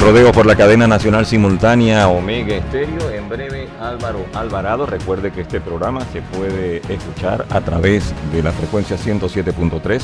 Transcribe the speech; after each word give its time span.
Rodeo 0.00 0.32
por 0.32 0.46
la 0.46 0.56
cadena 0.56 0.86
nacional 0.86 1.26
simultánea 1.26 2.08
Omega 2.08 2.56
Estéreo. 2.56 3.10
En 3.10 3.28
breve, 3.28 3.68
Álvaro 3.78 4.24
Alvarado. 4.32 4.86
Recuerde 4.86 5.30
que 5.30 5.42
este 5.42 5.60
programa 5.60 6.00
se 6.10 6.22
puede 6.22 6.78
escuchar 6.88 7.44
a 7.50 7.60
través 7.60 8.14
de 8.32 8.42
la 8.42 8.50
frecuencia 8.50 8.96
107.3, 8.96 10.00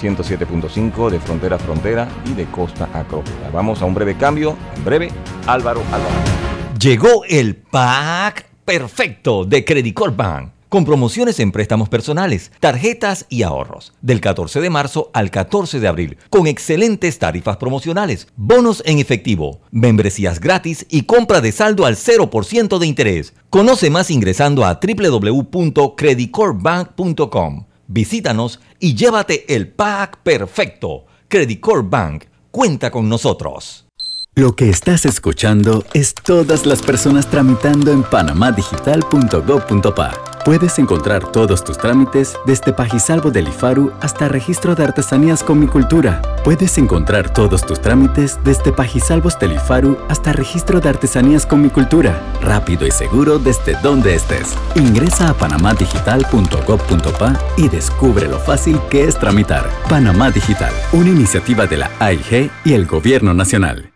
107.5 0.00 1.10
de 1.10 1.18
frontera 1.18 1.56
a 1.56 1.58
frontera 1.58 2.08
y 2.24 2.34
de 2.34 2.44
costa 2.46 2.88
a 2.94 3.02
costa. 3.02 3.50
Vamos 3.52 3.82
a 3.82 3.84
un 3.84 3.94
breve 3.94 4.16
cambio. 4.16 4.56
En 4.76 4.84
breve, 4.84 5.08
Álvaro 5.48 5.80
Alvarado. 5.92 6.78
Llegó 6.78 7.24
el 7.28 7.56
pack 7.56 8.46
perfecto 8.64 9.44
de 9.44 9.64
Credit 9.64 9.92
Corp 9.92 10.16
Bank 10.16 10.55
con 10.68 10.84
promociones 10.84 11.40
en 11.40 11.52
préstamos 11.52 11.88
personales, 11.88 12.52
tarjetas 12.60 13.24
y 13.28 13.42
ahorros, 13.42 13.92
del 14.02 14.20
14 14.20 14.60
de 14.60 14.70
marzo 14.70 15.10
al 15.14 15.30
14 15.30 15.80
de 15.80 15.88
abril, 15.88 16.18
con 16.30 16.46
excelentes 16.46 17.18
tarifas 17.18 17.56
promocionales, 17.56 18.28
bonos 18.36 18.82
en 18.86 18.98
efectivo, 18.98 19.60
membresías 19.70 20.40
gratis 20.40 20.86
y 20.88 21.02
compra 21.02 21.40
de 21.40 21.52
saldo 21.52 21.86
al 21.86 21.96
0% 21.96 22.78
de 22.78 22.86
interés. 22.86 23.34
Conoce 23.50 23.90
más 23.90 24.10
ingresando 24.10 24.64
a 24.64 24.80
www.creditcorpbank.com. 24.82 27.66
Visítanos 27.88 28.60
y 28.80 28.94
llévate 28.94 29.54
el 29.54 29.68
pack 29.68 30.18
perfecto. 30.22 31.04
Credit 31.28 31.60
Corp 31.60 31.90
Bank 31.90 32.24
cuenta 32.50 32.90
con 32.90 33.08
nosotros. 33.08 33.86
Lo 34.34 34.54
que 34.54 34.68
estás 34.68 35.06
escuchando 35.06 35.86
es 35.94 36.12
todas 36.14 36.66
las 36.66 36.82
personas 36.82 37.30
tramitando 37.30 37.90
en 37.90 38.02
panamadigital.gov.pa. 38.02 40.35
Puedes 40.46 40.78
encontrar 40.78 41.30
todos 41.32 41.64
tus 41.64 41.76
trámites 41.76 42.38
desde 42.46 42.72
Pajisalvo 42.72 43.32
del 43.32 43.48
IFARU 43.48 43.90
hasta 44.00 44.28
registro 44.28 44.76
de 44.76 44.84
artesanías 44.84 45.42
con 45.42 45.58
mi 45.58 45.66
cultura. 45.66 46.22
Puedes 46.44 46.78
encontrar 46.78 47.34
todos 47.34 47.66
tus 47.66 47.80
trámites 47.80 48.38
desde 48.44 48.70
Pajisalvos 48.70 49.36
del 49.40 49.54
IFARU 49.54 49.98
hasta 50.08 50.32
registro 50.32 50.78
de 50.78 50.88
artesanías 50.88 51.44
con 51.44 51.62
mi 51.62 51.68
cultura. 51.68 52.22
Rápido 52.40 52.86
y 52.86 52.92
seguro 52.92 53.40
desde 53.40 53.74
donde 53.82 54.14
estés. 54.14 54.54
Ingresa 54.76 55.30
a 55.30 55.34
panamadigital.gov.pa 55.34 57.40
y 57.56 57.68
descubre 57.68 58.28
lo 58.28 58.38
fácil 58.38 58.78
que 58.88 59.02
es 59.02 59.18
tramitar. 59.18 59.68
Panamá 59.88 60.30
Digital, 60.30 60.72
una 60.92 61.08
iniciativa 61.08 61.66
de 61.66 61.78
la 61.78 61.90
AIG 61.98 62.52
y 62.64 62.74
el 62.74 62.86
Gobierno 62.86 63.34
Nacional. 63.34 63.95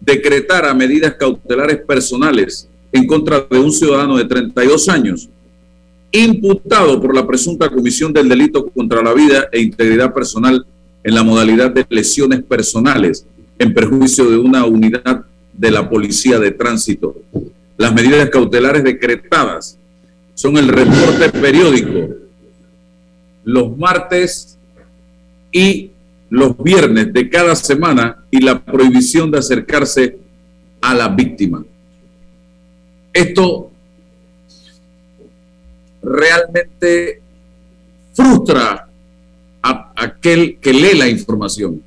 decretara 0.00 0.74
medidas 0.74 1.14
cautelares 1.14 1.82
personales 1.86 2.68
en 2.90 3.06
contra 3.06 3.46
de 3.48 3.58
un 3.60 3.70
ciudadano 3.70 4.16
de 4.16 4.24
32 4.24 4.88
años, 4.88 5.28
imputado 6.10 7.00
por 7.00 7.14
la 7.14 7.24
presunta 7.28 7.70
comisión 7.70 8.12
del 8.12 8.28
delito 8.28 8.66
contra 8.70 9.04
la 9.04 9.14
vida 9.14 9.48
e 9.52 9.60
integridad 9.60 10.12
personal 10.12 10.66
en 11.04 11.14
la 11.14 11.22
modalidad 11.22 11.70
de 11.70 11.86
lesiones 11.88 12.42
personales 12.42 13.24
en 13.56 13.72
perjuicio 13.72 14.28
de 14.28 14.36
una 14.36 14.64
unidad 14.64 15.26
de 15.52 15.70
la 15.70 15.88
Policía 15.88 16.38
de 16.38 16.50
Tránsito. 16.50 17.16
Las 17.76 17.92
medidas 17.94 18.28
cautelares 18.30 18.84
decretadas 18.84 19.78
son 20.34 20.56
el 20.56 20.68
reporte 20.68 21.30
periódico 21.30 22.20
los 23.44 23.76
martes 23.76 24.56
y 25.52 25.90
los 26.28 26.56
viernes 26.58 27.12
de 27.12 27.28
cada 27.28 27.56
semana 27.56 28.24
y 28.30 28.40
la 28.40 28.62
prohibición 28.62 29.30
de 29.30 29.38
acercarse 29.38 30.18
a 30.80 30.94
la 30.94 31.08
víctima. 31.08 31.64
Esto 33.12 33.70
realmente 36.02 37.20
frustra 38.14 38.88
a 39.62 39.92
aquel 39.96 40.58
que 40.60 40.72
lee 40.72 40.96
la 40.96 41.08
información, 41.08 41.82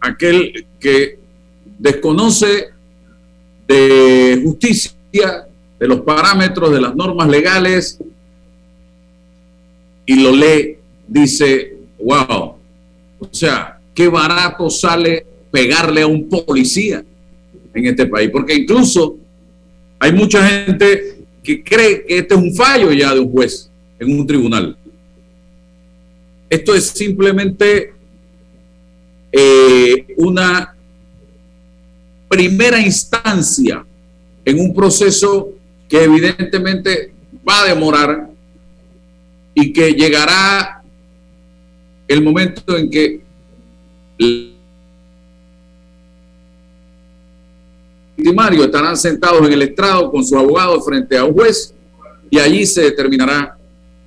aquel 0.00 0.66
que 0.80 1.18
desconoce 1.78 2.70
de 3.68 4.40
justicia, 4.42 4.92
de 5.78 5.86
los 5.86 6.00
parámetros, 6.00 6.72
de 6.72 6.80
las 6.80 6.96
normas 6.96 7.28
legales, 7.28 7.98
y 10.06 10.22
lo 10.22 10.34
lee, 10.34 10.78
dice, 11.06 11.76
wow, 12.02 12.54
o 13.18 13.28
sea, 13.30 13.78
qué 13.94 14.08
barato 14.08 14.70
sale 14.70 15.26
pegarle 15.50 16.02
a 16.02 16.06
un 16.06 16.28
policía 16.28 17.04
en 17.74 17.86
este 17.86 18.06
país, 18.06 18.30
porque 18.30 18.54
incluso 18.54 19.18
hay 19.98 20.12
mucha 20.12 20.46
gente 20.48 21.18
que 21.42 21.62
cree 21.62 22.04
que 22.06 22.18
este 22.18 22.34
es 22.34 22.40
un 22.40 22.54
fallo 22.54 22.90
ya 22.92 23.14
de 23.14 23.20
un 23.20 23.30
juez 23.30 23.70
en 23.98 24.18
un 24.18 24.26
tribunal. 24.26 24.76
Esto 26.48 26.74
es 26.74 26.86
simplemente 26.86 27.92
eh, 29.30 30.06
una 30.16 30.74
primera 32.28 32.78
instancia 32.78 33.84
en 34.44 34.60
un 34.60 34.74
proceso 34.74 35.50
que 35.88 36.04
evidentemente 36.04 37.12
va 37.48 37.62
a 37.62 37.66
demorar 37.66 38.28
y 39.54 39.72
que 39.72 39.92
llegará 39.92 40.82
el 42.06 42.22
momento 42.22 42.76
en 42.76 42.90
que 42.90 43.20
victimarios 48.16 48.66
estarán 48.66 48.96
sentados 48.96 49.46
en 49.46 49.52
el 49.52 49.62
estrado 49.62 50.10
con 50.10 50.24
sus 50.24 50.36
abogados 50.36 50.84
frente 50.84 51.16
a 51.16 51.24
un 51.24 51.32
juez 51.32 51.74
y 52.30 52.38
allí 52.38 52.66
se 52.66 52.82
determinará 52.82 53.56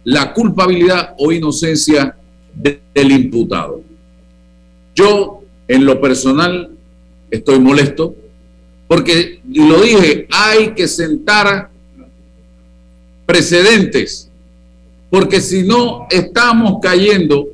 la 0.03 0.33
culpabilidad 0.33 1.15
o 1.17 1.31
inocencia 1.31 2.15
del 2.53 3.11
imputado. 3.11 3.81
Yo, 4.95 5.41
en 5.67 5.85
lo 5.85 6.01
personal, 6.01 6.69
estoy 7.31 7.59
molesto, 7.59 8.13
porque, 8.87 9.39
lo 9.51 9.81
dije, 9.81 10.27
hay 10.29 10.73
que 10.73 10.87
sentar 10.87 11.69
precedentes, 13.25 14.29
porque 15.09 15.39
si 15.39 15.63
no, 15.63 16.07
estamos 16.09 16.79
cayendo 16.81 17.47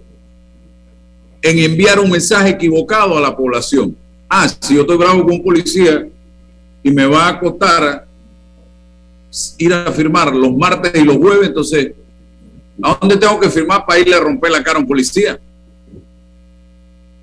en 1.42 1.60
enviar 1.60 2.00
un 2.00 2.10
mensaje 2.10 2.50
equivocado 2.50 3.18
a 3.18 3.22
la 3.22 3.36
población. 3.36 3.96
Ah, 4.28 4.50
si 4.50 4.76
yo 4.76 4.82
estoy 4.82 4.98
bravo 4.98 5.24
con 5.24 5.34
un 5.34 5.44
policía 5.44 6.08
y 6.84 6.92
me 6.92 7.06
va 7.06 7.28
a 7.28 7.40
costar 7.40 8.06
ir 9.58 9.74
a 9.74 9.92
firmar 9.92 10.36
los 10.36 10.56
martes 10.58 10.92
y 10.96 11.06
los 11.06 11.18
jueves, 11.18 11.50
entonces, 11.50 11.92
¿a 12.82 12.98
dónde 13.00 13.18
tengo 13.18 13.40
que 13.40 13.50
firmar 13.50 13.86
para 13.86 14.00
irle 14.00 14.16
a 14.16 14.20
romper 14.20 14.52
la 14.52 14.64
cara 14.64 14.78
a 14.78 14.82
un 14.82 14.88
policía? 14.88 15.40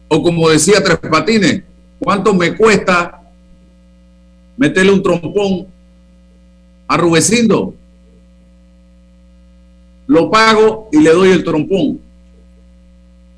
O 0.09 0.23
como 0.23 0.49
decía 0.49 0.83
Tres 0.83 0.99
Patines, 0.99 1.63
¿Cuánto 2.05 2.35
me 2.35 2.55
cuesta 2.55 3.23
meterle 4.59 4.93
un 4.93 5.03
trompón 5.03 5.67
a 6.87 6.99
Rubecindo? 6.99 7.75
Lo 10.07 10.31
pago 10.31 10.91
y 10.93 10.99
le 10.99 11.11
doy 11.11 11.31
el 11.31 11.43
trompón. 11.43 11.99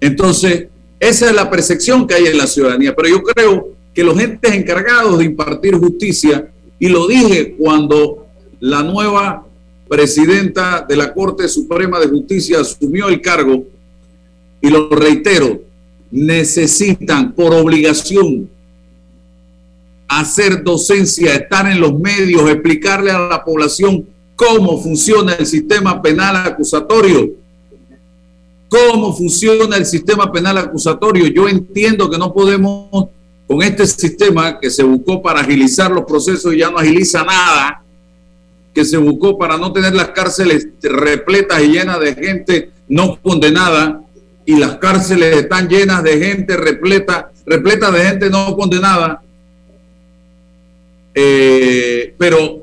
Entonces, 0.00 0.66
esa 0.98 1.26
es 1.26 1.32
la 1.32 1.48
percepción 1.48 2.08
que 2.08 2.14
hay 2.14 2.26
en 2.26 2.38
la 2.38 2.48
ciudadanía. 2.48 2.92
Pero 2.96 3.08
yo 3.08 3.22
creo 3.22 3.68
que 3.94 4.02
los 4.02 4.18
entes 4.18 4.52
encargados 4.52 5.16
de 5.18 5.26
impartir 5.26 5.76
justicia, 5.76 6.50
y 6.80 6.88
lo 6.88 7.06
dije 7.06 7.54
cuando 7.56 8.26
la 8.58 8.82
nueva 8.82 9.46
presidenta 9.88 10.84
de 10.86 10.96
la 10.96 11.14
Corte 11.14 11.46
Suprema 11.46 12.00
de 12.00 12.08
Justicia 12.08 12.60
asumió 12.60 13.08
el 13.08 13.20
cargo, 13.20 13.62
y 14.60 14.70
lo 14.70 14.88
reitero, 14.88 15.60
necesitan 16.10 17.32
por 17.32 17.54
obligación 17.54 18.55
hacer 20.08 20.62
docencia, 20.62 21.34
estar 21.34 21.70
en 21.70 21.80
los 21.80 21.98
medios, 21.98 22.48
explicarle 22.48 23.10
a 23.10 23.18
la 23.18 23.44
población 23.44 24.06
cómo 24.34 24.80
funciona 24.80 25.34
el 25.34 25.46
sistema 25.46 26.00
penal 26.00 26.36
acusatorio. 26.36 27.30
Cómo 28.68 29.16
funciona 29.16 29.76
el 29.76 29.86
sistema 29.86 30.30
penal 30.30 30.58
acusatorio. 30.58 31.26
Yo 31.28 31.48
entiendo 31.48 32.10
que 32.10 32.18
no 32.18 32.32
podemos 32.32 33.08
con 33.46 33.62
este 33.62 33.86
sistema 33.86 34.58
que 34.58 34.70
se 34.70 34.82
buscó 34.82 35.22
para 35.22 35.40
agilizar 35.40 35.90
los 35.90 36.04
procesos 36.04 36.52
y 36.52 36.58
ya 36.58 36.70
no 36.70 36.78
agiliza 36.78 37.22
nada, 37.22 37.82
que 38.74 38.84
se 38.84 38.96
buscó 38.96 39.38
para 39.38 39.56
no 39.56 39.72
tener 39.72 39.94
las 39.94 40.08
cárceles 40.08 40.68
repletas 40.82 41.62
y 41.62 41.68
llenas 41.68 42.00
de 42.00 42.14
gente 42.14 42.70
no 42.88 43.20
condenada 43.22 44.00
y 44.44 44.56
las 44.56 44.76
cárceles 44.76 45.36
están 45.36 45.68
llenas 45.68 46.02
de 46.02 46.18
gente 46.18 46.56
repleta, 46.56 47.30
repleta 47.44 47.90
de 47.90 48.04
gente 48.04 48.30
no 48.30 48.56
condenada. 48.56 49.22
Eh, 51.18 52.14
pero 52.18 52.62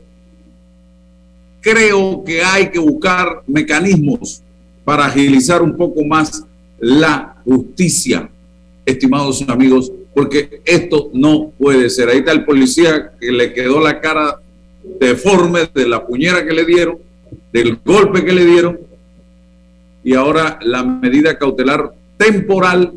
creo 1.60 2.24
que 2.24 2.44
hay 2.44 2.70
que 2.70 2.78
buscar 2.78 3.42
mecanismos 3.48 4.44
para 4.86 5.06
agilizar 5.06 5.64
un 5.64 5.76
poco 5.76 6.04
más 6.06 6.44
la 6.80 7.36
justicia, 7.44 8.30
estimados 8.86 9.44
amigos, 9.48 9.92
porque 10.14 10.62
esto 10.66 11.10
no 11.14 11.52
puede 11.58 11.90
ser. 11.90 12.10
Ahí 12.10 12.20
está 12.20 12.32
el 12.32 12.46
policía 12.46 13.14
que 13.20 13.32
le 13.32 13.54
quedó 13.54 13.80
la 13.80 14.00
cara 14.00 14.40
deforme 15.00 15.68
de 15.74 15.88
la 15.88 16.06
puñera 16.06 16.46
que 16.46 16.54
le 16.54 16.66
dieron, 16.66 17.00
del 17.52 17.80
golpe 17.84 18.24
que 18.24 18.34
le 18.34 18.46
dieron, 18.46 18.80
y 20.04 20.14
ahora 20.14 20.60
la 20.62 20.84
medida 20.84 21.40
cautelar 21.40 21.92
temporal, 22.18 22.92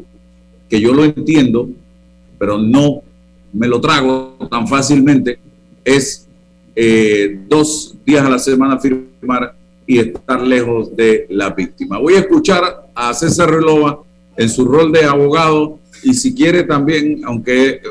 que 0.69 0.81
yo 0.81 0.93
lo 0.93 1.05
entiendo, 1.05 1.71
pero 2.39 2.59
no 2.59 3.03
me 3.55 3.69
lo 3.69 3.81
trago 3.81 4.37
tan 4.51 4.69
fácilmente, 4.69 5.39
es 5.87 6.27
eh, 6.75 7.39
dos 7.49 7.95
días 8.05 8.27
a 8.27 8.29
la 8.29 8.41
semana 8.41 8.79
firmar 8.79 9.55
y 9.87 10.01
estar 10.01 10.43
lejos 10.43 10.95
de 10.97 11.27
la 11.31 11.51
víctima. 11.51 11.99
Voy 11.99 12.15
a 12.15 12.19
escuchar 12.19 12.89
a 12.93 13.15
César 13.15 13.49
Relova 13.49 14.01
en 14.37 14.51
su 14.51 14.65
rol 14.67 14.91
de 14.91 15.05
abogado 15.05 15.79
y 16.03 16.13
si 16.13 16.35
quiere 16.35 16.65
también, 16.65 17.23
aunque 17.25 17.69
eh, 17.69 17.83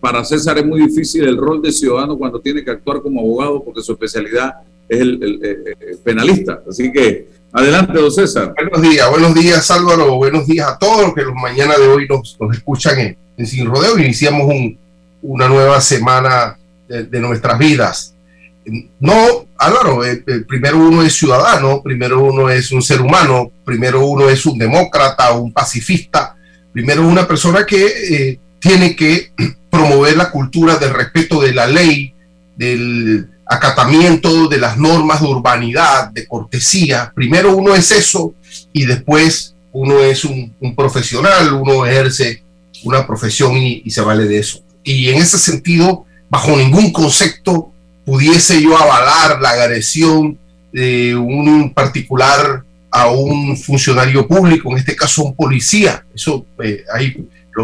para 0.00 0.24
César 0.24 0.56
es 0.58 0.64
muy 0.64 0.86
difícil 0.86 1.24
el 1.24 1.36
rol 1.36 1.60
de 1.60 1.72
ciudadano 1.72 2.16
cuando 2.16 2.40
tiene 2.40 2.64
que 2.64 2.70
actuar 2.70 3.02
como 3.02 3.20
abogado 3.20 3.62
porque 3.62 3.82
su 3.82 3.92
especialidad 3.92 4.54
es 4.88 5.00
el, 5.00 5.40
eh, 5.42 5.96
penalista. 6.04 6.62
Así 6.68 6.92
que 6.92 7.26
adelante, 7.52 7.98
don 7.98 8.12
César. 8.12 8.54
Buenos 8.54 8.88
días, 8.88 9.10
buenos 9.10 9.34
días 9.34 9.68
Álvaro, 9.72 10.14
buenos 10.14 10.46
días 10.46 10.68
a 10.68 10.78
todos 10.78 11.06
los 11.06 11.14
que 11.14 11.24
mañana 11.34 11.76
de 11.76 11.88
hoy 11.88 12.06
nos, 12.08 12.38
escuchan 12.52 13.16
en, 13.36 13.46
Sin 13.46 13.66
Rodeo. 13.66 13.98
Iniciamos 13.98 14.46
un, 14.46 14.78
una 15.22 15.48
nueva 15.48 15.80
semana 15.80 16.56
de, 16.92 17.20
nuestras 17.20 17.58
vidas. 17.58 18.14
No, 19.00 19.46
Álvaro, 19.56 20.04
eh, 20.04 20.22
eh, 20.26 20.40
primero 20.46 20.78
uno 20.78 21.02
es 21.02 21.14
ciudadano, 21.14 21.82
primero 21.82 22.22
uno 22.22 22.50
es 22.50 22.70
un 22.70 22.82
ser 22.82 23.00
humano, 23.00 23.50
primero 23.64 24.06
uno 24.06 24.28
es 24.28 24.44
un 24.46 24.58
demócrata, 24.58 25.32
un 25.32 25.52
pacifista, 25.52 26.36
primero 26.72 27.06
una 27.06 27.26
persona 27.26 27.64
que 27.64 27.86
eh, 27.86 28.38
tiene 28.60 28.94
que 28.94 29.32
promover 29.70 30.16
la 30.16 30.30
cultura 30.30 30.76
del 30.76 30.90
respeto 30.90 31.40
de 31.40 31.54
la 31.54 31.66
ley, 31.66 32.14
del 32.56 33.26
acatamiento 33.46 34.48
de 34.48 34.58
las 34.58 34.76
normas 34.76 35.22
de 35.22 35.28
urbanidad, 35.28 36.10
de 36.10 36.26
cortesía. 36.26 37.10
Primero 37.14 37.56
uno 37.56 37.74
es 37.74 37.90
eso 37.90 38.34
y 38.72 38.84
después 38.84 39.54
uno 39.72 39.98
es 40.00 40.24
un, 40.24 40.54
profesional, 40.76 41.54
uno 41.54 41.86
ejerce 41.86 42.42
una 42.84 43.06
profesión 43.06 43.56
y 43.56 43.90
se 43.90 44.02
vale 44.02 44.26
de 44.26 44.38
eso. 44.38 44.62
Y 44.84 45.08
en 45.08 45.16
ese 45.16 45.38
sentido, 45.38 46.06
bajo 46.32 46.56
ningún 46.56 46.90
concepto, 46.92 47.72
pudiese 48.06 48.62
yo 48.62 48.74
avalar 48.74 49.38
la 49.42 49.50
agresión 49.50 50.38
de 50.72 51.14
un 51.14 51.74
particular 51.74 52.64
a 52.90 53.10
un 53.10 53.54
funcionario 53.54 54.26
público, 54.26 54.72
en 54.72 54.78
este 54.78 54.96
caso 54.96 55.24
un 55.24 55.36
policía. 55.36 56.02
Eso 56.14 56.46
eh, 56.64 56.84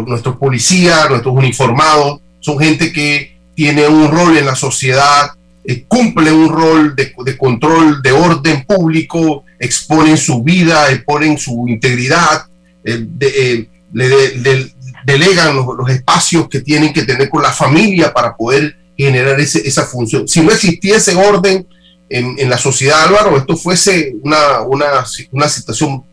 nuestros 0.05 0.37
policías, 0.37 1.09
nuestros 1.09 1.35
uniformados, 1.35 2.21
son 2.41 2.59
gente 2.59 2.93
que 2.93 3.35
tiene 3.55 3.87
un 3.87 4.11
rol 4.11 4.37
en 4.37 4.45
la 4.45 4.55
sociedad, 4.55 5.31
eh, 5.65 5.85
cumple 5.87 6.31
un 6.31 6.49
rol 6.49 6.95
de, 6.95 7.37
control 7.37 8.03
de 8.03 8.11
orden 8.11 8.65
público, 8.65 9.45
exponen 9.59 10.15
su 10.15 10.43
vida, 10.43 10.91
exponen 10.91 11.39
su 11.39 11.65
integridad, 11.67 12.45
eh, 12.83 13.67
le, 13.93 14.71
delegan 15.05 15.55
los, 15.55 15.89
espacios 15.89 16.47
que 16.49 16.61
tienen 16.61 16.93
que 16.93 17.03
tener 17.03 17.29
con 17.29 17.41
la 17.41 17.51
familia 17.51 18.13
para 18.13 18.35
poder 18.35 18.77
generar 18.97 19.39
ese, 19.39 19.67
esa 19.67 19.85
función. 19.85 20.27
Si 20.27 20.41
no 20.41 20.51
existiese 20.51 21.15
orden 21.15 21.67
en, 22.09 22.35
en, 22.37 22.49
la 22.49 22.57
sociedad, 22.57 23.05
Álvaro, 23.05 23.37
esto 23.37 23.55
fuese 23.55 24.15
una, 24.23 24.61
una, 24.61 25.05
una 25.31 25.47
situación 25.47 26.03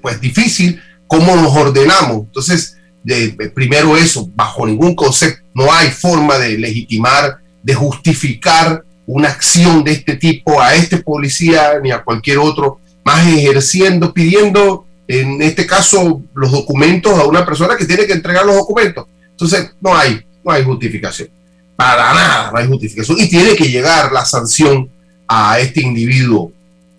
pues, 0.00 0.20
difícil, 0.20 0.80
¿cómo 1.06 1.34
nos 1.36 1.54
ordenamos? 1.56 2.24
Entonces, 2.26 2.76
de, 3.02 3.28
primero 3.54 3.96
eso, 3.96 4.28
bajo 4.34 4.66
ningún 4.66 4.94
concepto, 4.94 5.42
no 5.54 5.72
hay 5.72 5.90
forma 5.90 6.38
de 6.38 6.58
legitimar, 6.58 7.38
de 7.62 7.74
justificar 7.74 8.84
una 9.06 9.28
acción 9.28 9.84
de 9.84 9.92
este 9.92 10.16
tipo 10.16 10.60
a 10.60 10.74
este 10.74 10.98
policía 10.98 11.78
ni 11.82 11.92
a 11.92 12.02
cualquier 12.02 12.38
otro, 12.38 12.80
más 13.04 13.26
ejerciendo, 13.26 14.12
pidiendo, 14.12 14.85
en 15.08 15.40
este 15.42 15.66
caso, 15.66 16.22
los 16.34 16.50
documentos 16.50 17.18
a 17.18 17.26
una 17.26 17.44
persona 17.44 17.76
que 17.76 17.84
tiene 17.84 18.06
que 18.06 18.12
entregar 18.12 18.44
los 18.44 18.56
documentos. 18.56 19.06
Entonces, 19.30 19.70
no 19.80 19.94
hay, 19.94 20.20
no 20.44 20.52
hay 20.52 20.64
justificación. 20.64 21.28
Para 21.76 22.14
nada 22.14 22.50
no 22.50 22.58
hay 22.58 22.66
justificación. 22.66 23.18
Y 23.20 23.28
tiene 23.28 23.54
que 23.54 23.68
llegar 23.68 24.10
la 24.10 24.24
sanción 24.24 24.88
a 25.28 25.58
este 25.58 25.82
individuo 25.82 26.52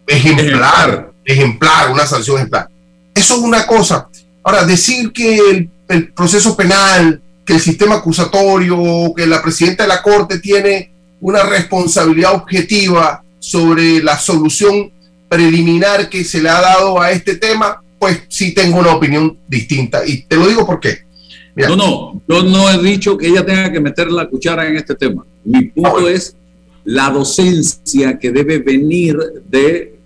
ejemplar, 0.06 1.12
ejemplar, 1.26 1.92
una 1.92 2.06
sanción 2.06 2.38
ejemplar. 2.38 2.70
Eso 3.14 3.36
es 3.36 3.40
una 3.42 3.66
cosa. 3.66 4.08
Ahora, 4.44 4.64
decir 4.66 5.12
que 5.12 5.70
el, 5.90 6.14
proceso 6.14 6.56
penal, 6.56 7.22
que 7.46 7.54
el 7.54 7.60
sistema 7.60 7.96
acusatorio, 7.96 9.14
que 9.16 9.26
la 9.26 9.42
presidenta 9.42 9.84
de 9.84 9.90
la 9.90 10.02
Corte 10.02 10.40
tiene 10.40 10.92
una 11.20 11.44
responsabilidad 11.44 12.36
objetiva 12.36 13.24
sobre 13.40 14.02
la 14.04 14.18
solución 14.18 14.92
preliminar 15.28 16.10
que 16.10 16.24
se 16.24 16.42
le 16.42 16.50
ha 16.50 16.62
dado 16.62 17.02
a 17.02 17.12
este 17.12 17.36
tema, 17.36 17.82
pues 18.00 18.24
sí 18.28 18.54
tengo 18.54 18.80
una 18.80 18.96
opinión 18.96 19.38
distinta. 19.48 20.06
Y 20.06 20.24
te 20.24 20.36
lo 20.36 20.48
digo 20.48 20.66
por 20.66 20.80
qué. 20.80 21.08
No, 21.56 21.76
no, 21.76 22.22
yo 22.28 22.44
no 22.44 22.70
he 22.70 22.84
dicho 22.84 23.18
que 23.18 23.28
ella 23.28 23.44
tenga 23.44 23.72
que 23.72 23.80
meter 23.80 24.12
la 24.12 24.28
cuchara 24.28 24.68
en 24.68 24.76
este 24.76 24.94
tema. 24.94 25.26
Mi 25.44 25.64
punto 25.64 26.06
ah, 26.06 26.12
es 26.12 26.36
la 26.84 27.10
docencia 27.10 28.20
que 28.20 28.32
debe 28.32 28.60
venir 28.60 29.18
de 29.50 29.98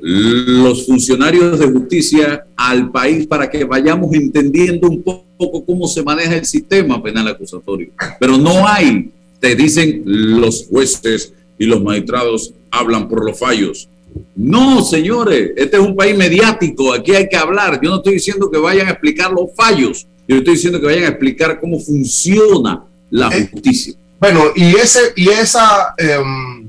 los 0.00 0.84
funcionarios 0.86 1.58
de 1.58 1.66
justicia 1.66 2.44
al 2.56 2.90
país 2.90 3.26
para 3.26 3.48
que 3.48 3.64
vayamos 3.64 4.12
entendiendo 4.14 4.88
un 4.88 5.02
poco 5.02 5.64
cómo 5.64 5.86
se 5.86 6.02
maneja 6.02 6.36
el 6.36 6.44
sistema 6.44 7.02
penal 7.02 7.28
acusatorio. 7.28 7.90
Pero 8.18 8.36
no 8.36 8.66
hay, 8.66 9.10
te 9.40 9.54
dicen 9.54 10.02
los 10.04 10.66
jueces 10.66 11.32
y 11.58 11.66
los 11.66 11.82
magistrados 11.82 12.52
hablan 12.70 13.08
por 13.08 13.24
los 13.24 13.38
fallos. 13.38 13.88
No, 14.34 14.82
señores, 14.84 15.52
este 15.56 15.76
es 15.76 15.82
un 15.82 15.96
país 15.96 16.16
mediático, 16.16 16.92
aquí 16.92 17.14
hay 17.14 17.28
que 17.28 17.36
hablar. 17.36 17.80
Yo 17.82 17.90
no 17.90 17.96
estoy 17.96 18.14
diciendo 18.14 18.50
que 18.50 18.58
vayan 18.58 18.88
a 18.88 18.92
explicar 18.92 19.30
los 19.30 19.54
fallos, 19.56 20.06
yo 20.28 20.36
estoy 20.36 20.54
diciendo 20.54 20.80
que 20.80 20.86
vayan 20.86 21.04
a 21.04 21.08
explicar 21.08 21.60
cómo 21.60 21.78
funciona 21.80 22.82
la 23.10 23.28
eh, 23.28 23.48
justicia. 23.50 23.94
Bueno, 24.18 24.44
y, 24.54 24.74
ese, 24.76 25.12
y 25.14 25.28
esa 25.28 25.94
em, 25.98 26.68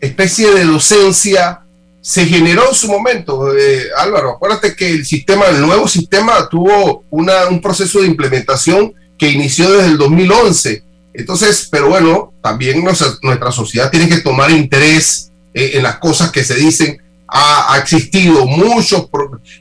especie 0.00 0.50
de 0.50 0.64
docencia 0.64 1.60
se 2.00 2.24
generó 2.26 2.68
en 2.68 2.74
su 2.74 2.88
momento, 2.88 3.56
eh, 3.56 3.82
Álvaro. 3.96 4.30
Acuérdate 4.30 4.74
que 4.74 4.90
el 4.90 5.04
sistema, 5.04 5.46
el 5.46 5.60
nuevo 5.60 5.86
sistema 5.86 6.48
tuvo 6.48 7.04
una, 7.10 7.48
un 7.48 7.60
proceso 7.60 8.00
de 8.00 8.06
implementación 8.06 8.94
que 9.18 9.30
inició 9.30 9.70
desde 9.70 9.88
el 9.88 9.98
2011. 9.98 10.82
Entonces, 11.12 11.68
pero 11.70 11.88
bueno, 11.88 12.32
también 12.40 12.82
nuestra, 12.82 13.52
sociedad 13.52 13.90
tiene 13.90 14.08
que 14.08 14.20
tomar 14.20 14.50
interés 14.50 15.27
eh, 15.54 15.72
en 15.74 15.82
las 15.82 15.98
cosas 15.98 16.30
que 16.30 16.44
se 16.44 16.54
dicen 16.54 16.98
ha, 17.28 17.76
existido. 17.78 18.46
Muchos, 18.46 19.08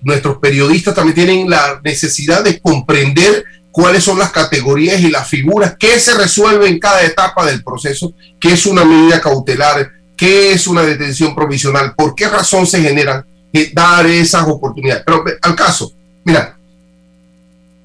nuestros 0.01 0.37
periodistas 0.37 0.95
también 0.95 1.15
tienen 1.15 1.49
la 1.49 1.81
necesidad 1.83 2.43
de 2.43 2.59
comprender 2.59 3.43
cuáles 3.71 4.03
son 4.03 4.17
las 4.17 4.31
categorías 4.31 5.01
y 5.01 5.11
las 5.11 5.27
figuras, 5.27 5.75
qué 5.77 5.99
se 5.99 6.15
resuelve 6.15 6.67
en 6.67 6.79
cada 6.79 7.03
etapa 7.03 7.45
del 7.45 7.63
proceso, 7.63 8.13
qué 8.39 8.53
es 8.53 8.65
una 8.65 8.83
medida 8.83 9.21
cautelar, 9.21 9.91
qué 10.15 10.51
es 10.53 10.65
una 10.65 10.81
detención 10.81 11.35
provisional, 11.35 11.93
por 11.95 12.15
qué 12.15 12.27
razón 12.27 12.65
se 12.65 12.81
generan, 12.81 13.23
eh, 13.53 13.69
dar 13.73 14.05
esas 14.07 14.47
oportunidades. 14.47 15.03
Pero 15.05 15.23
al 15.41 15.55
caso, 15.55 15.91
mira, 16.23 16.57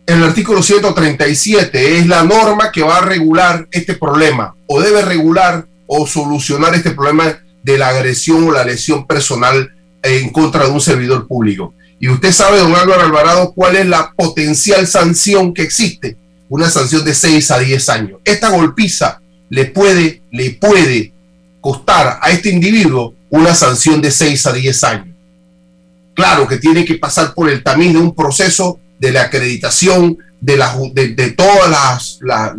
el 0.06 0.24
artículo 0.24 0.62
137 0.62 1.98
es 1.98 2.06
la 2.06 2.22
norma 2.22 2.72
que 2.72 2.82
va 2.82 2.98
a 2.98 3.04
regular 3.04 3.68
este 3.70 3.94
problema, 3.94 4.54
o 4.66 4.80
debe 4.80 5.02
regular 5.02 5.66
o 5.86 6.06
solucionar 6.06 6.74
este 6.74 6.92
problema 6.92 7.38
de 7.62 7.78
la 7.78 7.88
agresión 7.88 8.44
o 8.44 8.52
la 8.52 8.64
lesión 8.64 9.06
personal 9.06 9.70
en 10.02 10.30
contra 10.30 10.64
de 10.64 10.70
un 10.70 10.80
servidor 10.80 11.26
público. 11.26 11.74
Y 12.00 12.08
usted 12.08 12.32
sabe, 12.32 12.58
don 12.58 12.74
Álvaro 12.74 13.02
Alvarado, 13.02 13.52
cuál 13.54 13.76
es 13.76 13.86
la 13.86 14.12
potencial 14.16 14.86
sanción 14.86 15.54
que 15.54 15.62
existe. 15.62 16.16
Una 16.48 16.68
sanción 16.68 17.04
de 17.04 17.14
6 17.14 17.50
a 17.52 17.58
10 17.60 17.88
años. 17.88 18.20
Esta 18.24 18.50
golpiza 18.50 19.20
le 19.48 19.66
puede, 19.66 20.22
le 20.30 20.50
puede 20.50 21.12
costar 21.60 22.18
a 22.20 22.30
este 22.30 22.50
individuo 22.50 23.14
una 23.30 23.54
sanción 23.54 24.02
de 24.02 24.10
6 24.10 24.46
a 24.46 24.52
10 24.52 24.84
años. 24.84 25.16
Claro 26.14 26.46
que 26.46 26.58
tiene 26.58 26.84
que 26.84 26.96
pasar 26.96 27.32
por 27.34 27.48
el 27.48 27.62
tamiz 27.62 27.92
de 27.92 27.98
un 27.98 28.14
proceso 28.14 28.80
de 28.98 29.12
la 29.12 29.22
acreditación, 29.22 30.18
de, 30.40 30.56
de, 31.14 31.30
todas 31.30 31.70
las, 31.70 32.18
la, 32.20 32.56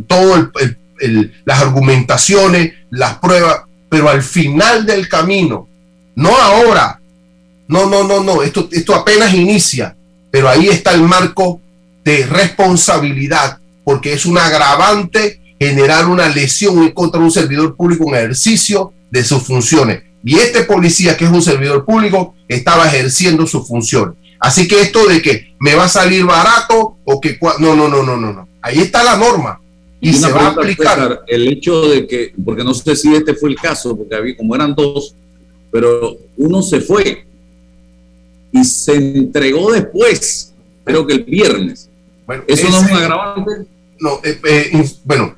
las 1.45 1.59
argumentaciones, 1.59 2.73
las 2.89 3.17
pruebas, 3.19 3.63
pero 3.93 4.09
al 4.09 4.23
final 4.23 4.87
del 4.87 5.07
camino, 5.07 5.67
no 6.15 6.35
ahora, 6.35 6.99
no, 7.67 7.85
no, 7.85 8.03
no, 8.03 8.23
no, 8.23 8.41
esto, 8.41 8.67
esto 8.71 8.95
apenas 8.95 9.35
inicia, 9.35 9.95
pero 10.31 10.49
ahí 10.49 10.67
está 10.67 10.95
el 10.95 11.03
marco 11.03 11.61
de 12.03 12.25
responsabilidad, 12.25 13.59
porque 13.83 14.13
es 14.13 14.25
un 14.25 14.39
agravante 14.39 15.39
generar 15.59 16.07
una 16.07 16.27
lesión 16.27 16.89
contra 16.89 17.21
un 17.21 17.29
servidor 17.29 17.75
público 17.75 18.05
en 18.07 18.15
ejercicio 18.15 18.93
de 19.11 19.23
sus 19.23 19.43
funciones. 19.43 20.01
Y 20.23 20.39
este 20.39 20.63
policía, 20.63 21.15
que 21.15 21.25
es 21.25 21.31
un 21.31 21.43
servidor 21.43 21.85
público, 21.85 22.33
estaba 22.47 22.87
ejerciendo 22.87 23.45
sus 23.45 23.67
funciones. 23.67 24.15
Así 24.39 24.67
que 24.67 24.81
esto 24.81 25.07
de 25.07 25.21
que 25.21 25.53
me 25.59 25.75
va 25.75 25.83
a 25.83 25.89
salir 25.89 26.25
barato 26.25 26.97
o 27.05 27.21
que... 27.21 27.37
No, 27.59 27.75
no, 27.75 27.87
no, 27.87 28.01
no, 28.01 28.17
no, 28.17 28.33
no. 28.33 28.47
Ahí 28.59 28.79
está 28.79 29.03
la 29.03 29.17
norma. 29.17 29.61
Y, 30.03 30.09
y 30.09 30.13
se 30.13 30.29
va 30.31 30.47
a 30.47 30.49
aplicar. 30.49 30.97
César, 30.97 31.21
el 31.27 31.47
hecho 31.47 31.87
de 31.87 32.05
que, 32.05 32.33
porque 32.43 32.63
no 32.63 32.73
sé 32.73 32.93
si 32.93 33.15
este 33.15 33.33
fue 33.33 33.51
el 33.51 33.55
caso, 33.55 33.95
porque 33.95 34.13
había, 34.13 34.35
como 34.35 34.53
eran 34.53 34.75
dos, 34.75 35.15
pero 35.71 36.17
uno 36.35 36.61
se 36.61 36.81
fue 36.81 37.25
y 38.51 38.65
se 38.65 38.95
entregó 38.95 39.71
después, 39.71 40.53
creo 40.83 41.07
que 41.07 41.13
el 41.13 41.23
viernes. 41.23 41.89
Bueno, 42.27 42.43
¿Eso 42.47 42.69
no 42.69 42.77
es 42.77 42.83
un 42.83 42.97
agravante? 42.97 43.51
No, 43.99 44.19
eh, 44.25 44.39
eh, 44.43 44.91
bueno, 45.05 45.35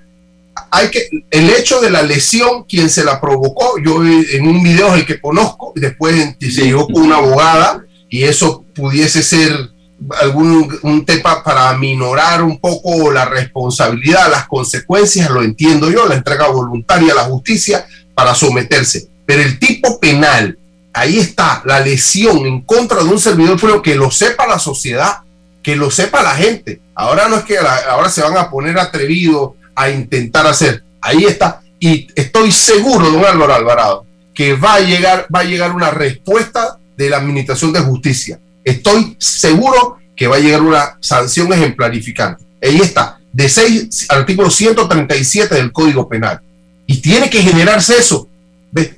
hay 0.71 0.89
que, 0.89 1.09
el 1.29 1.49
hecho 1.51 1.79
de 1.79 1.91
la 1.91 2.01
lesión, 2.01 2.63
quien 2.63 2.89
se 2.89 3.03
la 3.03 3.21
provocó, 3.21 3.75
yo 3.77 4.03
en 4.03 4.47
un 4.47 4.63
video 4.63 4.87
es 4.95 5.01
el 5.01 5.05
que 5.05 5.21
conozco, 5.21 5.73
después 5.75 6.35
se 6.39 6.63
llegó 6.63 6.87
con 6.87 7.03
una 7.03 7.17
abogada 7.17 7.85
y 8.09 8.23
eso 8.23 8.65
pudiese 8.73 9.21
ser 9.21 9.74
algún 10.19 10.77
un 10.83 11.05
tema 11.05 11.43
para 11.43 11.75
minorar 11.77 12.43
un 12.43 12.59
poco 12.59 13.11
la 13.11 13.25
responsabilidad, 13.25 14.29
las 14.29 14.47
consecuencias, 14.47 15.29
lo 15.29 15.43
entiendo 15.43 15.89
yo, 15.89 16.07
la 16.07 16.15
entrega 16.15 16.47
voluntaria 16.47 17.13
a 17.13 17.15
la 17.15 17.23
justicia 17.23 17.85
para 18.13 18.35
someterse. 18.35 19.07
Pero 19.25 19.41
el 19.41 19.59
tipo 19.59 19.99
penal, 19.99 20.57
ahí 20.93 21.19
está 21.19 21.61
la 21.65 21.79
lesión 21.79 22.45
en 22.45 22.61
contra 22.61 23.03
de 23.03 23.09
un 23.09 23.19
servidor 23.19 23.59
público 23.59 23.81
que 23.81 23.95
lo 23.95 24.11
sepa 24.11 24.47
la 24.47 24.59
sociedad, 24.59 25.19
que 25.63 25.75
lo 25.75 25.89
sepa 25.91 26.23
la 26.23 26.35
gente. 26.35 26.79
Ahora 26.93 27.27
no 27.27 27.37
es 27.37 27.43
que 27.43 27.57
ahora 27.57 28.09
se 28.09 28.21
van 28.21 28.37
a 28.37 28.49
poner 28.49 28.77
atrevidos 28.79 29.51
a 29.75 29.89
intentar 29.89 30.47
hacer. 30.47 30.83
Ahí 31.01 31.25
está. 31.25 31.61
Y 31.79 32.07
estoy 32.15 32.51
seguro, 32.51 33.11
don 33.11 33.25
Álvaro 33.25 33.53
Alvarado, 33.53 34.05
que 34.33 34.53
va 34.53 34.75
a 34.75 34.79
llegar, 34.79 35.27
va 35.33 35.41
a 35.41 35.43
llegar 35.43 35.75
una 35.75 35.91
respuesta 35.91 36.77
de 36.95 37.09
la 37.09 37.17
Administración 37.17 37.73
de 37.73 37.81
Justicia. 37.81 38.39
Estoy 38.65 39.15
seguro 39.19 39.97
que 40.15 40.27
va 40.27 40.37
a 40.37 40.39
llegar 40.39 40.61
una 40.61 40.97
sanción 40.99 41.53
ejemplarificante. 41.53 42.43
Ahí 42.61 42.81
está, 42.81 43.19
de 43.31 43.47
6, 43.47 44.07
artículo 44.09 44.49
137 44.49 45.53
del 45.53 45.71
Código 45.71 46.09
Penal. 46.09 46.41
Y 46.87 46.97
tiene 46.97 47.29
que 47.29 47.43
generarse 47.43 47.95
eso, 47.97 48.27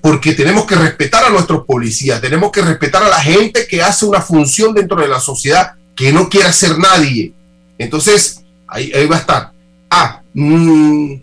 porque 0.01 0.33
tenemos 0.33 0.65
que 0.65 0.75
respetar 0.75 1.25
a 1.25 1.29
nuestros 1.29 1.65
policías, 1.65 2.21
tenemos 2.21 2.51
que 2.51 2.61
respetar 2.61 3.03
a 3.03 3.09
la 3.09 3.19
gente 3.19 3.67
que 3.67 3.81
hace 3.81 4.05
una 4.05 4.21
función 4.21 4.73
dentro 4.73 5.01
de 5.01 5.09
la 5.09 5.19
sociedad 5.19 5.73
que 5.95 6.13
no 6.13 6.29
quiere 6.29 6.51
ser 6.53 6.77
nadie. 6.79 7.33
Entonces, 7.77 8.43
ahí, 8.67 8.91
ahí 8.93 9.05
va 9.05 9.17
a 9.17 9.19
estar. 9.19 9.51
Ah, 9.89 10.21
mm, 10.33 11.13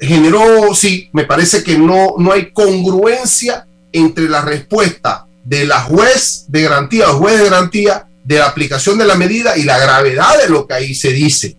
generó, 0.00 0.72
sí, 0.72 1.08
me 1.12 1.24
parece 1.24 1.64
que 1.64 1.76
no, 1.76 2.14
no 2.16 2.32
hay 2.32 2.52
congruencia 2.52 3.66
entre 3.92 4.28
la 4.28 4.40
respuesta 4.42 5.27
de 5.44 5.66
la 5.66 5.80
juez 5.80 6.44
de 6.48 6.62
garantía 6.62 7.10
o 7.10 7.18
juez 7.18 7.38
de 7.38 7.50
garantía 7.50 8.06
de 8.24 8.38
la 8.38 8.46
aplicación 8.46 8.98
de 8.98 9.06
la 9.06 9.14
medida 9.14 9.56
y 9.56 9.62
la 9.62 9.78
gravedad 9.78 10.38
de 10.42 10.50
lo 10.50 10.66
que 10.66 10.74
ahí 10.74 10.94
se 10.94 11.10
dice. 11.10 11.56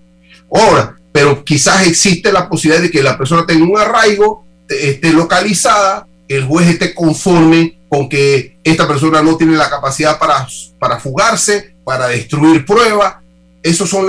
Ahora, 0.53 0.95
pero 1.12 1.43
quizás 1.43 1.88
existe 1.88 2.31
la 2.31 2.48
posibilidad 2.48 2.81
de 2.81 2.91
que 2.91 3.01
la 3.01 3.17
persona 3.17 3.45
tenga 3.45 3.65
un 3.65 3.77
arraigo, 3.77 4.45
esté 4.67 5.12
localizada, 5.12 6.07
el 6.27 6.45
juez 6.45 6.67
esté 6.67 6.93
conforme 6.93 7.79
con 7.89 8.07
que 8.07 8.59
esta 8.63 8.88
persona 8.88 9.24
no 9.24 9.36
tiene 9.36 9.57
la 9.57 9.69
capacidad 9.69 10.19
para, 10.19 10.48
para 10.77 11.00
fugarse, 11.00 11.74
para 11.83 12.07
destruir 12.07 12.63
pruebas. 12.65 13.15
Esos 13.63 13.89
son 13.89 14.05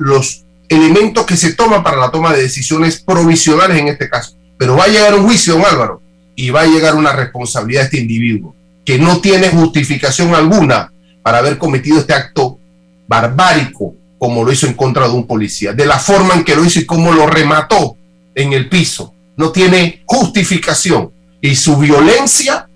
los 0.00 0.44
elementos 0.68 1.24
que 1.24 1.36
se 1.38 1.54
toman 1.54 1.82
para 1.82 1.96
la 1.96 2.10
toma 2.10 2.34
de 2.34 2.42
decisiones 2.42 3.00
provisionales 3.00 3.78
en 3.78 3.88
este 3.88 4.10
caso. 4.10 4.34
Pero 4.58 4.76
va 4.76 4.84
a 4.84 4.88
llegar 4.88 5.14
un 5.14 5.24
juicio, 5.24 5.54
don 5.54 5.64
Álvaro, 5.64 6.02
y 6.36 6.50
va 6.50 6.60
a 6.60 6.66
llegar 6.66 6.94
una 6.94 7.12
responsabilidad 7.12 7.80
de 7.80 7.84
este 7.86 8.00
individuo 8.00 8.54
que 8.84 8.98
no 8.98 9.20
tiene 9.20 9.48
justificación 9.48 10.34
alguna 10.34 10.92
para 11.22 11.38
haber 11.38 11.58
cometido 11.58 11.98
este 11.98 12.14
acto 12.14 12.58
barbárico 13.06 13.94
como 14.20 14.44
lo 14.44 14.52
hizo 14.52 14.66
en 14.66 14.74
contra 14.74 15.08
de 15.08 15.14
un 15.14 15.26
policía, 15.26 15.72
de 15.72 15.86
la 15.86 15.98
forma 15.98 16.34
en 16.34 16.44
que 16.44 16.54
lo 16.54 16.62
hizo 16.62 16.78
y 16.78 16.84
cómo 16.84 17.10
lo 17.10 17.26
remató 17.26 17.96
en 18.34 18.52
el 18.52 18.68
piso. 18.68 19.14
No 19.38 19.50
tiene 19.50 20.02
justificación. 20.04 21.10
Y 21.40 21.56
su 21.56 21.78
violencia, 21.78 22.68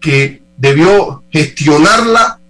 que 0.00 0.42
debió 0.56 1.22
gestionarla, 1.30 2.40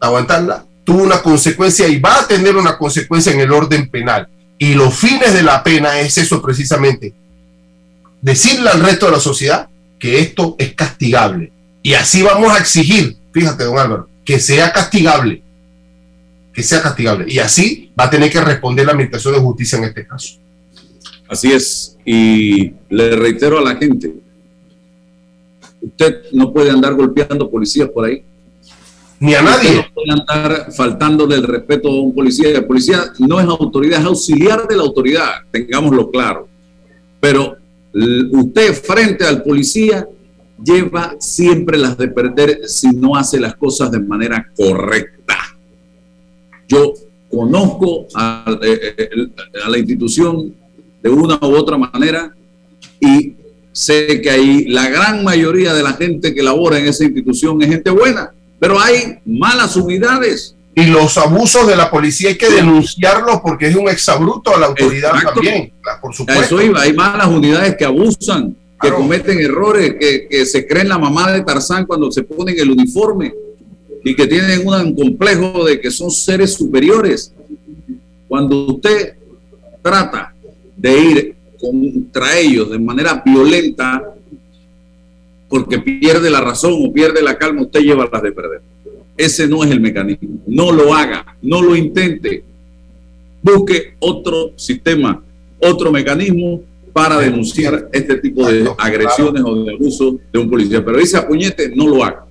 aguantarla, 0.00 0.64
tuvo 0.84 1.02
una 1.02 1.20
consecuencia 1.20 1.86
y 1.86 2.00
va 2.00 2.20
a 2.20 2.26
tener 2.26 2.56
una 2.56 2.78
consecuencia 2.78 3.30
en 3.30 3.40
el 3.40 3.52
orden 3.52 3.90
penal. 3.90 4.26
Y 4.56 4.72
los 4.72 4.94
fines 4.94 5.34
de 5.34 5.42
la 5.42 5.62
pena 5.62 6.00
es 6.00 6.16
eso 6.16 6.40
precisamente, 6.40 7.12
decirle 8.22 8.70
al 8.70 8.80
resto 8.80 9.04
de 9.04 9.12
la 9.12 9.20
sociedad 9.20 9.68
que 9.98 10.20
esto 10.20 10.56
es 10.58 10.72
castigable. 10.72 11.52
Y 11.88 11.94
así 11.94 12.20
vamos 12.20 12.52
a 12.52 12.58
exigir, 12.58 13.16
fíjate, 13.32 13.64
don 13.64 13.78
Álvaro, 13.78 14.10
que 14.22 14.38
sea 14.38 14.70
castigable. 14.70 15.40
Que 16.52 16.62
sea 16.62 16.82
castigable. 16.82 17.24
Y 17.26 17.38
así 17.38 17.90
va 17.98 18.04
a 18.04 18.10
tener 18.10 18.30
que 18.30 18.42
responder 18.42 18.84
la 18.84 18.92
Administración 18.92 19.32
de 19.32 19.40
Justicia 19.40 19.78
en 19.78 19.84
este 19.84 20.06
caso. 20.06 20.34
Así 21.26 21.50
es. 21.50 21.96
Y 22.04 22.74
le 22.90 23.16
reitero 23.16 23.56
a 23.56 23.62
la 23.62 23.74
gente, 23.76 24.12
usted 25.80 26.24
no 26.32 26.52
puede 26.52 26.70
andar 26.70 26.92
golpeando 26.92 27.50
policías 27.50 27.88
por 27.88 28.04
ahí. 28.04 28.22
Ni 29.18 29.34
a 29.34 29.42
Usted 29.42 29.50
nadie. 29.50 29.76
no 29.76 29.94
puede 29.94 30.12
andar 30.12 30.70
faltándole 30.76 31.36
el 31.36 31.44
respeto 31.44 31.88
a 31.88 32.02
un 32.02 32.14
policía. 32.14 32.50
El 32.50 32.66
policía 32.66 33.14
no 33.18 33.40
es 33.40 33.46
autoridad, 33.46 34.00
es 34.00 34.04
auxiliar 34.04 34.68
de 34.68 34.76
la 34.76 34.82
autoridad, 34.82 35.30
tengámoslo 35.50 36.10
claro. 36.10 36.48
Pero 37.18 37.56
usted 38.32 38.74
frente 38.74 39.24
al 39.24 39.42
policía 39.42 40.06
lleva 40.64 41.14
siempre 41.20 41.78
las 41.78 41.96
de 41.96 42.08
perder 42.08 42.68
si 42.68 42.88
no 42.88 43.16
hace 43.16 43.38
las 43.38 43.56
cosas 43.56 43.90
de 43.90 44.00
manera 44.00 44.46
correcta. 44.56 45.36
Yo 46.68 46.92
conozco 47.30 48.06
a, 48.14 48.58
eh, 48.62 48.94
eh, 48.98 49.08
a 49.64 49.68
la 49.68 49.78
institución 49.78 50.54
de 51.02 51.10
una 51.10 51.36
u 51.36 51.54
otra 51.56 51.78
manera 51.78 52.32
y 53.00 53.34
sé 53.72 54.20
que 54.20 54.30
ahí 54.30 54.64
la 54.66 54.88
gran 54.88 55.22
mayoría 55.22 55.72
de 55.72 55.82
la 55.82 55.92
gente 55.92 56.34
que 56.34 56.42
labora 56.42 56.78
en 56.78 56.86
esa 56.86 57.04
institución 57.04 57.62
es 57.62 57.68
gente 57.68 57.90
buena, 57.90 58.30
pero 58.58 58.80
hay 58.80 59.18
malas 59.24 59.76
unidades. 59.76 60.54
Y 60.74 60.86
los 60.86 61.18
abusos 61.18 61.66
de 61.66 61.74
la 61.74 61.90
policía 61.90 62.28
hay 62.28 62.38
que 62.38 62.50
denunciarlos 62.50 63.40
porque 63.42 63.66
es 63.66 63.74
un 63.74 63.88
exabruto 63.88 64.54
a 64.54 64.60
la 64.60 64.66
autoridad 64.66 65.10
Exacto. 65.10 65.34
también, 65.34 65.72
por 66.00 66.12
A 66.12 66.14
supuesto. 66.14 66.44
eso 66.44 66.62
iba, 66.62 66.80
hay 66.82 66.92
malas 66.92 67.26
unidades 67.26 67.76
que 67.76 67.84
abusan, 67.84 68.56
que 68.80 68.92
cometen 68.92 69.40
errores, 69.40 69.96
que, 69.98 70.28
que 70.28 70.46
se 70.46 70.66
creen 70.66 70.88
la 70.88 70.98
mamá 70.98 71.32
de 71.32 71.42
Tarzán 71.42 71.86
cuando 71.86 72.12
se 72.12 72.22
ponen 72.22 72.58
el 72.58 72.70
uniforme 72.70 73.34
y 74.04 74.14
que 74.14 74.26
tienen 74.26 74.66
un 74.66 74.94
complejo 74.94 75.64
de 75.64 75.80
que 75.80 75.90
son 75.90 76.10
seres 76.10 76.54
superiores. 76.54 77.32
Cuando 78.28 78.66
usted 78.66 79.14
trata 79.82 80.34
de 80.76 80.98
ir 80.98 81.34
contra 81.60 82.38
ellos 82.38 82.70
de 82.70 82.78
manera 82.78 83.22
violenta, 83.24 84.14
porque 85.48 85.78
pierde 85.78 86.30
la 86.30 86.40
razón 86.40 86.74
o 86.76 86.92
pierde 86.92 87.22
la 87.22 87.36
calma, 87.36 87.62
usted 87.62 87.80
lleva 87.80 88.08
las 88.10 88.22
de 88.22 88.32
perder. 88.32 88.60
Ese 89.16 89.48
no 89.48 89.64
es 89.64 89.70
el 89.70 89.80
mecanismo. 89.80 90.38
No 90.46 90.70
lo 90.70 90.94
haga, 90.94 91.36
no 91.42 91.62
lo 91.62 91.74
intente. 91.74 92.44
Busque 93.42 93.94
otro 93.98 94.52
sistema, 94.56 95.22
otro 95.58 95.90
mecanismo 95.90 96.62
para 96.92 97.18
denunciar 97.18 97.88
este 97.92 98.16
tipo 98.16 98.46
de 98.48 98.70
agresiones 98.78 99.42
o 99.44 99.64
de 99.64 99.74
abuso 99.74 100.18
de 100.32 100.38
un 100.38 100.50
policía. 100.50 100.84
Pero 100.84 100.98
ese 100.98 101.16
apuñete 101.16 101.74
no 101.74 101.86
lo 101.86 102.04
haga. 102.04 102.24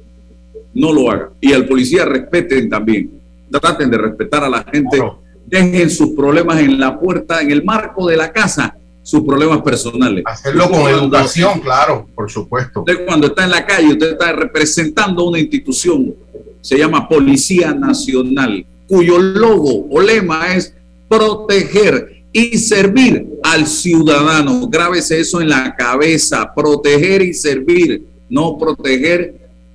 No 0.74 0.94
lo 0.94 1.10
haga. 1.10 1.30
Y 1.42 1.54
al 1.54 1.66
policía 1.66 2.06
respeten 2.06 2.70
también. 2.70 3.12
Traten 3.50 3.90
de 3.90 3.98
respetar 3.98 4.44
a 4.44 4.50
la 4.50 4.64
gente. 4.64 5.02
Dejen 5.46 5.90
sus 5.90 6.10
problemas 6.10 6.60
en 6.60 6.80
la 6.80 7.00
puerta, 7.00 7.42
en 7.42 7.52
el 7.52 7.64
marco 7.64 8.08
de 8.08 8.18
la 8.18 8.32
casa, 8.32 8.76
sus 9.02 9.22
problemas 9.22 9.62
personales. 9.62 10.22
Hacerlo 10.26 10.70
con 10.70 10.82
educación, 10.82 11.62
claro, 11.62 12.06
por 12.14 12.30
supuesto. 12.30 12.82
Usted 12.82 13.06
cuando 13.06 13.28
está 13.28 13.46
en 13.46 13.52
la 13.52 13.66
calle, 13.66 13.94
usted 13.94 14.12
está 14.12 14.34
representando 14.34 15.24
una 15.24 15.40
institución, 15.40 16.14
se 16.60 16.78
llama 16.78 17.08
Policía 17.08 17.74
Nacional, 17.74 18.66
cuyo 18.86 19.18
logo 19.18 19.88
o 19.90 20.02
lema 20.02 20.54
es 20.54 20.74
proteger 21.08 22.17
y 22.38 22.56
servir 22.60 23.26
al 23.42 23.66
ciudadano. 23.66 24.68
Grábese 24.68 25.20
eso 25.20 25.42
en 25.42 25.50
la 25.50 25.76
cabeza, 25.76 26.54
proteger 26.54 27.24
y 27.24 27.34
servir, 27.34 28.04
no 28.30 28.60
proteger, 28.60 29.34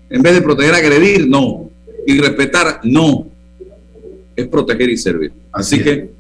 en 0.08 0.22
vez 0.22 0.34
de 0.34 0.42
proteger, 0.42 0.72
agredir, 0.72 1.28
no. 1.28 1.68
Y 2.06 2.20
respetar, 2.20 2.80
no. 2.84 3.26
Es 4.36 4.46
proteger 4.46 4.90
y 4.90 4.96
servir. 4.96 5.32
Así 5.50 5.82
que 5.82 6.10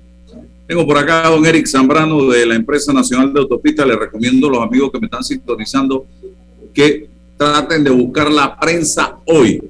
Tengo 0.66 0.84
por 0.84 0.98
acá 0.98 1.26
a 1.26 1.30
don 1.30 1.46
Eric 1.46 1.66
Zambrano 1.66 2.28
de 2.30 2.44
la 2.44 2.56
empresa 2.56 2.92
nacional 2.92 3.32
de 3.32 3.38
autopistas. 3.38 3.86
Le 3.86 3.94
recomiendo 3.94 4.48
a 4.48 4.50
los 4.50 4.62
amigos 4.62 4.90
que 4.90 4.98
me 4.98 5.06
están 5.06 5.22
sintonizando 5.22 6.06
que 6.74 7.06
traten 7.36 7.84
de 7.84 7.90
buscar 7.90 8.32
la 8.32 8.58
prensa 8.58 9.16
hoy 9.26 9.62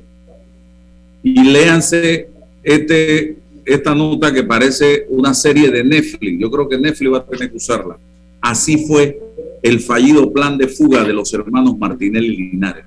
y 1.22 1.42
léanse 1.44 2.28
este, 2.62 3.36
esta 3.64 3.94
nota 3.94 4.32
que 4.32 4.42
parece 4.42 5.06
una 5.08 5.34
serie 5.34 5.70
de 5.70 5.84
Netflix. 5.84 6.38
Yo 6.38 6.50
creo 6.50 6.68
que 6.68 6.78
Netflix 6.78 7.12
va 7.12 7.18
a 7.18 7.26
tener 7.26 7.50
que 7.50 7.56
usarla. 7.56 7.96
Así 8.40 8.86
fue 8.86 9.20
el 9.62 9.80
fallido 9.80 10.32
plan 10.32 10.58
de 10.58 10.68
fuga 10.68 11.04
de 11.04 11.12
los 11.12 11.32
hermanos 11.32 11.78
Martinelli 11.78 12.34
y 12.34 12.50
Linares. 12.50 12.84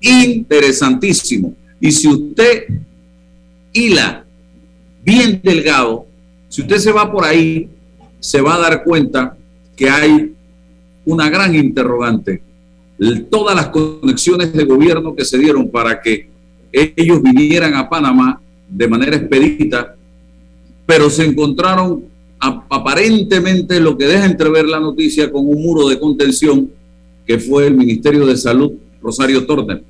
Interesantísimo. 0.00 1.54
Y 1.80 1.92
si 1.92 2.08
usted 2.08 2.64
hila 3.72 4.24
bien 5.04 5.40
delgado, 5.42 6.06
si 6.48 6.62
usted 6.62 6.78
se 6.78 6.92
va 6.92 7.10
por 7.10 7.24
ahí, 7.24 7.68
se 8.18 8.40
va 8.40 8.54
a 8.54 8.58
dar 8.58 8.82
cuenta 8.82 9.36
que 9.76 9.88
hay 9.88 10.32
una 11.04 11.30
gran 11.30 11.54
interrogante. 11.54 12.42
Todas 13.30 13.54
las 13.54 13.68
conexiones 13.68 14.52
de 14.52 14.64
gobierno 14.64 15.14
que 15.14 15.24
se 15.24 15.38
dieron 15.38 15.70
para 15.70 16.00
que 16.00 16.28
ellos 16.72 17.22
vinieran 17.22 17.74
a 17.74 17.88
Panamá 17.88 18.40
de 18.68 18.88
manera 18.88 19.16
expedita, 19.16 19.94
pero 20.86 21.10
se 21.10 21.24
encontraron 21.24 22.04
aparentemente 22.38 23.80
lo 23.80 23.98
que 23.98 24.06
deja 24.06 24.24
entrever 24.24 24.66
la 24.66 24.78
noticia 24.78 25.30
con 25.30 25.46
un 25.46 25.60
muro 25.60 25.88
de 25.88 25.98
contención 25.98 26.70
que 27.26 27.38
fue 27.38 27.66
el 27.66 27.74
Ministerio 27.74 28.24
de 28.24 28.36
Salud 28.36 28.72
Rosario 29.02 29.44
Turner. 29.46 29.82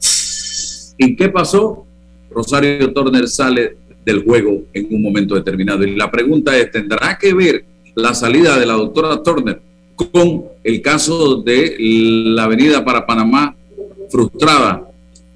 ¿Y 0.98 1.14
qué 1.16 1.28
pasó? 1.28 1.84
Rosario 2.30 2.92
Turner 2.92 3.28
sale 3.28 3.76
del 4.04 4.24
juego 4.24 4.62
en 4.72 4.86
un 4.90 5.02
momento 5.02 5.34
determinado. 5.34 5.84
Y 5.84 5.96
la 5.96 6.10
pregunta 6.10 6.56
es, 6.56 6.70
¿tendrá 6.70 7.18
que 7.18 7.34
ver 7.34 7.64
la 7.94 8.14
salida 8.14 8.58
de 8.58 8.66
la 8.66 8.74
doctora 8.74 9.22
Turner 9.22 9.60
con 10.12 10.44
el 10.62 10.80
caso 10.80 11.36
de 11.36 11.76
la 11.78 12.44
avenida 12.44 12.84
para 12.84 13.06
Panamá 13.06 13.54
frustrada 14.10 14.88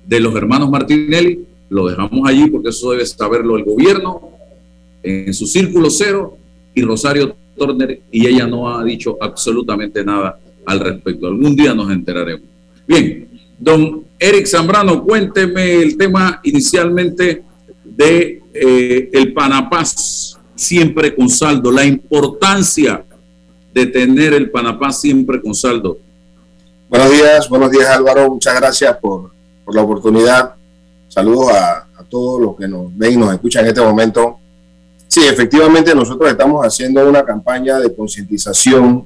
de 0.06 0.20
los 0.20 0.34
hermanos 0.34 0.70
Martinelli? 0.70 1.40
Lo 1.68 1.88
dejamos 1.88 2.28
allí 2.28 2.48
porque 2.48 2.70
eso 2.70 2.92
debe 2.92 3.04
saberlo 3.04 3.56
el 3.56 3.64
gobierno 3.64 4.30
en 5.02 5.32
su 5.34 5.46
círculo 5.46 5.90
cero 5.90 6.36
y 6.74 6.82
Rosario 6.82 7.34
Turner 7.56 8.00
y 8.10 8.26
ella 8.26 8.46
no 8.46 8.68
ha 8.68 8.82
dicho 8.84 9.16
absolutamente 9.20 10.04
nada 10.04 10.38
al 10.66 10.80
respecto. 10.80 11.26
Algún 11.26 11.54
día 11.56 11.74
nos 11.74 11.90
enteraremos. 11.90 12.48
Bien, 12.86 13.28
don 13.58 14.04
Eric 14.18 14.46
Zambrano, 14.46 15.02
cuénteme 15.02 15.74
el 15.82 15.96
tema 15.96 16.40
inicialmente 16.42 17.42
de 17.84 18.42
eh, 18.52 19.10
el 19.12 19.32
Panapaz 19.32 20.36
siempre 20.54 21.14
con 21.14 21.28
saldo, 21.28 21.70
la 21.70 21.84
importancia 21.84 23.04
de 23.72 23.86
tener 23.86 24.34
el 24.34 24.50
Panapaz 24.50 25.00
siempre 25.00 25.40
con 25.40 25.54
saldo. 25.54 25.98
Buenos 26.88 27.10
días, 27.10 27.48
buenos 27.48 27.70
días 27.70 27.88
Álvaro, 27.88 28.28
muchas 28.30 28.58
gracias 28.58 28.96
por, 28.96 29.30
por 29.64 29.74
la 29.74 29.82
oportunidad. 29.82 30.54
Saludos 31.08 31.52
a, 31.52 31.86
a 31.96 32.04
todos 32.08 32.40
los 32.40 32.56
que 32.56 32.66
nos 32.68 32.96
ven 32.96 33.14
y 33.14 33.16
nos 33.16 33.32
escuchan 33.32 33.64
en 33.64 33.68
este 33.68 33.80
momento. 33.80 34.39
Sí, 35.10 35.26
efectivamente 35.26 35.92
nosotros 35.92 36.30
estamos 36.30 36.64
haciendo 36.64 37.08
una 37.08 37.24
campaña 37.24 37.80
de 37.80 37.92
concientización 37.92 39.04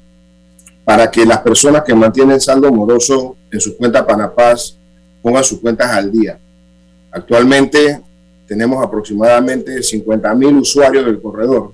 para 0.84 1.10
que 1.10 1.24
las 1.24 1.38
personas 1.38 1.82
que 1.82 1.94
mantienen 1.94 2.38
saldo 2.42 2.70
moroso 2.70 3.36
en 3.50 3.58
su 3.58 3.74
cuenta 3.74 4.06
Panapaz 4.06 4.76
pongan 5.22 5.42
sus 5.42 5.60
cuentas 5.60 5.90
al 5.90 6.12
día. 6.12 6.38
Actualmente 7.10 8.02
tenemos 8.46 8.84
aproximadamente 8.84 9.82
50 9.82 10.34
mil 10.34 10.56
usuarios 10.56 11.06
del 11.06 11.22
corredor 11.22 11.72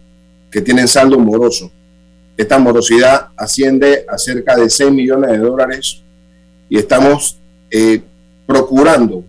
que 0.49 0.61
tienen 0.61 0.87
saldo 0.87 1.19
moroso. 1.19 1.69
Esta 2.37 2.57
morosidad 2.57 3.31
asciende 3.37 4.05
a 4.09 4.17
cerca 4.17 4.55
de 4.55 4.71
6 4.71 4.93
millones 4.93 5.33
de 5.33 5.39
dólares 5.39 6.03
y 6.69 6.79
estamos 6.79 7.37
eh, 7.69 8.01
procurando 8.47 9.25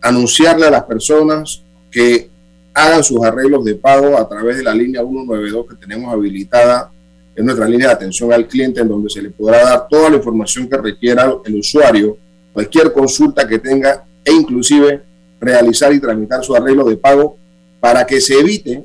anunciarle 0.00 0.64
a 0.64 0.70
las 0.70 0.84
personas 0.84 1.60
que 1.90 2.30
hagan 2.74 3.04
sus 3.04 3.22
arreglos 3.22 3.64
de 3.64 3.76
pago 3.76 4.18
a 4.18 4.28
través 4.28 4.56
de 4.56 4.64
la 4.64 4.74
línea 4.74 5.00
192 5.00 5.66
que 5.68 5.76
tenemos 5.76 6.12
habilitada 6.12 6.90
en 7.36 7.44
nuestra 7.44 7.68
línea 7.68 7.88
de 7.88 7.94
atención 7.94 8.32
al 8.32 8.46
cliente, 8.46 8.80
en 8.80 8.88
donde 8.88 9.08
se 9.08 9.22
le 9.22 9.30
podrá 9.30 9.64
dar 9.64 9.86
toda 9.88 10.10
la 10.10 10.16
información 10.16 10.68
que 10.68 10.76
requiera 10.76 11.32
el 11.44 11.54
usuario, 11.56 12.16
cualquier 12.52 12.92
consulta 12.92 13.46
que 13.46 13.58
tenga 13.58 14.04
e 14.24 14.32
inclusive 14.32 15.02
realizar 15.40 15.92
y 15.92 16.00
tramitar 16.00 16.44
su 16.44 16.54
arreglo 16.54 16.84
de 16.84 16.96
pago 16.96 17.36
para 17.80 18.04
que 18.06 18.20
se 18.20 18.38
eviten 18.38 18.84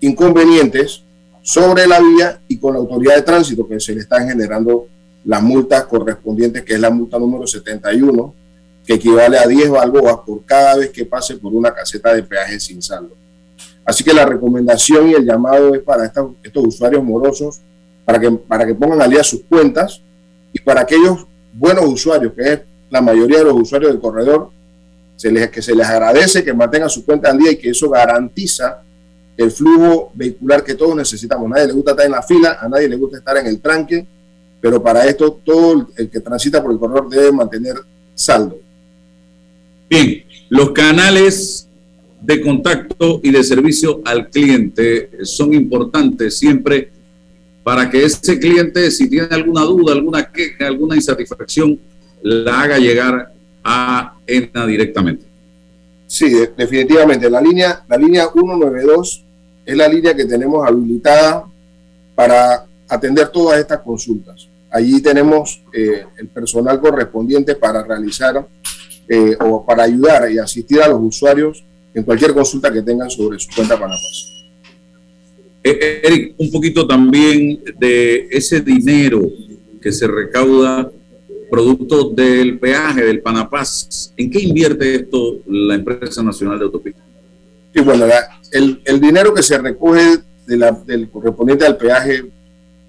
inconvenientes 0.00 1.02
sobre 1.42 1.86
la 1.86 2.00
vía 2.00 2.40
y 2.48 2.58
con 2.58 2.74
la 2.74 2.80
autoridad 2.80 3.16
de 3.16 3.22
tránsito 3.22 3.66
que 3.66 3.80
se 3.80 3.94
le 3.94 4.00
están 4.00 4.28
generando 4.28 4.86
las 5.24 5.42
multas 5.42 5.84
correspondientes, 5.84 6.62
que 6.62 6.74
es 6.74 6.80
la 6.80 6.90
multa 6.90 7.18
número 7.18 7.46
71, 7.46 8.34
que 8.86 8.94
equivale 8.94 9.38
a 9.38 9.46
10 9.46 9.70
balboas 9.70 10.18
por 10.26 10.44
cada 10.44 10.76
vez 10.76 10.90
que 10.90 11.06
pase 11.06 11.36
por 11.36 11.52
una 11.52 11.72
caseta 11.72 12.14
de 12.14 12.22
peaje 12.22 12.60
sin 12.60 12.82
saldo. 12.82 13.23
Así 13.84 14.02
que 14.02 14.14
la 14.14 14.24
recomendación 14.24 15.10
y 15.10 15.14
el 15.14 15.24
llamado 15.24 15.74
es 15.74 15.82
para 15.82 16.06
estos, 16.06 16.32
usuarios 16.54 17.04
morosos, 17.04 17.60
para 18.04 18.18
que, 18.18 18.74
pongan 18.74 19.02
al 19.02 19.10
día 19.10 19.22
sus 19.22 19.42
cuentas 19.42 20.00
y 20.52 20.60
para 20.60 20.82
aquellos 20.82 21.26
buenos 21.52 21.84
usuarios, 21.86 22.32
que 22.34 22.52
es 22.52 22.60
la 22.90 23.00
mayoría 23.00 23.38
de 23.38 23.44
los 23.44 23.54
usuarios 23.54 23.92
del 23.92 24.00
corredor, 24.00 24.50
se 25.16 25.30
les, 25.30 25.48
que 25.50 25.62
se 25.62 25.74
les 25.74 25.86
agradece 25.86 26.42
que 26.42 26.52
mantengan 26.52 26.90
su 26.90 27.04
cuenta 27.04 27.30
al 27.30 27.38
día 27.38 27.52
y 27.52 27.56
que 27.56 27.70
eso 27.70 27.88
garantiza 27.88 28.82
el 29.36 29.50
flujo 29.50 30.10
vehicular 30.14 30.62
que 30.62 30.74
todos 30.74 30.96
necesitamos. 30.96 31.46
A 31.46 31.54
nadie 31.54 31.66
le 31.68 31.72
gusta 31.72 31.90
estar 31.92 32.06
en 32.06 32.12
la 32.12 32.22
fila, 32.22 32.58
a 32.60 32.68
nadie 32.68 32.88
le 32.88 32.96
gusta 32.96 33.18
estar 33.18 33.36
en 33.36 33.46
el 33.46 33.60
tranque, 33.60 34.06
pero 34.60 34.82
para 34.82 35.06
esto 35.06 35.40
todo 35.44 35.88
el 35.96 36.08
que 36.08 36.20
transita 36.20 36.62
por 36.62 36.72
el 36.72 36.78
corredor 36.78 37.08
debe 37.08 37.32
mantener 37.32 37.76
saldo. 38.14 38.56
Bien, 39.88 40.24
los 40.48 40.70
canales 40.70 41.68
de 42.24 42.40
contacto 42.40 43.20
y 43.22 43.30
de 43.30 43.44
servicio 43.44 44.00
al 44.04 44.30
cliente 44.30 45.10
son 45.24 45.52
importantes 45.52 46.38
siempre 46.38 46.88
para 47.62 47.90
que 47.90 48.04
ese 48.04 48.38
cliente, 48.38 48.90
si 48.90 49.08
tiene 49.08 49.28
alguna 49.30 49.62
duda, 49.62 49.92
alguna 49.92 50.30
queja, 50.30 50.66
alguna 50.66 50.96
insatisfacción, 50.96 51.78
la 52.22 52.62
haga 52.62 52.78
llegar 52.78 53.32
a 53.62 54.14
ENA 54.26 54.66
directamente. 54.66 55.26
Sí, 56.06 56.30
definitivamente. 56.56 57.28
La 57.28 57.40
línea, 57.40 57.84
la 57.88 57.96
línea 57.96 58.28
192 58.32 59.24
es 59.64 59.76
la 59.76 59.88
línea 59.88 60.14
que 60.14 60.24
tenemos 60.24 60.66
habilitada 60.66 61.44
para 62.14 62.66
atender 62.88 63.28
todas 63.28 63.58
estas 63.58 63.80
consultas. 63.80 64.48
Allí 64.70 65.00
tenemos 65.00 65.62
eh, 65.72 66.04
el 66.18 66.28
personal 66.28 66.80
correspondiente 66.80 67.54
para 67.54 67.82
realizar 67.82 68.46
eh, 69.08 69.36
o 69.40 69.64
para 69.64 69.84
ayudar 69.84 70.30
y 70.30 70.38
asistir 70.38 70.80
a 70.82 70.88
los 70.88 71.00
usuarios 71.00 71.64
en 71.94 72.02
cualquier 72.02 72.34
consulta 72.34 72.72
que 72.72 72.82
tengan 72.82 73.08
sobre 73.08 73.38
su 73.38 73.48
cuenta 73.54 73.78
Panapaz. 73.78 74.32
Eh, 75.62 76.00
Eric, 76.02 76.34
un 76.38 76.50
poquito 76.50 76.86
también 76.86 77.62
de 77.78 78.28
ese 78.30 78.60
dinero 78.60 79.22
que 79.80 79.92
se 79.92 80.06
recauda 80.06 80.90
producto 81.50 82.10
del 82.10 82.58
peaje 82.58 83.04
del 83.04 83.20
Panapaz. 83.20 84.12
¿En 84.16 84.30
qué 84.30 84.40
invierte 84.40 84.96
esto 84.96 85.38
la 85.46 85.76
empresa 85.76 86.22
nacional 86.22 86.58
de 86.58 86.64
autopistas? 86.64 87.04
Sí, 87.72 87.80
bueno, 87.80 88.06
el, 88.50 88.82
el, 88.84 89.00
dinero 89.00 89.32
que 89.32 89.42
se 89.42 89.56
recoge 89.58 90.18
de 90.46 90.56
la, 90.56 90.72
del 90.72 91.08
correspondiente 91.08 91.64
al 91.64 91.76
peaje 91.76 92.24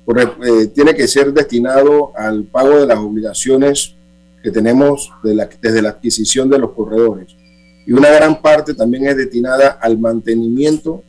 eh, 0.08 0.68
tiene 0.74 0.94
que 0.96 1.08
ser 1.08 1.32
destinado 1.32 2.12
al 2.16 2.44
pago 2.44 2.80
de 2.80 2.88
las 2.88 2.98
obligaciones 2.98 3.96
que 4.44 4.52
tenemos 4.52 5.12
desde 5.24 5.82
la 5.82 5.90
adquisición 5.90 6.50
de 6.50 6.60
los 6.60 6.72
corredores 6.72 7.36
y 7.86 7.94
una 7.94 8.10
gran 8.10 8.42
parte 8.42 8.74
también 8.74 9.08
es 9.08 9.18
destinada 9.18 9.78
al 9.82 9.98
mantenimiento 9.98 11.04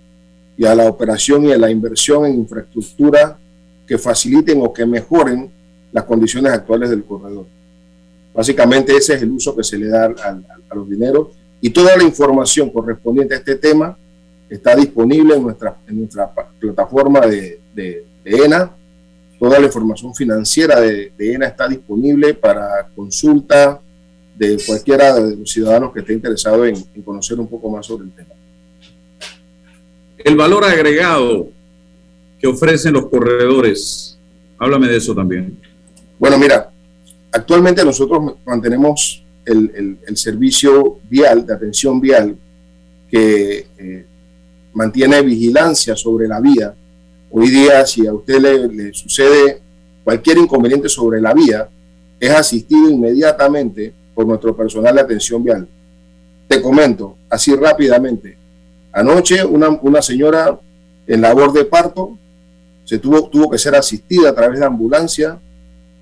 y 0.56 0.64
a 0.64 0.74
la 0.74 0.88
operación 0.88 1.46
y 1.46 1.52
a 1.52 1.58
la 1.58 1.70
inversión 1.70 2.26
en 2.26 2.34
infraestructura 2.34 3.38
que 3.86 3.98
faciliten 3.98 4.60
o 4.62 4.72
que 4.72 4.84
mejoren 4.84 5.50
las 5.92 6.04
condiciones 6.04 6.52
actuales 6.52 6.90
del 6.90 7.04
corredor. 7.04 7.46
Básicamente 8.34 8.94
ese 8.94 9.14
es 9.14 9.22
el 9.22 9.30
uso 9.30 9.56
que 9.56 9.64
se 9.64 9.78
le 9.78 9.88
da 9.88 10.04
a, 10.04 10.74
los 10.74 10.88
dineros 10.88 11.28
y 11.60 11.70
toda 11.70 11.96
la 11.96 12.02
información 12.02 12.68
correspondiente 12.70 13.34
a 13.34 13.38
este 13.38 13.56
tema 13.56 13.96
está 14.50 14.76
disponible 14.76 15.34
en 15.34 15.42
nuestra, 15.42 15.76
en 15.88 16.00
nuestra 16.00 16.30
plataforma 16.60 17.20
de, 17.20 17.60
de, 17.74 18.04
ENA. 18.24 18.70
Toda 19.38 19.58
la 19.58 19.66
información 19.66 20.14
financiera 20.14 20.80
de, 20.80 21.12
de 21.16 21.32
ENA 21.32 21.46
está 21.46 21.68
disponible 21.68 22.34
para 22.34 22.88
consulta, 22.94 23.80
de 24.36 24.58
cualquiera 24.66 25.14
de 25.14 25.36
los 25.36 25.50
ciudadanos 25.50 25.92
que 25.92 26.00
esté 26.00 26.12
interesado 26.12 26.64
en, 26.66 26.76
conocer 27.04 27.38
un 27.40 27.48
poco 27.48 27.70
más 27.70 27.86
sobre 27.86 28.04
el 28.04 28.12
tema. 28.12 28.34
El 30.18 30.36
valor 30.36 30.64
agregado 30.64 31.48
que 32.38 32.46
ofrecen 32.46 32.92
los 32.92 33.06
corredores, 33.06 34.18
háblame 34.58 34.88
de 34.88 34.96
eso 34.96 35.14
también. 35.14 35.58
Bueno, 36.18 36.38
mira, 36.38 36.70
actualmente 37.32 37.84
nosotros 37.84 38.34
mantenemos 38.44 39.22
el, 39.44 39.98
servicio 40.16 40.98
vial, 41.08 41.46
de 41.46 41.54
atención 41.54 42.00
vial, 42.00 42.36
que 43.10 43.66
eh, 43.78 44.06
mantiene 44.74 45.22
vigilancia 45.22 45.94
sobre 45.94 46.26
la 46.26 46.40
vía 46.40 46.74
Hoy 47.30 47.50
día, 47.50 47.84
si 47.84 48.06
a 48.06 48.14
usted 48.14 48.38
le, 48.40 48.94
sucede 48.94 49.60
cualquier 50.04 50.38
inconveniente 50.38 50.88
sobre 50.88 51.20
la 51.20 51.34
vía, 51.34 51.68
es 52.20 52.30
asistido 52.30 52.88
inmediatamente 52.88 53.92
por 54.16 54.26
nuestro 54.26 54.56
personal 54.56 54.94
de 54.94 55.02
atención 55.02 55.44
vial. 55.44 55.68
Te 56.48 56.62
comento, 56.62 57.16
así 57.28 57.54
rápidamente. 57.54 58.36
Anoche 58.92 59.44
una, 59.44 59.68
una 59.68 60.00
señora 60.00 60.58
en 61.06 61.20
labor 61.20 61.52
de 61.52 61.66
parto 61.66 62.16
se 62.86 62.98
tuvo, 62.98 63.28
tuvo 63.28 63.50
que 63.50 63.58
ser 63.58 63.74
asistida 63.74 64.30
a 64.30 64.34
través 64.34 64.58
de 64.58 64.64
ambulancia 64.64 65.38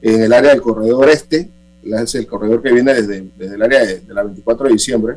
en 0.00 0.22
el 0.22 0.32
área 0.32 0.52
del 0.52 0.62
corredor 0.62 1.08
este, 1.08 1.50
es 1.82 2.14
el 2.14 2.26
corredor 2.26 2.62
que 2.62 2.72
viene 2.72 2.94
desde, 2.94 3.24
desde 3.36 3.54
el 3.56 3.62
área 3.62 3.84
de, 3.84 4.02
la 4.08 4.22
24 4.22 4.66
de 4.66 4.72
diciembre, 4.72 5.16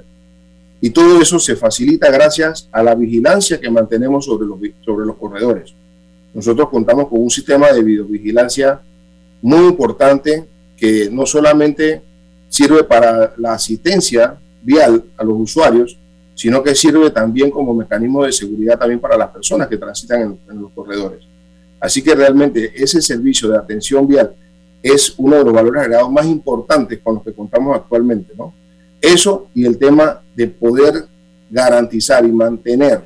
y 0.81 0.89
todo 0.89 1.21
eso 1.21 1.39
se 1.39 1.55
facilita 1.55 2.11
gracias 2.11 2.67
a 2.71 2.83
la 2.83 2.95
vigilancia 2.95 3.59
que 3.59 3.69
mantenemos 3.69 4.25
sobre 4.25 4.47
los, 4.47 4.59
sobre 4.83 5.05
los 5.05 5.15
corredores. 5.17 5.73
Nosotros 6.33 6.69
contamos 6.69 7.07
con 7.07 7.21
un 7.21 7.29
sistema 7.29 7.71
de 7.71 7.83
videovigilancia 7.83 8.79
muy 9.41 9.67
importante 9.67 10.45
que 10.77 11.09
no 11.11 11.25
solamente 11.25 12.01
sirve 12.49 12.83
para 12.83 13.33
la 13.37 13.53
asistencia 13.53 14.37
vial 14.61 15.03
a 15.17 15.23
los 15.23 15.39
usuarios, 15.39 15.97
sino 16.35 16.61
que 16.61 16.75
sirve 16.75 17.09
también 17.09 17.49
como 17.49 17.73
mecanismo 17.73 18.23
de 18.23 18.31
seguridad 18.31 18.77
también 18.77 18.99
para 18.99 19.17
las 19.17 19.29
personas 19.29 19.67
que 19.67 19.77
transitan 19.77 20.37
en, 20.49 20.61
los 20.61 20.71
corredores. 20.71 21.23
Así 21.79 22.01
que 22.01 22.13
realmente 22.13 22.71
ese 22.75 23.01
servicio 23.01 23.49
de 23.49 23.57
atención 23.57 24.07
vial 24.07 24.35
es 24.83 25.13
uno 25.17 25.37
de 25.37 25.43
los 25.43 25.53
valores 25.53 25.81
agregados 25.81 26.11
más 26.11 26.25
importantes 26.25 26.99
con 27.03 27.15
los 27.15 27.23
que 27.23 27.33
contamos 27.33 27.75
actualmente, 27.75 28.33
¿no? 28.37 28.53
Eso 29.01 29.47
y 29.53 29.65
el 29.65 29.77
tema 29.77 30.21
de 30.35 30.47
poder 30.47 31.05
garantizar 31.49 32.25
y 32.25 32.31
mantener 32.31 33.03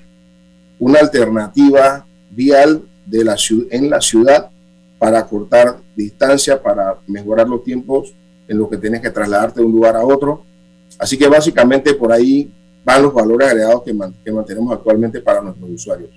una 0.80 1.00
alternativa 1.00 2.06
vial 2.32 2.82
de 3.06 3.24
la, 3.24 3.36
en 3.70 3.90
la 3.90 4.02
ciudad 4.02 4.50
para 4.98 5.26
cortar 5.26 5.78
distancia, 5.96 6.62
para 6.62 6.98
mejorar 7.08 7.48
los 7.48 7.64
tiempos 7.64 8.14
en 8.48 8.58
los 8.58 8.70
que 8.70 8.78
tienes 8.78 9.02
que 9.02 9.10
trasladarte 9.10 9.60
de 9.60 9.66
un 9.66 9.72
lugar 9.72 9.96
a 9.96 10.04
otro. 10.04 10.44
Así 11.00 11.18
que 11.18 11.28
básicamente 11.28 11.94
por 11.94 12.12
ahí 12.12 12.52
van 12.84 13.04
los 13.04 13.14
valores 13.14 13.50
agregados 13.50 13.84
que, 13.84 13.96
que 14.24 14.32
mantenemos 14.32 14.74
actualmente 14.74 15.22
para 15.22 15.42
nuestros 15.42 15.70
usuarios. 15.70 16.10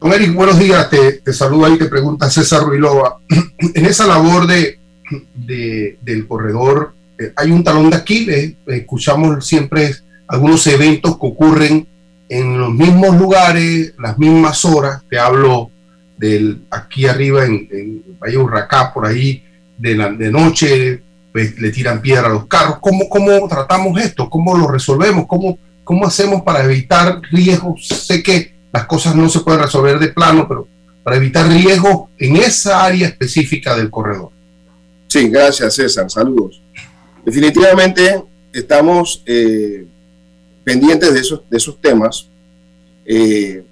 Don 0.00 0.12
Eric, 0.12 0.34
buenos 0.34 0.58
días. 0.58 0.90
Te, 0.90 1.12
te 1.12 1.32
saludo 1.32 1.66
ahí, 1.66 1.78
te 1.78 1.86
pregunta 1.86 2.28
César 2.28 2.62
Ruilova. 2.62 3.18
en 3.74 3.86
esa 3.86 4.06
labor 4.06 4.46
de, 4.46 4.78
de 5.34 5.98
del 6.02 6.26
corredor, 6.26 6.92
eh, 7.18 7.32
hay 7.36 7.50
un 7.50 7.64
talón 7.64 7.90
de 7.90 7.96
Aquiles. 7.96 8.54
Escuchamos 8.66 9.46
siempre 9.46 9.94
algunos 10.26 10.66
eventos 10.66 11.12
que 11.12 11.26
ocurren 11.26 11.86
en 12.28 12.58
los 12.58 12.72
mismos 12.72 13.16
lugares, 13.16 13.94
las 13.98 14.18
mismas 14.18 14.64
horas. 14.64 15.02
Te 15.08 15.18
hablo 15.18 15.70
del 16.18 16.62
aquí 16.70 17.06
arriba 17.06 17.44
en, 17.44 17.68
en 17.70 18.18
Valle 18.22 18.38
Urracá, 18.38 18.92
por 18.92 19.06
ahí, 19.06 19.42
de, 19.78 19.96
la, 19.96 20.10
de 20.10 20.30
noche, 20.30 21.02
pues, 21.32 21.58
le 21.58 21.70
tiran 21.70 22.00
piedra 22.00 22.26
a 22.26 22.32
los 22.32 22.46
carros. 22.46 22.78
¿Cómo, 22.80 23.08
¿Cómo 23.08 23.48
tratamos 23.48 24.00
esto? 24.00 24.30
¿Cómo 24.30 24.56
lo 24.56 24.68
resolvemos? 24.68 25.26
¿Cómo, 25.26 25.58
¿Cómo 25.82 26.06
hacemos 26.06 26.42
para 26.42 26.64
evitar 26.64 27.20
riesgos? 27.30 27.86
Sé 27.88 28.22
que 28.22 28.54
las 28.72 28.86
cosas 28.86 29.14
no 29.14 29.28
se 29.28 29.40
pueden 29.40 29.62
resolver 29.62 29.98
de 29.98 30.08
plano, 30.08 30.46
pero 30.48 30.66
para 31.02 31.16
evitar 31.16 31.46
riesgos 31.46 32.08
en 32.18 32.36
esa 32.36 32.84
área 32.84 33.06
específica 33.06 33.76
del 33.76 33.90
corredor. 33.90 34.30
Sí, 35.06 35.28
gracias 35.28 35.74
César, 35.74 36.10
saludos. 36.10 36.60
Definitivamente 37.24 38.22
estamos 38.52 39.22
eh, 39.26 39.86
pendientes 40.64 41.12
de 41.14 41.20
esos, 41.20 41.42
de 41.48 41.56
esos 41.56 41.80
temas 41.80 42.26
eh, 43.04 43.62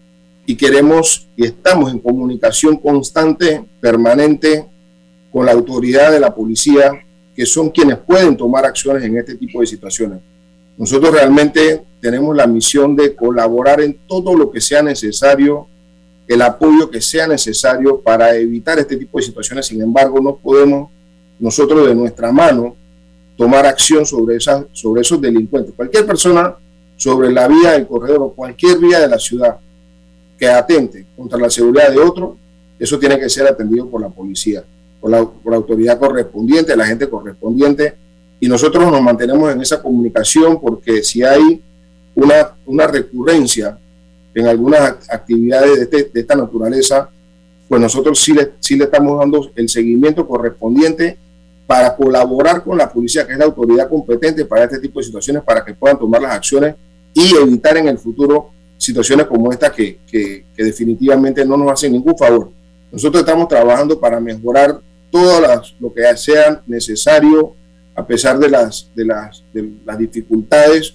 y 0.46 0.54
queremos 0.54 1.26
y 1.36 1.46
estamos 1.46 1.90
en 1.90 1.98
comunicación 1.98 2.76
constante, 2.76 3.64
permanente 3.80 4.66
con 5.32 5.46
la 5.46 5.52
autoridad 5.52 6.12
de 6.12 6.20
la 6.20 6.34
policía 6.34 6.92
que 7.34 7.46
son 7.46 7.70
quienes 7.70 7.98
pueden 7.98 8.36
tomar 8.36 8.66
acciones 8.66 9.02
en 9.02 9.16
este 9.16 9.34
tipo 9.36 9.60
de 9.60 9.66
situaciones. 9.66 10.18
Nosotros 10.76 11.12
realmente 11.12 11.82
tenemos 12.00 12.36
la 12.36 12.46
misión 12.46 12.94
de 12.94 13.14
colaborar 13.14 13.80
en 13.80 13.98
todo 14.06 14.36
lo 14.36 14.50
que 14.50 14.60
sea 14.60 14.82
necesario, 14.82 15.66
el 16.28 16.42
apoyo 16.42 16.90
que 16.90 17.00
sea 17.00 17.26
necesario 17.26 18.00
para 18.00 18.36
evitar 18.36 18.78
este 18.78 18.96
tipo 18.96 19.18
de 19.18 19.24
situaciones. 19.24 19.66
Sin 19.66 19.80
embargo, 19.80 20.20
no 20.20 20.36
podemos 20.36 20.90
nosotros 21.38 21.86
de 21.86 21.94
nuestra 21.94 22.30
mano 22.30 22.76
tomar 23.36 23.64
acción 23.66 24.04
sobre, 24.04 24.36
esas, 24.36 24.66
sobre 24.72 25.00
esos 25.00 25.20
delincuentes. 25.20 25.74
Cualquier 25.74 26.06
persona 26.06 26.54
sobre 26.96 27.32
la 27.32 27.48
vía 27.48 27.72
del 27.72 27.86
corredor 27.86 28.22
o 28.22 28.32
cualquier 28.32 28.78
vía 28.78 29.00
de 29.00 29.08
la 29.08 29.18
ciudad 29.18 29.56
que 30.38 30.48
atente 30.48 31.06
contra 31.16 31.38
la 31.38 31.48
seguridad 31.48 31.90
de 31.90 31.98
otro, 31.98 32.36
eso 32.78 32.98
tiene 32.98 33.18
que 33.18 33.28
ser 33.28 33.46
atendido 33.46 33.88
por 33.88 34.00
la 34.00 34.08
policía 34.08 34.62
por 35.02 35.10
la, 35.10 35.56
autoridad 35.56 35.98
correspondiente, 35.98 36.76
la 36.76 36.86
gente 36.86 37.10
correspondiente, 37.10 37.94
y 38.38 38.46
nosotros 38.48 38.88
nos 38.90 39.02
mantenemos 39.02 39.52
en 39.52 39.60
esa 39.60 39.82
comunicación 39.82 40.60
porque 40.60 41.02
si 41.02 41.24
hay 41.24 41.60
una, 42.14 42.52
una 42.66 42.86
recurrencia 42.86 43.76
en 44.32 44.46
algunas 44.46 44.94
actividades 45.10 45.76
de, 45.76 45.82
este, 45.82 46.10
de, 46.14 46.20
esta 46.20 46.36
naturaleza, 46.36 47.10
pues 47.68 47.80
nosotros 47.80 48.20
sí 48.20 48.32
le, 48.32 48.52
sí 48.60 48.76
le 48.76 48.84
estamos 48.84 49.18
dando 49.18 49.50
el 49.56 49.68
seguimiento 49.68 50.26
correspondiente 50.26 51.18
para 51.66 51.96
colaborar 51.96 52.62
con 52.62 52.78
la 52.78 52.90
policía, 52.90 53.26
que 53.26 53.32
es 53.32 53.38
la 53.38 53.46
autoridad 53.46 53.88
competente 53.88 54.44
para 54.44 54.64
este 54.64 54.78
tipo 54.78 55.00
de 55.00 55.06
situaciones, 55.06 55.42
para 55.42 55.64
que 55.64 55.74
puedan 55.74 55.98
tomar 55.98 56.22
las 56.22 56.32
acciones 56.32 56.76
y 57.12 57.34
evitar 57.34 57.76
en 57.76 57.88
el 57.88 57.98
futuro 57.98 58.50
situaciones 58.78 59.26
como 59.26 59.50
esta 59.50 59.72
que, 59.72 59.98
que, 60.06 60.44
que 60.56 60.64
definitivamente 60.64 61.44
no 61.44 61.56
nos 61.56 61.72
hacen 61.72 61.92
ningún 61.92 62.16
favor. 62.16 62.50
Nosotros 62.92 63.22
estamos 63.22 63.48
trabajando 63.48 63.98
para 63.98 64.20
mejorar 64.20 64.78
todo 65.12 65.62
lo 65.78 65.92
que 65.92 66.16
sea 66.16 66.62
necesario 66.66 67.54
a 67.94 68.04
pesar 68.04 68.38
de 68.38 68.48
las, 68.48 68.90
de, 68.94 69.04
las, 69.04 69.44
de 69.52 69.70
las 69.84 69.98
dificultades, 69.98 70.94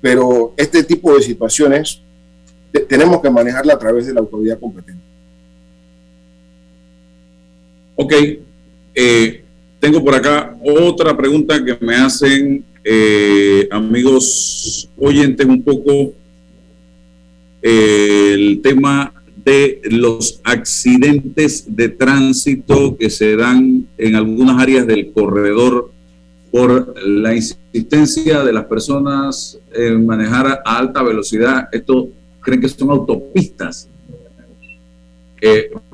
pero 0.00 0.52
este 0.56 0.84
tipo 0.84 1.16
de 1.16 1.22
situaciones 1.22 2.02
tenemos 2.88 3.22
que 3.22 3.30
manejarla 3.30 3.72
a 3.72 3.78
través 3.78 4.06
de 4.06 4.12
la 4.12 4.20
autoridad 4.20 4.60
competente. 4.60 5.02
Ok, 7.96 8.12
eh, 8.94 9.44
tengo 9.80 10.04
por 10.04 10.14
acá 10.14 10.54
otra 10.62 11.16
pregunta 11.16 11.64
que 11.64 11.78
me 11.80 11.96
hacen 11.96 12.62
eh, 12.84 13.66
amigos 13.70 14.90
oyentes 14.98 15.46
un 15.46 15.62
poco 15.62 16.12
eh, 17.62 18.32
el 18.34 18.60
tema 18.62 19.15
de 19.46 19.80
los 19.84 20.40
accidentes 20.42 21.64
de 21.68 21.88
tránsito 21.88 22.96
que 22.96 23.08
se 23.08 23.36
dan 23.36 23.86
en 23.96 24.16
algunas 24.16 24.60
áreas 24.60 24.88
del 24.88 25.12
corredor 25.12 25.92
por 26.50 27.00
la 27.06 27.32
insistencia 27.32 28.42
de 28.42 28.52
las 28.52 28.64
personas 28.64 29.56
en 29.72 30.04
manejar 30.04 30.62
a 30.64 30.78
alta 30.78 31.00
velocidad. 31.04 31.68
Esto 31.70 32.08
creen 32.40 32.60
que 32.60 32.68
son 32.68 32.90
autopistas. 32.90 33.88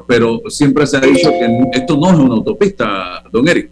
Pero 0.08 0.40
siempre 0.48 0.86
se 0.86 0.96
ha 0.96 1.00
dicho 1.00 1.28
que 1.30 1.78
esto 1.78 1.98
no 1.98 2.10
es 2.10 2.18
una 2.18 2.34
autopista, 2.36 3.22
don 3.30 3.46
Eric. 3.46 3.68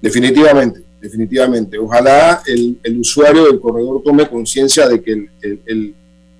Definitivamente, 0.00 0.82
definitivamente. 1.00 1.78
Ojalá 1.78 2.42
el, 2.46 3.00
usuario 3.00 3.46
del 3.46 3.58
corredor 3.58 4.02
tome 4.04 4.28
conciencia 4.28 4.88
de 4.88 5.02
que 5.02 5.26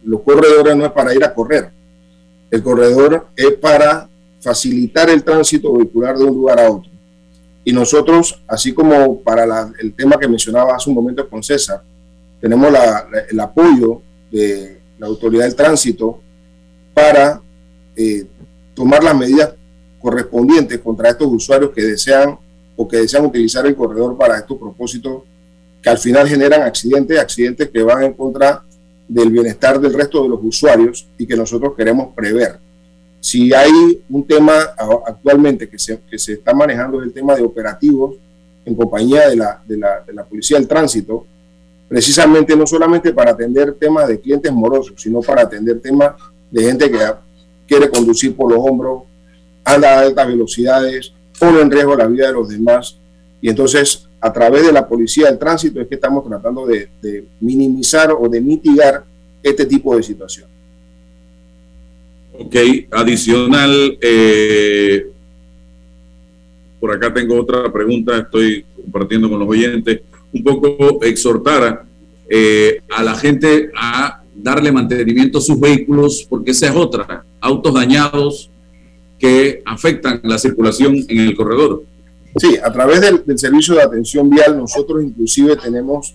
los 0.05 0.21
corredores 0.21 0.77
no 0.77 0.87
es 0.87 0.93
para 0.93 1.13
ir 1.13 1.25
a 1.25 1.35
correr 1.35 1.74
el 2.55 2.63
corredor 2.63 3.27
es 3.35 3.53
para 3.55 4.09
facilitar 4.41 5.11
el 5.11 5.25
tránsito 5.25 5.73
vehicular 5.73 6.17
de 6.17 6.25
un 6.25 6.37
lugar 6.37 6.61
a 6.61 6.71
otro. 6.71 6.89
Y 7.65 7.73
nosotros, 7.73 8.41
así 8.47 8.73
como 8.73 9.21
para 9.21 9.73
el 9.81 9.93
tema 9.95 10.17
que 10.19 10.29
mencionaba 10.29 10.77
hace 10.77 10.89
un 10.89 10.95
momento 10.95 11.29
con 11.29 11.43
César, 11.43 11.83
tenemos 12.41 12.73
el 13.29 13.41
apoyo 13.41 14.03
de 14.31 14.79
la 15.01 15.09
autoridad 15.09 15.45
del 15.45 15.57
tránsito 15.57 16.21
para 16.93 17.41
eh, 17.97 18.25
tomar 18.75 19.03
las 19.03 19.17
medidas 19.17 19.55
correspondientes 20.01 20.79
contra 20.79 21.11
estos 21.11 21.27
usuarios 21.27 21.73
que 21.75 21.83
desean 21.83 22.39
o 22.77 22.87
que 22.87 22.99
desean 22.99 23.25
utilizar 23.25 23.67
el 23.67 23.75
corredor 23.75 24.17
para 24.17 24.39
estos 24.39 24.59
propósitos 24.59 25.23
que 25.83 25.91
al 25.91 25.99
final 25.99 26.29
generan 26.29 26.63
accidentes, 26.63 27.19
accidentes 27.19 27.69
que 27.69 27.83
van 27.83 28.05
en 28.05 28.13
contra 28.13 28.63
del 29.09 29.31
bienestar 29.31 29.81
del 29.81 29.95
resto 29.95 30.23
de 30.23 30.29
los 30.29 30.41
usuarios 30.43 31.07
y 31.19 31.27
que 31.27 31.37
nosotros 31.37 31.75
queremos 31.77 32.15
prever. 32.15 32.59
Si 33.21 33.53
hay 33.55 34.03
un 34.11 34.27
tema 34.27 34.55
actualmente 35.07 35.69
que 35.69 35.79
se, 35.79 35.99
que 36.11 36.19
se 36.19 36.35
está 36.35 36.53
manejando 36.55 37.03
el 37.03 37.13
tema 37.13 37.35
de 37.35 37.43
operativos 37.43 38.17
en 38.65 38.75
compañía 38.75 39.29
de 39.29 39.37
la, 39.37 39.63
de, 39.67 39.79
la, 39.79 40.01
de 40.07 40.13
la 40.13 40.25
Policía 40.25 40.59
del 40.59 40.69
Tránsito, 40.69 41.27
precisamente 41.89 42.57
no 42.57 42.67
solamente 42.67 43.13
para 43.13 43.33
atender 43.33 43.75
temas 43.75 44.09
de 44.09 44.21
clientes 44.21 44.53
morosos, 44.53 44.95
sino 45.01 45.21
para 45.21 45.43
atender 45.43 45.81
temas 45.81 46.15
de 46.51 46.63
gente 46.63 46.91
que 46.91 46.99
quiere 47.67 47.89
conducir 47.89 48.35
por 48.35 48.53
los 48.53 48.61
hombros, 48.61 49.03
anda 49.65 49.95
a 49.95 50.01
altas 50.01 50.27
velocidades, 50.27 51.13
pone 51.39 51.61
en 51.61 51.71
riesgo 51.71 51.97
la 51.97 52.07
vida 52.07 52.27
de 52.29 52.33
los 52.33 52.49
demás. 52.49 52.97
Y 53.41 53.49
entonces 53.49 54.07
a 54.25 54.33
través 54.33 54.65
de 54.65 54.73
la 54.73 54.89
policía 54.89 55.27
del 55.27 55.39
tránsito 55.39 55.83
es 55.83 55.87
que 55.87 55.97
estamos 55.97 56.27
tratando 56.27 56.65
de, 56.67 56.89
minimizar 57.41 58.11
o 58.11 58.27
de 58.27 58.41
mitigar 58.41 59.05
este 59.43 59.67
tipo 59.67 59.95
de 59.95 60.03
situación. 60.03 60.49
Ok, 62.33 62.57
adicional, 62.91 63.99
eh, 64.01 65.07
por 66.81 66.95
acá 66.95 67.13
tengo 67.13 67.39
otra 67.39 67.71
pregunta, 67.71 68.17
estoy 68.17 68.65
compartiendo 68.75 69.29
con 69.29 69.41
los 69.41 69.49
oyentes, 69.49 70.01
un 70.33 70.43
poco 70.43 71.05
exhortar 71.05 71.85
eh, 72.27 72.81
a 72.97 73.03
la 73.03 73.15
gente 73.17 73.71
a 73.77 74.23
darle 74.35 74.73
mantenimiento 74.73 75.37
a 75.37 75.43
sus 75.43 75.61
vehículos, 75.61 76.27
porque 76.31 76.53
esa 76.53 76.69
es 76.69 76.75
otra, 76.75 77.27
autos 77.41 77.75
dañados 77.75 78.49
que 79.19 79.63
afectan 79.67 80.23
la 80.23 80.39
circulación 80.39 81.05
en 81.09 81.21
el 81.21 81.37
corredor. 81.37 81.85
Sí, 82.37 82.59
a 82.63 82.73
través 82.73 83.01
del, 83.01 83.39
servicio 83.39 83.75
de 83.75 83.83
atención 83.83 84.29
vial 84.29 84.59
nosotros 84.59 85.03
inclusive 85.05 85.57
tenemos 85.57 86.15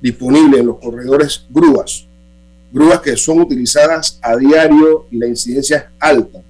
disponible 0.00 0.58
en 0.58 0.66
los 0.66 0.78
corredores 0.78 1.46
grúas, 1.48 2.04
grúas 2.70 3.00
que 3.00 3.16
son 3.16 3.40
utilizadas 3.40 4.18
a 4.20 4.36
diario 4.36 5.06
y 5.10 5.16
la 5.16 5.26
incidencia 5.26 5.78
es 5.78 5.84
alta. 5.98 6.40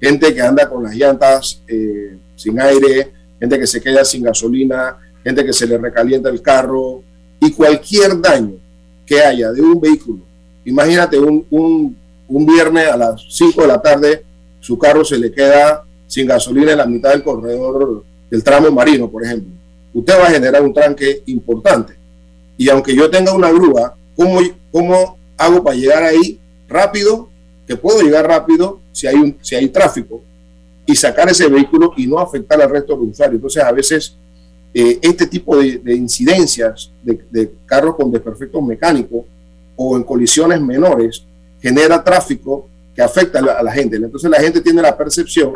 Gente 0.00 0.32
que 0.32 0.40
anda 0.40 0.68
con 0.68 0.84
las 0.84 0.94
llantas 0.94 1.60
eh, 1.66 2.16
sin 2.36 2.60
aire, 2.60 3.12
gente 3.40 3.58
que 3.58 3.66
se 3.66 3.80
queda 3.80 4.04
sin 4.04 4.22
gasolina, 4.22 4.96
gente 5.24 5.44
que 5.44 5.52
se 5.52 5.66
le 5.66 5.78
recalienta 5.78 6.28
el 6.28 6.40
carro 6.40 7.02
y 7.40 7.50
cualquier 7.50 8.20
daño 8.20 8.54
que 9.04 9.20
haya 9.20 9.50
de 9.50 9.60
un 9.60 9.80
vehículo. 9.80 10.20
Imagínate 10.64 11.18
un, 11.18 11.44
un, 11.50 11.96
un 12.28 12.46
viernes 12.46 12.86
a 12.86 12.96
las 12.96 13.24
5 13.28 13.62
de 13.62 13.68
la 13.68 13.82
tarde, 13.82 14.24
su 14.60 14.78
carro 14.78 15.04
se 15.04 15.18
le 15.18 15.32
queda 15.32 15.84
sin 16.06 16.28
gasolina 16.28 16.72
en 16.72 16.78
la 16.78 16.86
mitad 16.86 17.10
del 17.10 17.24
corredor 17.24 18.04
del 18.32 18.42
tramo 18.42 18.70
marino, 18.70 19.10
por 19.10 19.22
ejemplo. 19.22 19.52
Usted 19.92 20.14
va 20.18 20.28
a 20.28 20.30
generar 20.30 20.62
un 20.62 20.72
tranque 20.72 21.22
importante. 21.26 21.92
Y 22.56 22.70
aunque 22.70 22.96
yo 22.96 23.10
tenga 23.10 23.34
una 23.34 23.50
grúa, 23.50 23.94
¿cómo, 24.16 24.40
cómo 24.70 25.18
hago 25.36 25.62
para 25.62 25.76
llegar 25.76 26.02
ahí 26.02 26.40
rápido? 26.66 27.28
Que 27.66 27.76
puedo 27.76 28.00
llegar 28.00 28.26
rápido 28.26 28.80
si 28.90 29.06
hay, 29.06 29.16
un, 29.16 29.36
si 29.42 29.54
hay 29.54 29.68
tráfico 29.68 30.22
y 30.86 30.96
sacar 30.96 31.28
ese 31.28 31.46
vehículo 31.46 31.92
y 31.94 32.06
no 32.06 32.18
afectar 32.18 32.60
al 32.62 32.70
resto 32.70 32.94
de 32.94 33.00
los 33.00 33.08
usuarios. 33.10 33.34
Entonces, 33.34 33.62
a 33.62 33.70
veces, 33.70 34.16
eh, 34.72 34.98
este 35.02 35.26
tipo 35.26 35.58
de, 35.58 35.76
de 35.76 35.94
incidencias 35.94 36.90
de, 37.02 37.20
de, 37.30 37.52
carros 37.66 37.96
con 37.96 38.10
desperfectos 38.10 38.62
mecánicos 38.62 39.26
o 39.76 39.94
en 39.94 40.04
colisiones 40.04 40.58
menores 40.58 41.22
genera 41.60 42.02
tráfico 42.02 42.66
que 42.96 43.02
afecta 43.02 43.40
a 43.40 43.62
la 43.62 43.72
gente. 43.72 43.96
Entonces, 43.96 44.30
la 44.30 44.40
gente 44.40 44.62
tiene 44.62 44.80
la 44.80 44.96
percepción 44.96 45.52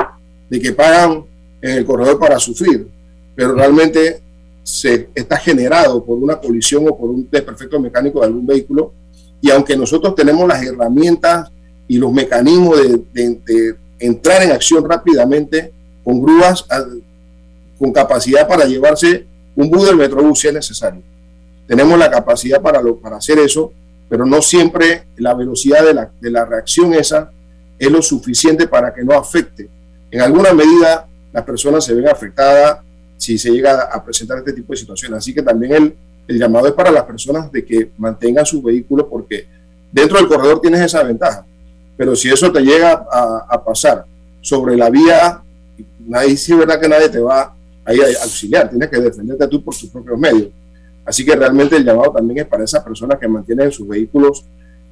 de 0.47 0.61
que 0.61 0.73
pagan 0.73 1.25
en 1.67 1.77
el 1.77 1.85
corredor 1.85 2.19
para 2.19 2.39
sufrir, 2.39 2.87
pero 3.35 3.53
realmente 3.53 4.21
se 4.63 5.09
está 5.15 5.37
generado 5.37 6.03
por 6.03 6.17
una 6.17 6.39
colisión 6.39 6.87
o 6.87 6.97
por 6.97 7.09
un 7.09 7.27
desperfecto 7.31 7.79
mecánico 7.79 8.19
de 8.19 8.25
algún 8.25 8.45
vehículo. 8.45 8.93
Y 9.41 9.49
aunque 9.51 9.77
nosotros 9.77 10.15
tenemos 10.15 10.47
las 10.47 10.63
herramientas 10.63 11.49
y 11.87 11.97
los 11.97 12.11
mecanismos 12.11 12.81
de, 12.81 13.03
de, 13.13 13.39
de 13.45 13.75
entrar 13.99 14.43
en 14.43 14.51
acción 14.51 14.87
rápidamente 14.87 15.71
con 16.03 16.21
grúas 16.21 16.65
a, 16.69 16.83
con 17.77 17.91
capacidad 17.93 18.47
para 18.47 18.65
llevarse 18.65 19.25
un 19.55 19.69
bus 19.69 19.85
del 19.85 19.95
Metrobús 19.95 20.39
si 20.39 20.47
es 20.47 20.53
necesario. 20.53 21.01
Tenemos 21.67 21.97
la 21.97 22.09
capacidad 22.09 22.61
para, 22.61 22.81
lo, 22.81 22.97
para 22.97 23.17
hacer 23.17 23.39
eso, 23.39 23.73
pero 24.09 24.25
no 24.25 24.41
siempre 24.41 25.03
la 25.17 25.33
velocidad 25.33 25.83
de 25.85 25.93
la, 25.93 26.11
de 26.19 26.31
la 26.31 26.45
reacción 26.45 26.93
esa 26.93 27.31
es 27.77 27.91
lo 27.91 28.01
suficiente 28.01 28.67
para 28.67 28.93
que 28.93 29.03
no 29.03 29.13
afecte. 29.13 29.69
En 30.09 30.21
alguna 30.21 30.53
medida 30.53 31.07
las 31.31 31.43
personas 31.43 31.83
se 31.83 31.93
ven 31.93 32.07
afectadas 32.07 32.79
si 33.17 33.37
se 33.37 33.51
llega 33.51 33.81
a 33.81 34.03
presentar 34.03 34.37
este 34.39 34.53
tipo 34.53 34.73
de 34.73 34.77
situaciones. 34.77 35.17
Así 35.17 35.33
que 35.33 35.41
también 35.41 35.73
el, 35.73 35.95
el 36.27 36.39
llamado 36.39 36.67
es 36.67 36.73
para 36.73 36.91
las 36.91 37.03
personas 37.03 37.51
de 37.51 37.63
que 37.65 37.91
mantengan 37.97 38.45
sus 38.45 38.61
vehículos 38.61 39.07
porque 39.09 39.47
dentro 39.91 40.17
del 40.17 40.27
corredor 40.27 40.61
tienes 40.61 40.81
esa 40.81 41.03
ventaja. 41.03 41.45
Pero 41.95 42.15
si 42.15 42.29
eso 42.29 42.51
te 42.51 42.61
llega 42.61 43.05
a, 43.11 43.63
pasar 43.63 44.05
sobre 44.41 44.77
la 44.77 44.89
vía, 44.89 45.41
nadie, 46.05 46.37
sí 46.37 46.53
verdad 46.53 46.79
que 46.79 46.87
nadie 46.87 47.09
te 47.09 47.19
va 47.19 47.53
a 47.83 47.93
ir 47.93 48.03
a 48.03 48.23
auxiliar, 48.23 48.69
tienes 48.69 48.89
que 48.89 48.99
defenderte 48.99 49.47
tú 49.47 49.63
por 49.63 49.75
tus 49.75 49.89
propios 49.89 50.19
medios. 50.19 50.49
Así 51.03 51.25
que 51.25 51.35
realmente 51.35 51.75
el 51.75 51.83
llamado 51.85 52.11
también 52.11 52.39
es 52.39 52.45
para 52.45 52.63
esas 52.63 52.83
personas 52.83 53.17
que 53.17 53.27
mantienen 53.27 53.71
sus 53.71 53.87
vehículos 53.87 54.45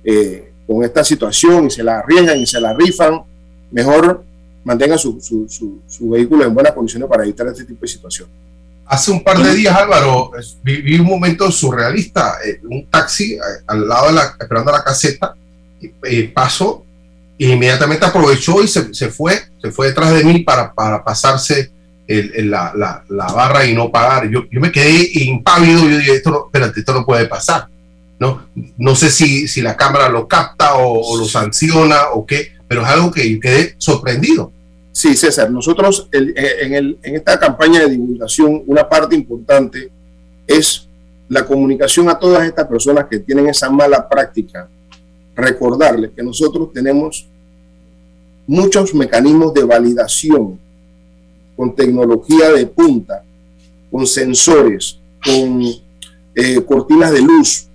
eh, 0.04 0.52
con 0.66 0.84
esta 0.84 1.04
situación 1.04 1.68
y 1.68 1.70
se 1.70 1.84
la 1.84 2.00
arriesgan 2.00 2.40
y 2.40 2.48
se 2.48 2.60
la 2.60 2.74
rifan, 2.74 3.22
mejor 3.70 4.24
mantengan 4.66 5.00
su, 5.00 5.22
su, 5.22 5.48
su, 5.48 5.80
su, 5.88 6.10
vehículo 6.10 6.44
en 6.44 6.54
buenas 6.54 6.74
condiciones 6.74 7.08
para 7.08 7.24
evitar 7.24 7.48
este 7.48 7.64
tipo 7.64 7.82
de 7.82 7.88
situación. 7.88 8.28
Hace 8.88 9.12
un 9.12 9.24
par 9.24 9.38
de 9.38 9.54
días, 9.54 9.76
Álvaro, 9.76 10.32
viví 10.64 11.00
un 11.00 11.06
momento 11.06 11.50
surrealista, 11.52 12.38
eh, 12.46 12.60
un 12.64 12.86
taxi 12.88 13.34
eh, 13.34 13.40
al 13.68 13.88
lado 13.88 14.08
de 14.08 14.14
la, 14.14 14.36
esperando 14.40 14.72
a 14.72 14.78
la 14.78 14.84
caseta, 14.84 15.36
eh, 16.04 16.32
pasó 16.34 16.84
e 17.38 17.48
inmediatamente 17.48 18.06
aprovechó 18.06 18.64
y 18.64 18.68
se, 18.68 18.94
se, 18.94 19.10
fue, 19.10 19.40
se 19.62 19.72
fue 19.72 19.88
detrás 19.88 20.14
de 20.14 20.24
mí 20.24 20.40
para, 20.40 20.74
para 20.74 21.04
pasarse 21.04 21.72
el, 22.08 22.32
el, 22.36 22.52
la, 22.52 22.74
la, 22.76 23.04
la, 23.10 23.26
barra 23.28 23.66
y 23.66 23.74
no 23.74 23.92
pagar. 23.92 24.30
Yo, 24.30 24.46
yo 24.52 24.60
me 24.60 24.72
quedé 24.72 25.10
impávido, 25.14 25.88
yo 25.88 25.98
dije, 25.98 26.16
esto 26.16 26.32
no, 26.32 26.46
espérate, 26.46 26.80
esto 26.80 26.94
no 26.94 27.06
puede 27.06 27.26
pasar. 27.26 27.68
No, 28.20 28.48
no 28.78 28.96
sé 28.96 29.12
si, 29.12 29.48
si 29.48 29.62
la 29.62 29.76
cámara 29.76 30.10
lo 30.10 30.28
capta 30.28 30.76
o, 30.76 31.02
o 31.02 31.18
lo 31.18 31.26
sanciona 31.26 32.10
o 32.14 32.26
qué, 32.26 32.54
pero 32.68 32.82
es 32.82 32.88
algo 32.88 33.12
que 33.12 33.30
yo 33.30 33.40
quedé 33.40 33.76
sorprendido. 33.78 34.52
Sí, 34.96 35.14
César, 35.14 35.52
nosotros 35.52 36.08
el, 36.10 36.34
en 37.04 37.16
esta 37.16 37.38
campaña 37.38 37.82
de 37.82 37.90
divulgación, 37.90 38.64
una 38.66 38.88
parte 38.88 39.14
importante 39.14 39.92
es 40.48 40.88
la 41.28 41.46
comunicación 41.46 42.08
a 42.08 42.18
todas 42.18 42.48
estas 42.48 42.66
personas 42.66 43.06
que 43.10 43.20
tienen 43.20 43.50
esa 43.50 43.70
mala 43.70 44.08
práctica. 44.08 44.70
Recordarles 45.36 46.12
que 46.16 46.24
nosotros 46.24 46.72
tenemos 46.72 47.28
muchos 48.48 48.96
mecanismos 48.96 49.54
de 49.54 49.66
validación 49.66 50.58
con 51.58 51.76
tecnología 51.76 52.54
de 52.54 52.66
punta, 52.66 53.22
con 53.92 54.08
sensores, 54.08 54.98
con 55.22 55.62
eh, 56.36 56.62
cortinas 56.66 57.12
de 57.12 57.22
luz, 57.22 57.68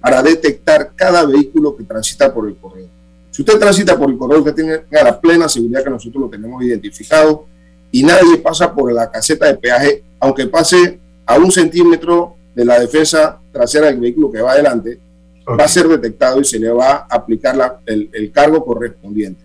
para 0.00 0.22
detectar 0.22 0.90
cada 0.96 1.26
vehículo 1.26 1.76
que 1.76 1.84
transita 1.84 2.32
por 2.32 2.48
el 2.48 2.56
corredor. 2.56 2.91
Si 3.32 3.40
usted 3.40 3.58
transita 3.58 3.98
por 3.98 4.10
el 4.10 4.18
corredor, 4.18 4.42
usted 4.42 4.54
tiene 4.54 4.80
la 4.90 5.18
plena 5.18 5.48
seguridad 5.48 5.82
que 5.82 5.90
nosotros 5.90 6.22
lo 6.22 6.28
tenemos 6.28 6.62
identificado 6.62 7.46
y 7.90 8.02
nadie 8.02 8.36
pasa 8.36 8.72
por 8.72 8.92
la 8.92 9.10
caseta 9.10 9.46
de 9.46 9.54
peaje, 9.54 10.04
aunque 10.20 10.46
pase 10.46 11.00
a 11.24 11.38
un 11.38 11.50
centímetro 11.50 12.36
de 12.54 12.64
la 12.64 12.78
defensa 12.78 13.40
trasera 13.50 13.86
del 13.86 14.00
vehículo 14.00 14.30
que 14.30 14.42
va 14.42 14.52
adelante, 14.52 15.00
okay. 15.44 15.56
va 15.56 15.64
a 15.64 15.68
ser 15.68 15.88
detectado 15.88 16.40
y 16.40 16.44
se 16.44 16.58
le 16.58 16.70
va 16.70 16.92
a 16.92 17.06
aplicar 17.08 17.56
la, 17.56 17.80
el, 17.86 18.10
el 18.12 18.30
cargo 18.30 18.62
correspondiente. 18.64 19.42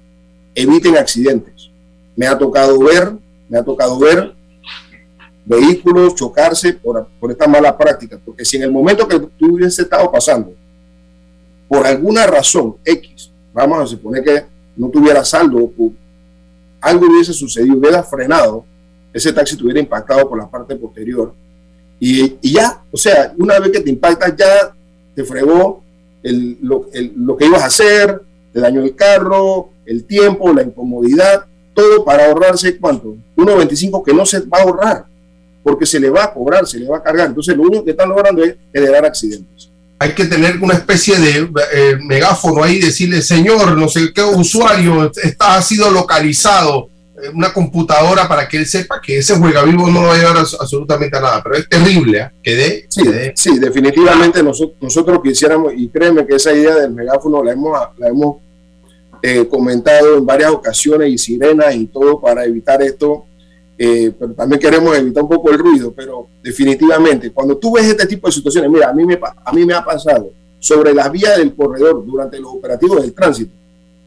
Eviten 0.53 0.97
accidentes. 0.97 1.69
Me 2.15 2.27
ha 2.27 2.37
tocado 2.37 2.77
ver, 2.79 3.13
me 3.47 3.57
ha 3.57 3.63
tocado 3.63 3.97
ver 3.97 4.33
vehículos 5.45 6.13
chocarse 6.13 6.73
por, 6.73 7.07
por 7.21 7.31
esta 7.31 7.47
mala 7.47 7.77
práctica, 7.77 8.19
porque 8.23 8.43
si 8.43 8.57
en 8.57 8.63
el 8.63 8.71
momento 8.71 9.07
que 9.07 9.17
tú 9.17 9.55
hubiese 9.55 9.83
estado 9.83 10.11
pasando, 10.11 10.53
por 11.69 11.87
alguna 11.87 12.27
razón 12.27 12.75
X, 12.83 13.31
vamos 13.57 13.79
a 13.79 13.87
suponer 13.87 14.23
que 14.23 14.45
no 14.75 14.89
tuviera 14.89 15.25
saldo, 15.25 15.71
algo 16.79 17.07
hubiese 17.07 17.33
sucedido, 17.33 17.77
hubiera 17.77 18.03
frenado, 18.03 18.63
ese 19.11 19.33
taxi 19.33 19.57
tuviera 19.57 19.79
impactado 19.79 20.29
por 20.29 20.37
la 20.37 20.47
parte 20.47 20.75
posterior, 20.75 21.33
y, 21.99 22.37
ya, 22.51 22.79
o 22.91 22.97
sea, 22.97 23.33
una 23.37 23.59
vez 23.59 23.71
que 23.71 23.79
te 23.79 23.89
impactas, 23.89 24.35
ya 24.35 24.71
te 25.15 25.23
fregó 25.23 25.81
lo 26.21 27.37
que 27.37 27.45
ibas 27.45 27.63
a 27.63 27.67
hacer, 27.67 28.21
te 28.53 28.59
dañó 28.59 28.83
el 28.83 28.95
carro, 28.95 29.69
el 29.85 30.03
tiempo, 30.03 30.53
la 30.53 30.61
incomodidad, 30.61 31.45
todo 31.73 32.05
para 32.05 32.27
ahorrarse 32.27 32.77
cuánto? 32.77 33.15
1.25 33.35 34.03
que 34.03 34.13
no 34.13 34.25
se 34.25 34.41
va 34.41 34.59
a 34.59 34.61
ahorrar 34.61 35.05
porque 35.63 35.85
se 35.85 35.99
le 35.99 36.09
va 36.09 36.25
a 36.25 36.33
cobrar, 36.33 36.65
se 36.65 36.79
le 36.79 36.87
va 36.87 36.97
a 36.97 37.03
cargar. 37.03 37.27
Entonces, 37.27 37.55
lo 37.55 37.63
único 37.63 37.83
que 37.83 37.91
están 37.91 38.07
logrando 38.07 38.43
es 38.43 38.55
generar 38.71 39.05
accidentes. 39.05 39.66
Hay 39.99 40.13
que 40.13 40.25
tener 40.25 40.57
una 40.61 40.75
especie 40.75 41.17
de 41.17 41.49
eh, 41.73 41.97
megáfono 41.99 42.63
ahí, 42.63 42.79
decirle, 42.79 43.21
señor, 43.21 43.75
no 43.77 43.87
sé 43.89 44.13
qué 44.13 44.21
usuario 44.21 45.11
está, 45.23 45.55
ha 45.55 45.61
sido 45.61 45.89
localizado, 45.89 46.89
eh, 47.21 47.29
una 47.33 47.51
computadora 47.51 48.27
para 48.27 48.47
que 48.47 48.57
él 48.57 48.67
sepa 48.67 49.01
que 49.01 49.17
ese 49.17 49.35
juega 49.37 49.63
vivo 49.63 49.89
no 49.89 50.01
lo 50.01 50.07
va 50.09 50.13
a 50.13 50.17
llevar 50.17 50.37
a, 50.37 50.41
absolutamente 50.41 51.17
a 51.17 51.21
nada. 51.21 51.43
Pero 51.43 51.55
es 51.55 51.67
terrible, 51.67 52.19
¿eh? 52.19 52.29
Quedé, 52.43 52.85
sí, 52.89 53.03
quedé. 53.03 53.33
sí, 53.35 53.57
definitivamente 53.57 54.43
nosotros, 54.43 54.77
nosotros 54.79 55.19
quisiéramos, 55.23 55.73
y 55.75 55.89
créeme 55.89 56.27
que 56.27 56.35
esa 56.35 56.53
idea 56.53 56.75
del 56.75 56.91
megáfono 56.91 57.43
la 57.43 57.53
hemos, 57.53 57.75
la 57.97 58.07
hemos 58.07 58.37
eh, 59.23 59.47
comentado 59.49 60.17
en 60.17 60.25
varias 60.25 60.51
ocasiones 60.51 61.09
y 61.09 61.17
sirenas 61.17 61.73
y 61.73 61.87
todo 61.87 62.21
para 62.21 62.45
evitar 62.45 62.83
esto 62.83 63.25
eh, 63.77 64.11
pero 64.17 64.33
también 64.33 64.59
queremos 64.59 64.97
evitar 64.97 65.21
un 65.21 65.29
poco 65.29 65.51
el 65.51 65.59
ruido, 65.59 65.93
pero 65.95 66.27
definitivamente, 66.41 67.31
cuando 67.31 67.57
tú 67.57 67.73
ves 67.73 67.85
este 67.85 68.07
tipo 68.07 68.27
de 68.27 68.33
situaciones, 68.33 68.71
mira, 68.71 68.89
a 68.89 68.93
mí 68.93 69.05
me, 69.05 69.19
a 69.21 69.53
mí 69.53 69.65
me 69.65 69.73
ha 69.73 69.85
pasado 69.85 70.31
sobre 70.59 70.93
las 70.93 71.11
vías 71.11 71.37
del 71.37 71.53
corredor 71.55 72.03
durante 72.05 72.39
los 72.39 72.53
operativos 72.53 73.01
del 73.01 73.13
tránsito, 73.13 73.51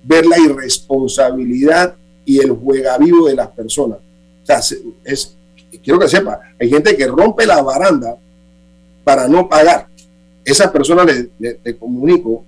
ver 0.03 0.27
la 0.27 0.39
irresponsabilidad 0.39 1.95
y 2.25 2.39
el 2.41 2.51
juegavivo 2.51 3.29
de 3.29 3.37
las 3.37 3.49
personas. 3.49 3.99
O 4.43 4.47
sea, 4.47 4.61
es, 5.05 5.37
quiero 5.85 6.01
que 6.01 6.09
sepa, 6.09 6.41
hay 6.59 6.69
gente 6.69 6.97
que 6.97 7.07
rompe 7.07 7.47
la 7.47 7.63
baranda 7.63 8.17
para 9.05 9.29
no 9.29 9.49
pagar. 9.49 9.87
Esas 10.45 10.71
personas 10.73 11.07
les, 11.07 11.29
les 11.63 11.77
comunico 11.77 12.45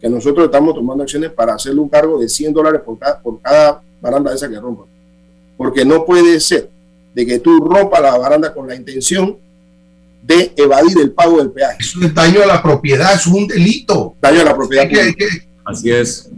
que 0.00 0.10
nosotros 0.10 0.44
estamos 0.46 0.74
tomando 0.74 1.04
acciones 1.04 1.30
para 1.30 1.54
hacerle 1.54 1.80
un 1.80 1.88
cargo 1.88 2.18
de 2.18 2.28
100 2.28 2.52
dólares 2.52 2.82
por 2.84 2.98
cada, 2.98 3.18
por 3.20 3.40
cada 3.40 3.82
baranda 4.00 4.34
esa 4.34 4.48
que 4.48 4.60
rompa. 4.60 4.84
Porque 5.56 5.84
no 5.84 6.04
puede 6.04 6.38
ser 6.40 6.68
de 7.14 7.24
que 7.26 7.38
tú 7.38 7.58
rompas 7.60 8.00
la 8.02 8.16
baranda 8.18 8.52
con 8.52 8.66
la 8.66 8.74
intención 8.74 9.36
de 10.22 10.52
evadir 10.56 10.98
el 11.00 11.12
pago 11.12 11.38
del 11.38 11.50
peaje. 11.50 11.78
Eso 11.80 12.00
es 12.04 12.12
daño 12.14 12.42
a 12.42 12.46
la 12.46 12.62
propiedad, 12.62 13.14
es 13.14 13.26
un 13.26 13.46
delito. 13.46 14.14
Daño 14.20 14.40
a 14.40 14.44
la 14.44 14.56
propiedad 14.56 14.84
pública. 14.88 15.24
Así 15.64 15.90
es. 15.90 16.28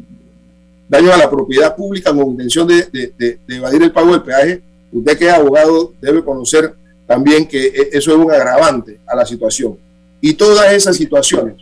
Daño 0.89 1.13
a 1.13 1.17
la 1.17 1.29
propiedad 1.31 1.75
pública 1.77 2.15
con 2.15 2.29
intención 2.29 2.67
de, 2.67 2.87
de- 2.93 3.13
de- 3.19 3.39
de 3.47 3.57
evadir 3.57 3.83
el 3.83 3.93
pago 3.93 4.13
del 4.13 4.23
peaje. 4.23 4.63
Usted 4.93 5.19
que 5.19 5.27
es 5.27 5.33
abogado 5.33 5.93
debe 6.01 6.23
conocer 6.25 6.75
también 7.07 7.47
que 7.47 7.67
e- 7.67 7.89
eso 7.93 8.11
es 8.13 8.17
un 8.17 8.31
agravante 8.31 8.99
a 9.07 9.17
la 9.17 9.27
situación. 9.27 9.77
Y 10.21 10.35
todas 10.35 10.73
esas 10.73 10.97
situaciones 10.97 11.55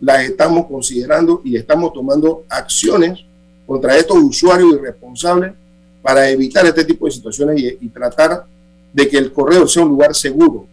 las 0.00 0.22
estamos 0.22 0.66
considerando 0.66 1.42
y 1.44 1.56
estamos 1.56 1.92
tomando 1.92 2.44
acciones 2.48 3.20
contra 3.66 3.96
estos 3.96 4.16
usuarios 4.18 4.74
irresponsables 4.74 5.52
para 6.08 6.30
evitar 6.30 6.64
este 6.64 6.86
tipo 6.86 7.04
de 7.04 7.12
situaciones 7.12 7.60
y, 7.60 7.66
y 7.84 7.88
tratar 7.90 8.42
de 8.94 9.06
que 9.06 9.18
el 9.18 9.30
correo 9.30 9.68
sea 9.68 9.82
un 9.82 9.90
lugar 9.90 10.14
seguro, 10.14 10.66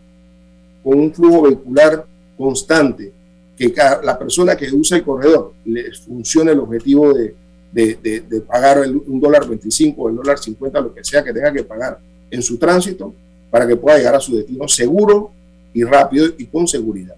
con 0.82 0.98
un 0.98 1.14
flujo 1.14 1.42
vehicular 1.42 2.06
constante, 2.38 3.12
que 3.58 3.74
cada- 3.74 4.02
la 4.02 4.18
persona 4.18 4.56
que 4.56 4.72
usa 4.72 4.96
el 4.96 5.04
corredor 5.04 5.52
le 5.66 5.92
funcione 5.94 6.54
el 6.54 6.60
objetivo 6.62 7.14
de, 7.14 7.36
de- 7.74 8.00
de- 8.02 8.22
de 8.22 8.40
pagar 8.40 8.78
el- 8.78 8.96
un 8.96 9.20
dólar 9.20 9.46
25 9.46 10.08
el 10.08 10.16
dólar 10.16 10.38
50, 10.40 10.80
lo 10.80 10.94
que 10.94 11.04
sea 11.04 11.22
que 11.22 11.34
tenga 11.34 11.52
que 11.52 11.64
pagar 11.64 12.00
en 12.32 12.42
su 12.42 12.58
tránsito, 12.58 13.14
para 13.52 13.68
que 13.68 13.76
pueda 13.76 13.98
llegar 13.98 14.16
a 14.16 14.22
su 14.22 14.38
destino 14.38 14.66
seguro 14.70 15.32
y 15.74 15.84
rápido 15.84 16.28
y 16.38 16.46
con 16.46 16.66
seguridad. 16.66 17.16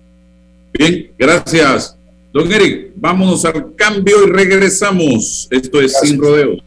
Bien, 0.73 1.11
gracias. 1.19 1.95
Don 2.33 2.51
Eric, 2.51 2.93
vámonos 2.95 3.45
al 3.45 3.75
cambio 3.75 4.25
y 4.25 4.31
regresamos. 4.31 5.47
Esto 5.51 5.79
es 5.81 5.99
Sin 5.99 6.19
Rodeos. 6.19 6.63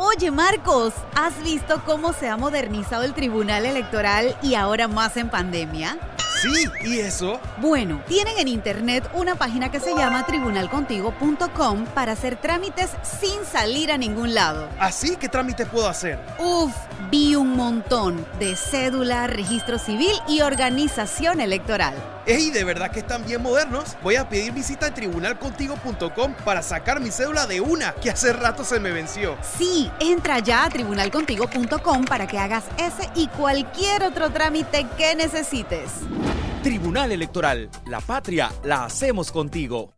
Oye 0.00 0.30
Marcos, 0.30 0.94
¿has 1.16 1.42
visto 1.42 1.82
cómo 1.84 2.12
se 2.12 2.28
ha 2.28 2.36
modernizado 2.36 3.02
el 3.02 3.14
Tribunal 3.14 3.66
Electoral 3.66 4.36
y 4.42 4.54
ahora 4.54 4.86
más 4.86 5.16
en 5.16 5.28
pandemia? 5.28 5.98
Sí, 6.40 6.66
¿y 6.84 7.00
eso? 7.00 7.40
Bueno, 7.56 8.00
tienen 8.06 8.38
en 8.38 8.46
internet 8.46 9.10
una 9.12 9.34
página 9.34 9.72
que 9.72 9.80
se 9.80 9.92
llama 9.96 10.24
tribunalcontigo.com 10.24 11.84
para 11.86 12.12
hacer 12.12 12.36
trámites 12.36 12.90
sin 13.02 13.44
salir 13.44 13.90
a 13.90 13.98
ningún 13.98 14.34
lado. 14.34 14.68
¿Así 14.78 15.16
qué 15.16 15.28
trámites 15.28 15.66
puedo 15.66 15.88
hacer? 15.88 16.20
Uf, 16.38 16.72
vi 17.10 17.34
un 17.34 17.56
montón 17.56 18.24
de 18.38 18.54
cédula, 18.54 19.26
registro 19.26 19.80
civil 19.80 20.12
y 20.28 20.42
organización 20.42 21.40
electoral. 21.40 21.94
¡Ey, 22.24 22.50
de 22.50 22.62
verdad 22.62 22.90
que 22.92 23.00
están 23.00 23.24
bien 23.24 23.42
modernos! 23.42 23.96
Voy 24.02 24.16
a 24.16 24.28
pedir 24.28 24.52
visita 24.52 24.86
en 24.86 24.94
tribunalcontigo.com 24.94 26.34
para 26.44 26.62
sacar 26.62 27.00
mi 27.00 27.10
cédula 27.10 27.46
de 27.46 27.60
una 27.60 27.94
que 27.94 28.10
hace 28.10 28.32
rato 28.32 28.64
se 28.64 28.78
me 28.78 28.92
venció. 28.92 29.36
Sí, 29.56 29.87
entra 30.00 30.38
ya 30.38 30.64
a 30.64 30.70
tribunalcontigo.com 30.70 32.04
para 32.04 32.26
que 32.26 32.38
hagas 32.38 32.64
ese 32.78 33.08
y 33.14 33.28
cualquier 33.28 34.02
otro 34.02 34.30
trámite 34.30 34.86
que 34.96 35.14
necesites. 35.14 36.00
Tribunal 36.62 37.12
Electoral, 37.12 37.70
la 37.86 38.00
patria 38.00 38.50
la 38.64 38.84
hacemos 38.84 39.30
contigo. 39.30 39.97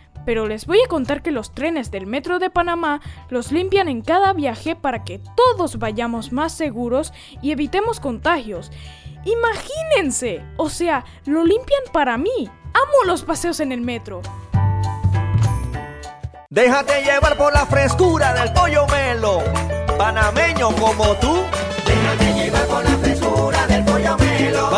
pero 0.25 0.47
les 0.47 0.65
voy 0.65 0.79
a 0.83 0.87
contar 0.87 1.21
que 1.21 1.31
los 1.31 1.53
trenes 1.53 1.91
del 1.91 2.07
Metro 2.07 2.39
de 2.39 2.49
Panamá 2.49 3.01
los 3.29 3.51
limpian 3.51 3.87
en 3.87 4.01
cada 4.01 4.33
viaje 4.33 4.75
para 4.75 5.03
que 5.03 5.19
todos 5.35 5.79
vayamos 5.79 6.31
más 6.31 6.53
seguros 6.53 7.13
y 7.41 7.51
evitemos 7.51 7.99
contagios. 7.99 8.71
Imagínense, 9.25 10.43
o 10.57 10.69
sea, 10.69 11.05
lo 11.25 11.43
limpian 11.43 11.83
para 11.93 12.17
mí. 12.17 12.49
Amo 12.73 13.05
los 13.05 13.23
paseos 13.23 13.59
en 13.59 13.71
el 13.71 13.81
metro. 13.81 14.21
Déjate 16.49 17.01
llevar 17.03 17.37
por 17.37 17.53
la 17.53 17.65
frescura 17.65 18.33
del 18.33 18.51
pollo 18.51 18.85
melo, 18.87 19.41
panameño 19.97 20.75
como 20.75 21.15
tú. 21.15 21.43
Déjate 21.85 22.33
llevar 22.33 22.65
por 22.67 22.83
la 22.83 22.97
frescura 22.97 23.67
del 23.67 23.85
pollo 23.85 24.17
melo. 24.17 24.69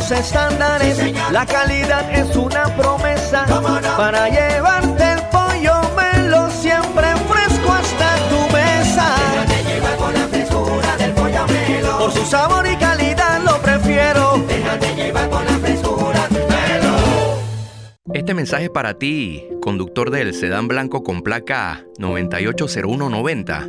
Altos 0.00 0.18
estándares. 0.18 0.98
la 1.30 1.44
calidad 1.44 2.10
es 2.10 2.34
una 2.34 2.64
promesa 2.74 3.44
para 3.98 4.28
llevarte 4.28 5.12
el 5.12 5.20
pollo 5.30 5.74
melo 5.94 6.50
siempre 6.50 7.06
fresco 7.28 7.72
hasta 7.72 8.16
tu 8.30 8.56
mesa. 8.56 9.14
Déjate 9.32 9.74
llevar 9.74 9.96
por 9.96 10.12
la 10.14 10.28
frescura 10.28 10.96
del 10.96 11.12
pollo 11.12 11.46
melo. 11.46 11.98
Por 11.98 12.12
su 12.12 12.24
sabor 12.24 12.66
y 12.66 12.76
calidad 12.76 13.42
lo 13.44 13.60
prefiero. 13.60 14.42
Déjate 14.48 14.94
llevar 14.94 15.28
por 15.28 15.44
la 15.44 15.58
frescura 15.58 16.28
melo. 16.30 16.96
Este 18.14 18.32
mensaje 18.32 18.64
es 18.64 18.70
para 18.70 18.94
ti, 18.94 19.46
conductor 19.60 20.10
del 20.10 20.32
sedán 20.32 20.66
blanco 20.66 21.02
con 21.02 21.22
placa 21.22 21.84
980190. 21.98 23.68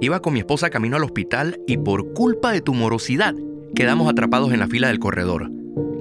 Iba 0.00 0.20
con 0.20 0.34
mi 0.34 0.38
esposa 0.38 0.70
camino 0.70 0.96
al 0.96 1.04
hospital 1.04 1.58
y 1.66 1.78
por 1.78 2.12
culpa 2.12 2.52
de 2.52 2.60
tu 2.60 2.74
morosidad 2.74 3.34
quedamos 3.74 4.08
atrapados 4.08 4.52
en 4.52 4.60
la 4.60 4.68
fila 4.68 4.86
del 4.86 5.00
corredor. 5.00 5.50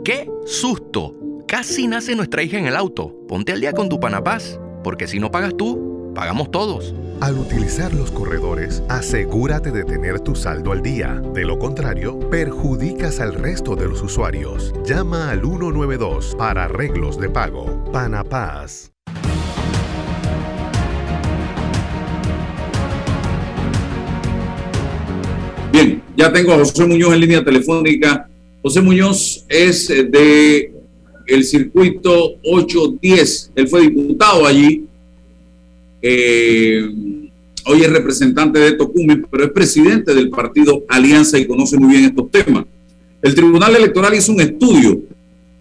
¡Qué 0.03 0.29
susto! 0.45 1.15
Casi 1.47 1.87
nace 1.87 2.13
nuestra 2.13 2.43
hija 2.43 2.57
en 2.57 2.65
el 2.65 2.75
auto. 2.75 3.15
Ponte 3.25 3.53
al 3.53 3.61
día 3.61 3.71
con 3.71 3.87
tu 3.87 4.01
Panapaz, 4.01 4.59
porque 4.83 5.07
si 5.07 5.17
no 5.17 5.31
pagas 5.31 5.55
tú, 5.55 6.11
pagamos 6.13 6.51
todos. 6.51 6.93
Al 7.21 7.37
utilizar 7.37 7.93
los 7.93 8.11
corredores, 8.11 8.83
asegúrate 8.89 9.71
de 9.71 9.85
tener 9.85 10.19
tu 10.19 10.35
saldo 10.35 10.73
al 10.73 10.81
día. 10.81 11.21
De 11.33 11.45
lo 11.45 11.57
contrario, 11.57 12.19
perjudicas 12.29 13.21
al 13.21 13.33
resto 13.33 13.77
de 13.77 13.87
los 13.87 14.01
usuarios. 14.01 14.73
Llama 14.85 15.29
al 15.31 15.39
192 15.39 16.35
para 16.37 16.65
arreglos 16.65 17.17
de 17.17 17.29
pago. 17.29 17.85
Panapaz. 17.93 18.91
Bien, 25.71 26.03
ya 26.17 26.33
tengo 26.33 26.51
a 26.51 26.57
José 26.57 26.85
Muñoz 26.85 27.13
en 27.13 27.21
línea 27.21 27.41
telefónica. 27.41 28.29
José 28.63 28.79
Muñoz 28.79 29.43
es 29.49 29.89
eh, 29.89 30.05
de 30.05 30.71
el 31.27 31.43
circuito 31.43 32.35
810. 32.43 33.51
Él 33.55 33.67
fue 33.67 33.81
diputado 33.81 34.45
allí. 34.45 34.85
Eh, 36.01 36.89
hoy 37.65 37.81
es 37.81 37.89
representante 37.89 38.59
de 38.59 38.71
Tocumen, 38.73 39.27
pero 39.29 39.43
es 39.43 39.51
presidente 39.51 40.13
del 40.15 40.29
partido 40.29 40.83
Alianza 40.87 41.37
y 41.37 41.45
conoce 41.45 41.77
muy 41.77 41.91
bien 41.91 42.05
estos 42.05 42.31
temas. 42.31 42.65
El 43.21 43.35
Tribunal 43.35 43.75
Electoral 43.75 44.13
hizo 44.15 44.31
un 44.31 44.39
estudio. 44.39 45.01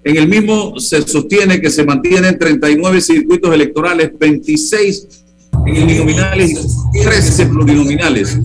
En 0.05 0.17
el 0.17 0.29
mismo 0.29 0.79
se 0.79 1.03
sostiene 1.03 1.61
que 1.61 1.71
se 1.71 1.85
mantienen 1.85 2.39
39 2.39 3.01
circuitos 3.01 3.53
electorales, 3.53 4.13
26 4.17 5.22
uninominales 5.63 6.77
y 6.93 7.03
13 7.03 7.47
plurinominales. 7.47 8.39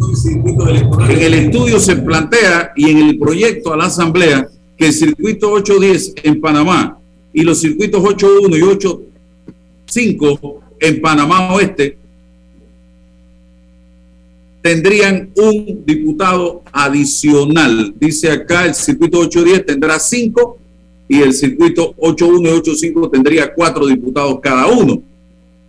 En 1.10 1.20
el 1.20 1.34
estudio 1.34 1.80
se 1.80 1.96
plantea 1.96 2.72
y 2.76 2.90
en 2.90 2.98
el 3.00 3.18
proyecto 3.18 3.74
a 3.74 3.78
la 3.78 3.86
Asamblea 3.86 4.48
que 4.78 4.88
el 4.88 4.94
circuito 4.94 5.52
810 5.52 6.14
en 6.24 6.42
Panamá 6.42 7.00
y 7.34 7.44
los 7.44 7.60
circuitos 7.60 8.04
81 8.04 8.58
y 8.58 8.62
85 8.62 10.62
en 10.80 11.02
Panamá 11.02 11.54
Oeste 11.54 11.98
tendrían 14.62 15.30
un 15.36 15.84
diputado 15.86 16.62
adicional. 16.72 17.94
Dice 18.00 18.32
acá 18.32 18.66
el 18.66 18.76
circuito 18.76 19.20
810 19.20 19.66
tendrá 19.66 20.00
5 20.00 20.58
y 21.08 21.22
el 21.22 21.34
circuito 21.34 21.94
81 21.98 22.50
y 22.50 22.52
85 22.52 23.10
tendría 23.10 23.54
4 23.54 23.88
diputados 23.88 24.40
cada 24.42 24.68
uno. 24.68 25.02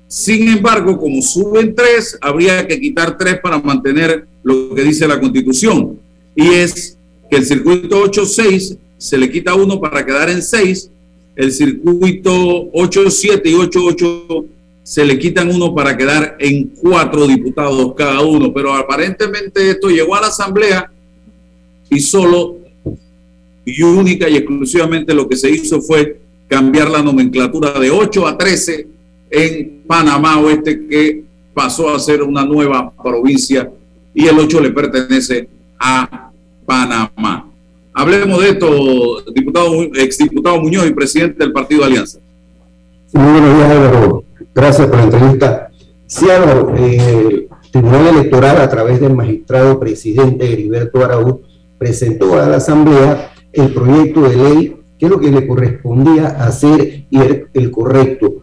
Sin 0.08 0.48
embargo, 0.48 0.98
como 0.98 1.20
suben 1.20 1.74
3, 1.74 2.18
habría 2.22 2.66
que 2.66 2.80
quitar 2.80 3.18
3 3.18 3.40
para 3.42 3.58
mantener 3.58 4.26
lo 4.42 4.74
que 4.74 4.82
dice 4.82 5.06
la 5.06 5.20
constitución. 5.20 5.98
Y 6.34 6.48
es 6.48 6.96
que 7.30 7.36
el 7.36 7.44
circuito 7.44 8.00
86 8.00 8.76
se 8.96 9.18
le 9.18 9.30
quita 9.30 9.54
uno 9.54 9.78
para 9.78 10.04
quedar 10.04 10.30
en 10.30 10.42
6, 10.42 10.90
el 11.36 11.52
circuito 11.52 12.72
8-7 12.72 13.42
y 13.44 13.54
8-8 13.54 14.44
se 14.82 15.04
le 15.04 15.18
quitan 15.18 15.54
uno 15.54 15.74
para 15.74 15.96
quedar 15.96 16.36
en 16.40 16.68
cuatro 16.68 17.26
diputados 17.26 17.92
cada 17.94 18.22
uno, 18.22 18.52
pero 18.54 18.72
aparentemente 18.72 19.70
esto 19.70 19.90
llegó 19.90 20.16
a 20.16 20.22
la 20.22 20.28
Asamblea 20.28 20.90
y 21.90 22.00
solo 22.00 22.56
y 23.66 23.82
única 23.82 24.28
y 24.30 24.36
exclusivamente 24.36 25.12
lo 25.12 25.28
que 25.28 25.36
se 25.36 25.50
hizo 25.50 25.82
fue 25.82 26.18
cambiar 26.48 26.90
la 26.90 27.02
nomenclatura 27.02 27.78
de 27.78 27.90
8 27.90 28.26
a 28.26 28.38
13 28.38 28.86
en 29.30 29.77
Panamá 29.88 30.38
Oeste, 30.38 30.86
que 30.86 31.24
pasó 31.54 31.92
a 31.92 31.98
ser 31.98 32.22
una 32.22 32.44
nueva 32.44 32.92
provincia 33.02 33.68
y 34.14 34.26
el 34.26 34.38
8 34.38 34.60
le 34.60 34.70
pertenece 34.70 35.48
a 35.80 36.30
Panamá. 36.66 37.48
Hablemos 37.94 38.40
de 38.40 38.50
esto, 38.50 39.22
diputado, 39.32 39.82
exdiputado 39.94 40.60
Muñoz 40.60 40.86
y 40.86 40.92
presidente 40.92 41.42
del 41.42 41.52
Partido 41.52 41.84
Alianza. 41.84 42.18
Muy 43.12 43.32
buenos 43.32 43.56
días, 43.56 43.70
Álvaro. 43.70 44.24
Gracias 44.54 44.86
por 44.86 44.98
la 44.98 45.04
entrevista. 45.04 45.70
Sí, 46.06 46.30
Álvaro, 46.30 46.76
el 46.76 47.48
Tribunal 47.72 48.06
Electoral, 48.08 48.60
a 48.60 48.68
través 48.68 49.00
del 49.00 49.14
magistrado 49.14 49.80
presidente 49.80 50.52
Heriberto 50.52 51.02
Araúz, 51.02 51.40
presentó 51.78 52.38
a 52.38 52.46
la 52.46 52.58
Asamblea 52.58 53.32
el 53.52 53.72
proyecto 53.72 54.20
de 54.28 54.36
ley, 54.36 54.76
que 54.98 55.06
es 55.06 55.10
lo 55.10 55.18
que 55.18 55.30
le 55.30 55.46
correspondía 55.46 56.26
hacer 56.26 57.04
y 57.10 57.18
el 57.54 57.70
correcto. 57.70 58.42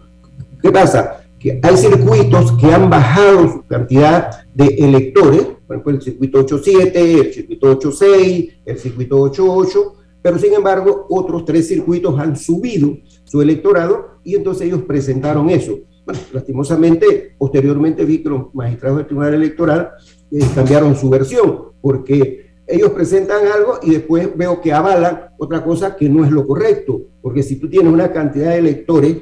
¿Qué 0.61 0.71
pasa? 0.71 1.14
Hay 1.61 1.77
circuitos 1.77 2.53
que 2.53 2.67
han 2.67 2.89
bajado 2.89 3.51
su 3.51 3.65
cantidad 3.67 4.45
de 4.53 4.65
electores 4.79 5.55
por 5.67 5.75
ejemplo, 5.75 5.93
el 5.93 6.01
circuito 6.01 6.45
8.7, 6.45 6.91
el 6.95 7.33
circuito 7.33 7.79
8.6, 7.79 8.51
el 8.65 8.77
circuito 8.77 9.17
8.8, 9.17 9.93
pero 10.21 10.37
sin 10.37 10.53
embargo 10.53 11.07
otros 11.09 11.45
tres 11.45 11.67
circuitos 11.67 12.19
han 12.19 12.35
subido 12.35 12.97
su 13.23 13.41
electorado 13.41 14.19
y 14.23 14.35
entonces 14.35 14.67
ellos 14.67 14.83
presentaron 14.83 15.49
eso. 15.49 15.79
Bueno, 16.05 16.21
lastimosamente, 16.33 17.35
posteriormente 17.37 18.05
vi 18.05 18.21
que 18.21 18.29
los 18.29 18.53
magistrados 18.53 18.97
del 18.97 19.07
Tribunal 19.07 19.33
Electoral 19.33 19.91
eh, 20.31 20.39
cambiaron 20.53 20.95
su 20.95 21.09
versión, 21.09 21.71
porque 21.81 22.45
ellos 22.67 22.91
presentan 22.91 23.47
algo 23.47 23.79
y 23.81 23.91
después 23.91 24.35
veo 24.37 24.61
que 24.61 24.71
avalan 24.71 25.29
otra 25.39 25.63
cosa 25.63 25.95
que 25.95 26.09
no 26.09 26.23
es 26.23 26.31
lo 26.31 26.45
correcto, 26.45 27.01
porque 27.21 27.41
si 27.41 27.55
tú 27.55 27.69
tienes 27.69 27.91
una 27.91 28.11
cantidad 28.11 28.51
de 28.51 28.59
electores 28.59 29.17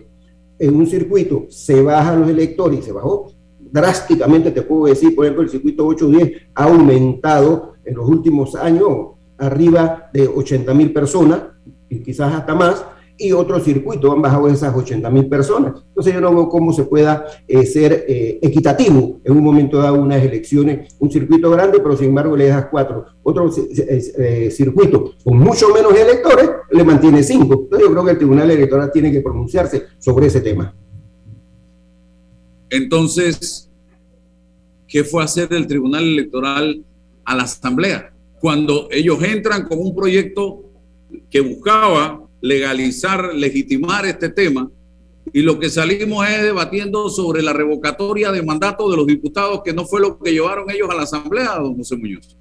en 0.65 0.75
un 0.75 0.87
circuito, 0.87 1.45
se 1.49 1.81
bajan 1.81 2.21
los 2.21 2.29
electores 2.29 2.79
y 2.79 2.83
se 2.83 2.91
bajó 2.91 3.31
drásticamente, 3.59 4.51
te 4.51 4.61
puedo 4.61 4.85
decir, 4.85 5.15
por 5.15 5.25
ejemplo, 5.25 5.43
el 5.43 5.49
circuito 5.49 5.85
810 5.85 6.41
ha 6.53 6.63
aumentado 6.65 7.73
en 7.83 7.95
los 7.95 8.07
últimos 8.07 8.55
años 8.55 9.15
arriba 9.37 10.09
de 10.13 10.27
80 10.27 10.73
mil 10.73 10.93
personas, 10.93 11.41
y 11.89 11.99
quizás 11.99 12.33
hasta 12.33 12.55
más, 12.55 12.85
y 13.17 13.31
otros 13.31 13.63
circuitos 13.63 14.11
han 14.11 14.21
bajado 14.21 14.47
esas 14.47 14.75
80 14.75 15.09
mil 15.09 15.27
personas. 15.27 15.83
Entonces 15.87 16.13
yo 16.13 16.21
no 16.21 16.33
veo 16.33 16.49
cómo 16.49 16.73
se 16.73 16.83
pueda 16.83 17.25
eh, 17.47 17.65
ser 17.65 18.05
eh, 18.07 18.39
equitativo 18.41 19.19
en 19.23 19.37
un 19.37 19.43
momento 19.43 19.77
dado 19.77 20.01
unas 20.01 20.23
elecciones, 20.23 20.95
un 20.99 21.11
circuito 21.11 21.49
grande, 21.51 21.79
pero 21.79 21.95
sin 21.95 22.07
embargo 22.07 22.35
le 22.35 22.45
dejas 22.45 22.67
cuatro. 22.71 23.05
Otro 23.21 23.49
eh, 23.55 24.51
circuito 24.51 25.13
con 25.23 25.37
mucho 25.37 25.69
menos 25.73 25.93
electores 25.93 26.49
le 26.71 26.83
mantiene 26.83 27.23
cinco. 27.23 27.53
Entonces 27.63 27.87
yo 27.87 27.91
creo 27.91 28.05
que 28.05 28.11
el 28.11 28.17
Tribunal 28.17 28.51
Electoral 28.51 28.91
tiene 28.91 29.11
que 29.11 29.21
pronunciarse 29.21 29.83
sobre 29.99 30.27
ese 30.27 30.41
tema. 30.41 30.73
Entonces, 32.69 33.69
¿qué 34.87 35.03
fue 35.03 35.23
hacer 35.23 35.53
el 35.53 35.67
Tribunal 35.67 36.03
Electoral 36.03 36.83
a 37.23 37.35
la 37.35 37.43
Asamblea? 37.43 38.11
Cuando 38.39 38.87
ellos 38.91 39.21
entran 39.23 39.67
con 39.67 39.79
un 39.79 39.95
proyecto 39.95 40.63
que 41.29 41.39
buscaba 41.41 42.22
legalizar, 42.43 43.33
legitimar 43.33 44.05
este 44.05 44.27
tema. 44.27 44.69
Y 45.31 45.41
lo 45.41 45.59
que 45.59 45.69
salimos 45.69 46.27
es 46.27 46.43
debatiendo 46.43 47.07
sobre 47.07 47.41
la 47.41 47.53
revocatoria 47.53 48.33
de 48.33 48.43
mandato 48.43 48.91
de 48.91 48.97
los 48.97 49.07
diputados, 49.07 49.61
que 49.63 49.73
no 49.73 49.85
fue 49.85 50.01
lo 50.01 50.19
que 50.19 50.33
llevaron 50.33 50.69
ellos 50.69 50.89
a 50.91 50.95
la 50.95 51.03
Asamblea, 51.03 51.55
don 51.55 51.77
José 51.77 51.95
Muñoz. 51.95 52.37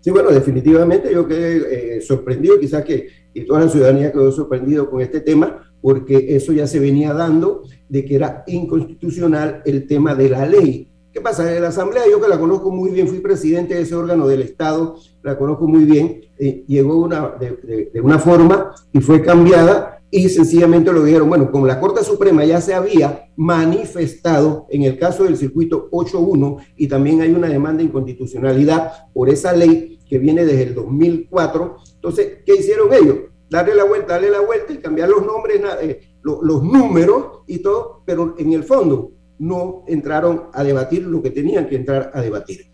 Sí, 0.00 0.10
bueno, 0.10 0.30
definitivamente 0.30 1.12
yo 1.12 1.28
quedé 1.28 1.96
eh, 1.96 2.00
sorprendido, 2.00 2.58
quizás 2.58 2.84
que 2.84 3.08
toda 3.46 3.60
la 3.60 3.68
ciudadanía 3.68 4.12
quedó 4.12 4.32
sorprendido 4.32 4.88
con 4.88 5.02
este 5.02 5.20
tema, 5.20 5.70
porque 5.82 6.34
eso 6.34 6.54
ya 6.54 6.66
se 6.66 6.80
venía 6.80 7.12
dando 7.12 7.64
de 7.90 8.04
que 8.06 8.14
era 8.14 8.44
inconstitucional 8.46 9.62
el 9.66 9.86
tema 9.86 10.14
de 10.14 10.30
la 10.30 10.46
ley. 10.46 10.88
¿Qué 11.14 11.20
pasa? 11.20 11.54
En 11.54 11.62
la 11.62 11.68
Asamblea, 11.68 12.02
yo 12.10 12.20
que 12.20 12.26
la 12.26 12.40
conozco 12.40 12.72
muy 12.72 12.90
bien, 12.90 13.06
fui 13.06 13.20
presidente 13.20 13.74
de 13.74 13.82
ese 13.82 13.94
órgano 13.94 14.26
del 14.26 14.42
Estado, 14.42 14.96
la 15.22 15.38
conozco 15.38 15.68
muy 15.68 15.84
bien, 15.84 16.22
eh, 16.36 16.64
llegó 16.66 16.96
una, 16.96 17.36
de, 17.38 18.00
una 18.02 18.18
forma 18.18 18.74
y 18.92 18.98
fue 18.98 19.22
cambiada 19.22 20.02
y 20.10 20.28
sencillamente 20.28 20.92
lo 20.92 21.04
dijeron, 21.04 21.28
bueno, 21.28 21.52
como 21.52 21.68
la 21.68 21.78
Corte 21.78 22.02
Suprema 22.02 22.44
ya 22.44 22.60
se 22.60 22.74
había 22.74 23.28
manifestado 23.36 24.66
en 24.70 24.82
el 24.82 24.98
caso 24.98 25.22
del 25.22 25.36
circuito 25.36 25.88
8.1 25.92 26.56
y 26.76 26.88
también 26.88 27.20
hay 27.20 27.32
una 27.32 27.46
demanda 27.46 27.78
de 27.78 27.84
inconstitucionalidad 27.84 29.12
por 29.12 29.28
esa 29.28 29.52
ley 29.52 30.00
que 30.08 30.18
viene 30.18 30.44
desde 30.44 30.64
el 30.64 30.74
2004, 30.74 31.76
entonces, 31.94 32.38
¿qué 32.44 32.56
hicieron 32.56 32.92
ellos? 32.92 33.18
Darle 33.48 33.76
la 33.76 33.84
vuelta, 33.84 34.14
darle 34.14 34.30
la 34.30 34.40
vuelta 34.40 34.72
y 34.72 34.78
cambiar 34.78 35.10
los 35.10 35.24
nombres, 35.24 35.60
eh, 35.80 36.00
los 36.24 36.62
números 36.64 37.42
y 37.46 37.60
todo, 37.60 38.02
pero 38.04 38.34
en 38.36 38.52
el 38.52 38.64
fondo 38.64 39.12
no 39.38 39.84
entraron 39.86 40.44
a 40.52 40.62
debatir 40.62 41.02
lo 41.04 41.22
que 41.22 41.30
tenían 41.30 41.66
que 41.68 41.76
entrar 41.76 42.10
a 42.14 42.20
debatir. 42.20 42.66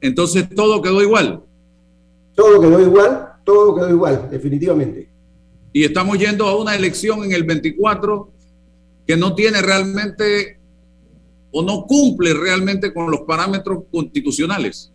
Entonces 0.00 0.48
todo 0.54 0.80
quedó 0.80 1.02
igual. 1.02 1.42
Todo 2.34 2.60
quedó 2.60 2.80
igual, 2.80 3.34
todo 3.44 3.74
quedó 3.74 3.90
igual, 3.90 4.28
definitivamente. 4.30 5.08
Y 5.72 5.84
estamos 5.84 6.18
yendo 6.18 6.46
a 6.46 6.58
una 6.58 6.74
elección 6.74 7.22
en 7.24 7.32
el 7.32 7.44
24 7.44 8.30
que 9.06 9.16
no 9.16 9.34
tiene 9.34 9.60
realmente 9.60 10.58
o 11.52 11.62
no 11.62 11.84
cumple 11.86 12.32
realmente 12.32 12.94
con 12.94 13.10
los 13.10 13.20
parámetros 13.22 13.84
constitucionales. 13.90 14.92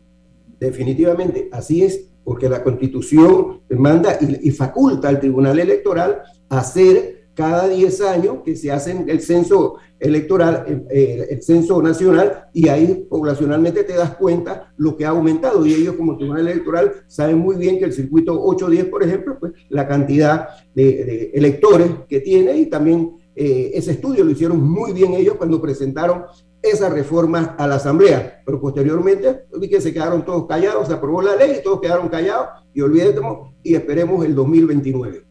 Definitivamente, 0.59 1.49
así 1.51 1.83
es, 1.83 2.07
porque 2.23 2.49
la 2.49 2.63
constitución 2.63 3.61
manda 3.69 4.17
y, 4.21 4.49
y 4.49 4.51
faculta 4.51 5.09
al 5.09 5.19
Tribunal 5.19 5.59
Electoral 5.59 6.21
hacer 6.49 7.14
cada 7.35 7.67
10 7.67 8.01
años 8.01 8.37
que 8.43 8.55
se 8.55 8.71
hace 8.71 9.03
el 9.07 9.21
censo 9.21 9.75
electoral, 9.99 10.85
el 10.89 11.41
censo 11.43 11.81
nacional, 11.81 12.47
y 12.53 12.69
ahí 12.69 13.05
poblacionalmente 13.09 13.83
te 13.83 13.93
das 13.93 14.15
cuenta 14.15 14.73
lo 14.77 14.95
que 14.95 15.05
ha 15.05 15.09
aumentado. 15.09 15.65
Y 15.65 15.73
ellos 15.73 15.95
como 15.95 16.17
Tribunal 16.17 16.47
Electoral 16.47 16.91
saben 17.07 17.37
muy 17.37 17.57
bien 17.57 17.77
que 17.77 17.85
el 17.85 17.93
circuito 17.93 18.33
810, 18.33 18.85
por 18.85 19.03
ejemplo, 19.03 19.37
pues 19.39 19.53
la 19.69 19.87
cantidad 19.87 20.47
de, 20.73 21.31
electores 21.33 21.89
que 22.07 22.21
tiene 22.21 22.57
y 22.57 22.67
también 22.67 23.17
eh, 23.35 23.71
ese 23.73 23.91
estudio 23.91 24.23
lo 24.23 24.31
hicieron 24.31 24.61
muy 24.61 24.93
bien 24.93 25.13
ellos 25.13 25.35
cuando 25.35 25.61
presentaron 25.61 26.23
esa 26.61 26.89
reforma 26.89 27.55
a 27.57 27.67
la 27.67 27.75
Asamblea. 27.75 28.41
Pero 28.45 28.59
posteriormente 28.59 29.45
vi 29.59 29.69
se 29.79 29.93
quedaron 29.93 30.25
todos 30.25 30.47
callados, 30.47 30.87
se 30.87 30.93
aprobó 30.93 31.21
la 31.21 31.35
ley, 31.35 31.57
y 31.59 31.63
todos 31.63 31.81
quedaron 31.81 32.09
callados 32.09 32.47
y 32.73 32.81
olvidemos 32.81 33.51
y 33.63 33.75
esperemos 33.75 34.25
el 34.25 34.35
2029. 34.35 35.24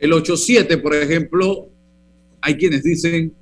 El 0.00 0.12
8.7, 0.12 0.80
por 0.80 0.94
ejemplo, 0.94 1.68
hay 2.40 2.56
quienes 2.56 2.82
dicen 2.82 3.34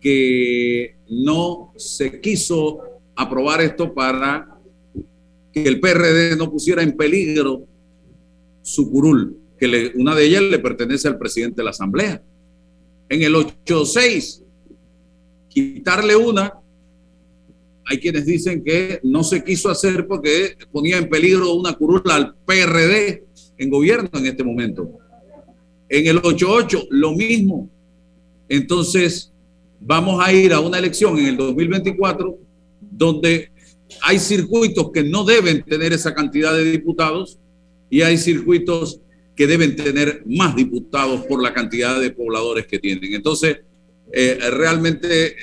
que 0.00 0.96
no 1.10 1.74
se 1.76 2.18
quiso 2.20 2.80
aprobar 3.14 3.60
esto 3.60 3.92
para 3.92 4.58
que 5.52 5.64
el 5.64 5.80
PRD 5.80 6.34
no 6.36 6.50
pusiera 6.50 6.82
en 6.82 6.96
peligro 6.96 7.66
su 8.62 8.90
curul, 8.90 9.36
que 9.58 9.92
una 9.96 10.14
de 10.14 10.24
ellas 10.24 10.42
le 10.44 10.58
pertenece 10.58 11.08
al 11.08 11.18
presidente 11.18 11.56
de 11.56 11.64
la 11.64 11.70
Asamblea. 11.70 12.22
En 13.10 13.22
el 13.22 13.34
8.6, 13.34 14.42
quitarle 15.50 16.16
una, 16.16 16.54
hay 17.84 17.98
quienes 17.98 18.24
dicen 18.24 18.64
que 18.64 19.00
no 19.02 19.24
se 19.24 19.44
quiso 19.44 19.68
hacer 19.68 20.06
porque 20.06 20.56
ponía 20.72 20.96
en 20.96 21.10
peligro 21.10 21.52
una 21.52 21.74
curul 21.74 22.02
al 22.10 22.34
PRD 22.46 23.24
en 23.60 23.68
gobierno 23.68 24.08
en 24.14 24.26
este 24.26 24.42
momento. 24.42 24.90
En 25.88 26.06
el 26.06 26.22
8-8, 26.22 26.88
lo 26.90 27.12
mismo. 27.12 27.68
Entonces, 28.48 29.32
vamos 29.78 30.20
a 30.24 30.32
ir 30.32 30.52
a 30.52 30.60
una 30.60 30.78
elección 30.78 31.18
en 31.18 31.26
el 31.26 31.36
2024 31.36 32.38
donde 32.80 33.52
hay 34.02 34.18
circuitos 34.18 34.90
que 34.92 35.02
no 35.02 35.24
deben 35.24 35.62
tener 35.62 35.92
esa 35.92 36.14
cantidad 36.14 36.54
de 36.54 36.64
diputados 36.64 37.38
y 37.90 38.00
hay 38.00 38.16
circuitos 38.16 39.00
que 39.36 39.46
deben 39.46 39.76
tener 39.76 40.22
más 40.26 40.56
diputados 40.56 41.22
por 41.26 41.42
la 41.42 41.52
cantidad 41.52 42.00
de 42.00 42.10
pobladores 42.10 42.66
que 42.66 42.78
tienen. 42.78 43.12
Entonces, 43.12 43.58
eh, 44.12 44.38
realmente 44.52 45.34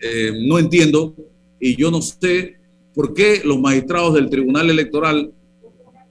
eh, 0.00 0.32
no 0.46 0.58
entiendo 0.58 1.14
y 1.58 1.74
yo 1.76 1.90
no 1.90 2.02
sé 2.02 2.56
por 2.94 3.14
qué 3.14 3.40
los 3.44 3.58
magistrados 3.58 4.14
del 4.14 4.28
Tribunal 4.28 4.68
Electoral 4.68 5.32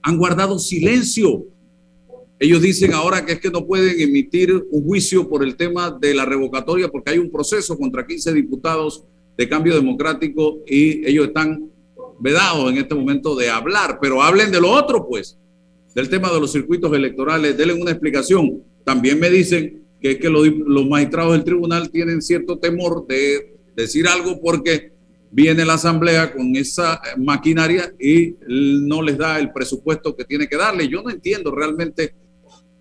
han 0.06 0.18
guardado 0.18 0.56
silencio. 0.60 1.46
Ellos 2.38 2.62
dicen 2.62 2.94
ahora 2.94 3.26
que 3.26 3.32
es 3.32 3.40
que 3.40 3.50
no 3.50 3.66
pueden 3.66 4.00
emitir 4.00 4.54
un 4.70 4.84
juicio 4.84 5.28
por 5.28 5.42
el 5.42 5.56
tema 5.56 5.90
de 5.90 6.14
la 6.14 6.24
revocatoria 6.24 6.88
porque 6.88 7.10
hay 7.10 7.18
un 7.18 7.28
proceso 7.28 7.76
contra 7.76 8.06
15 8.06 8.32
diputados 8.32 9.02
de 9.36 9.48
cambio 9.48 9.74
democrático 9.74 10.58
y 10.64 11.04
ellos 11.04 11.26
están 11.26 11.68
vedados 12.20 12.70
en 12.70 12.78
este 12.78 12.94
momento 12.94 13.34
de 13.34 13.50
hablar, 13.50 13.98
pero 14.00 14.22
hablen 14.22 14.52
de 14.52 14.60
lo 14.60 14.70
otro, 14.70 15.08
pues, 15.08 15.38
del 15.92 16.08
tema 16.08 16.30
de 16.30 16.38
los 16.38 16.52
circuitos 16.52 16.92
electorales, 16.92 17.56
denle 17.56 17.74
una 17.74 17.90
explicación. 17.90 18.62
También 18.84 19.18
me 19.18 19.28
dicen 19.28 19.82
que 20.00 20.12
es 20.12 20.18
que 20.18 20.30
los, 20.30 20.46
los 20.46 20.86
magistrados 20.86 21.32
del 21.32 21.42
tribunal 21.42 21.90
tienen 21.90 22.22
cierto 22.22 22.60
temor 22.60 23.08
de 23.08 23.56
decir 23.74 24.06
algo 24.06 24.40
porque 24.40 24.92
viene 25.30 25.64
la 25.64 25.74
asamblea 25.74 26.32
con 26.32 26.54
esa 26.56 27.00
maquinaria 27.16 27.92
y 27.98 28.36
no 28.48 29.02
les 29.02 29.18
da 29.18 29.38
el 29.38 29.52
presupuesto 29.52 30.14
que 30.16 30.24
tiene 30.24 30.48
que 30.48 30.56
darle. 30.56 30.88
Yo 30.88 31.02
no 31.02 31.10
entiendo 31.10 31.54
realmente 31.54 32.14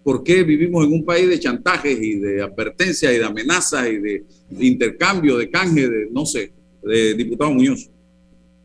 por 0.04 0.24
qué 0.24 0.43
vivimos 0.43 0.86
en 0.86 0.93
un 0.93 1.06
país 1.06 1.28
de 1.28 1.39
chantajes 1.39 1.98
y 2.00 2.20
de 2.20 2.43
advertencias 2.43 3.12
y 3.12 3.18
de 3.18 3.26
amenazas 3.26 3.88
y 3.88 3.98
de, 3.98 4.26
intercambio, 4.60 5.38
de 5.38 5.50
canje, 5.50 5.89
de 5.89 6.08
no 6.12 6.26
sé, 6.26 6.54
de 6.84 7.16
diputado 7.16 7.52
Muñoz. 7.52 7.89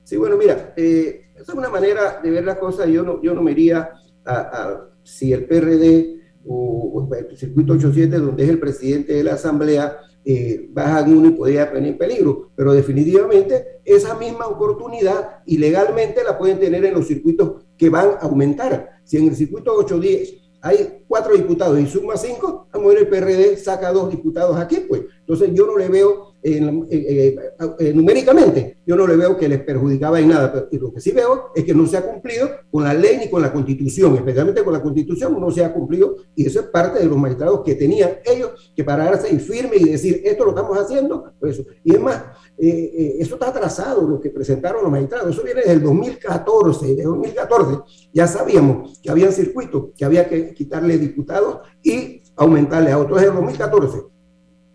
Sí, 0.05 0.16
bueno, 0.16 0.37
mira, 0.37 0.74
eh, 0.76 1.22
esa 1.35 1.53
es 1.53 1.59
una 1.59 1.70
manera 1.70 2.20
de 2.22 2.31
ver 2.31 2.45
las 2.45 2.59
cosas. 2.59 2.89
Yo 2.89 3.03
no, 3.03 3.22
yo 3.22 3.33
no 3.33 3.43
me 3.43 3.53
iría 3.53 3.91
a, 4.26 4.85
si 5.03 5.33
el 5.33 5.47
PRD 5.47 6.16
o, 6.45 7.09
o 7.09 7.14
el 7.14 7.37
circuito 7.37 7.72
87, 7.72 8.18
donde 8.18 8.45
es 8.45 8.51
el 8.51 8.59
presidente 8.59 9.14
de 9.14 9.24
la 9.24 9.35
asamblea, 9.35 9.97
eh, 10.25 10.68
bajan 10.71 11.16
uno 11.16 11.29
y 11.29 11.33
podría 11.33 11.71
en 11.73 11.97
peligro. 11.97 12.51
Pero 12.55 12.73
definitivamente 12.73 13.81
esa 13.85 14.14
misma 14.14 14.47
oportunidad 14.47 15.43
ilegalmente 15.47 16.23
la 16.25 16.39
pueden 16.39 16.59
tener 16.59 16.85
en 16.85 16.95
los 16.95 17.07
circuitos 17.07 17.64
que 17.77 17.89
van 17.89 18.11
a 18.21 18.27
aumentar. 18.27 19.01
Si 19.05 19.16
en 19.16 19.29
el 19.29 19.37
circuito 19.37 19.75
810 19.75 20.41
hay 20.62 21.05
cuatro 21.09 21.35
diputados 21.35 21.79
y 21.79 21.87
suma 21.87 22.16
cinco, 22.16 22.68
a 22.71 22.79
lo 22.79 22.93
el 22.93 23.09
PRD 23.09 23.57
saca 23.57 23.93
dos 23.93 24.11
diputados 24.11 24.57
aquí, 24.59 24.85
pues. 24.89 25.03
Entonces 25.21 25.51
yo 25.55 25.66
no 25.66 25.77
le 25.79 25.89
veo 25.89 26.30
en, 26.43 26.86
eh, 26.91 27.36
eh, 27.78 27.93
numéricamente, 27.93 28.78
yo 28.86 28.97
no 28.97 29.07
le 29.07 29.16
veo 29.16 29.36
que 29.36 29.49
les 29.49 29.61
perjudicaba 29.61 30.20
en 30.20 30.28
nada, 30.28 30.53
pero 30.53 30.84
lo 30.84 30.93
que 30.93 31.01
sí 31.01 31.12
veo 31.12 31.51
es 31.55 31.64
que 31.64 31.74
no 31.74 31.86
se 31.86 31.99
ha 31.99 32.03
cumplido 32.03 32.49
con 32.70 32.84
la 32.84 32.95
ley 32.95 33.18
ni 33.18 33.28
con 33.28 33.43
la 33.43 33.53
constitución, 33.53 34.16
especialmente 34.16 34.64
con 34.64 34.72
la 34.72 34.82
constitución 34.82 35.38
no 35.38 35.51
se 35.51 35.64
ha 35.64 35.72
cumplido 35.72 36.16
y 36.34 36.47
eso 36.47 36.61
es 36.61 36.66
parte 36.66 37.01
de 37.01 37.07
los 37.07 37.18
magistrados 37.18 37.61
que 37.62 37.74
tenían 37.74 38.12
ellos 38.24 38.72
que 38.74 38.84
pararse 38.84 39.32
y 39.32 39.38
firme 39.38 39.76
y 39.76 39.91
decir, 39.91 40.22
esto 40.24 40.45
lo 40.45 40.51
estamos 40.51 40.78
haciendo, 40.78 41.32
pues 41.38 41.62
Y 41.84 41.95
es 41.95 42.01
más, 42.01 42.24
eh, 42.57 43.16
eso 43.18 43.34
está 43.34 43.49
atrasado, 43.49 44.09
lo 44.09 44.20
que 44.20 44.30
presentaron 44.30 44.82
los 44.82 44.91
magistrados, 44.91 45.30
eso 45.30 45.43
viene 45.43 45.61
desde 45.61 45.74
el 45.74 45.82
2014, 45.82 46.95
de 46.95 47.03
2014 47.03 47.78
ya 48.12 48.26
sabíamos 48.26 48.99
que 49.01 49.11
había 49.11 49.30
circuitos, 49.30 49.91
que 49.97 50.05
había 50.05 50.28
que 50.28 50.55
quitarle 50.55 50.99
diputados 50.99 51.59
y 51.82 52.22
aumentarle 52.36 52.93
a 52.93 52.99
otros, 52.99 53.20
en 53.22 53.28
el 53.28 53.34
2014 53.34 54.20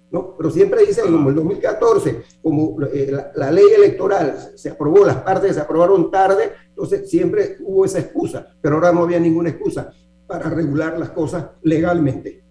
pero 0.10 0.50
siempre 0.50 0.86
dicen, 0.86 1.12
como 1.12 1.30
el 1.30 1.36
2014, 1.36 2.22
como 2.42 2.78
eh, 2.94 3.12
la, 3.36 3.52
ley 3.52 3.66
electoral 3.76 4.52
se 4.56 4.70
aprobó, 4.70 5.06
las 5.06 5.18
partes 5.18 5.56
se 5.56 5.62
aprobaron 5.62 6.10
tarde, 6.12 6.52
entonces 6.70 7.10
siempre 7.10 7.58
hubo 7.62 7.86
esa 7.86 8.00
excusa, 8.00 8.56
pero 8.62 8.76
ahora 8.76 8.92
no 8.92 9.04
había 9.04 9.20
ninguna 9.20 9.50
excusa 9.50 9.92
para 10.28 10.50
regular 10.50 10.98
las 10.98 11.10
cosas 11.10 11.48
legalmente. 11.64 12.44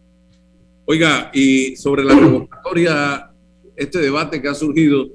Oiga, 0.87 1.31
y 1.33 1.77
sobre 1.77 2.05
la 2.05 2.15
revocatoria, 2.15 3.31
este 3.77 3.99
debate 3.99 4.43
que 4.43 4.49
ha 4.49 4.55
surgido, 4.55 5.07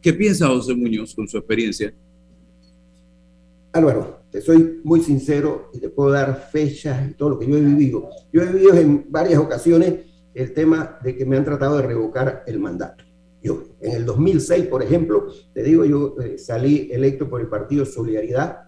¿qué 0.00 0.12
piensa 0.12 0.48
José 0.48 0.74
Muñoz 0.74 1.14
con 1.14 1.28
su 1.28 1.36
experiencia? 1.36 1.92
Álvaro, 3.72 4.22
te 4.30 4.40
soy 4.40 4.80
muy 4.84 5.00
sincero 5.00 5.70
y 5.74 5.78
te 5.78 5.88
puedo 5.88 6.10
dar 6.10 6.48
fechas 6.50 7.10
y 7.10 7.14
todo 7.14 7.30
lo 7.30 7.38
que 7.38 7.46
yo 7.46 7.56
he 7.56 7.60
vivido. 7.60 8.08
Yo 8.32 8.42
he 8.42 8.46
vivido 8.46 8.74
en 8.74 9.06
varias 9.10 9.38
ocasiones 9.38 10.11
el 10.34 10.52
tema 10.52 10.98
de 11.02 11.16
que 11.16 11.24
me 11.24 11.36
han 11.36 11.44
tratado 11.44 11.76
de 11.76 11.82
revocar 11.82 12.44
el 12.46 12.58
mandato. 12.58 13.04
Yo, 13.42 13.64
en 13.80 13.92
el 13.92 14.06
2006, 14.06 14.66
por 14.66 14.82
ejemplo, 14.82 15.26
te 15.52 15.62
digo, 15.62 15.84
yo 15.84 16.14
eh, 16.20 16.38
salí 16.38 16.88
electo 16.92 17.28
por 17.28 17.40
el 17.40 17.48
partido 17.48 17.84
Solidaridad 17.84 18.60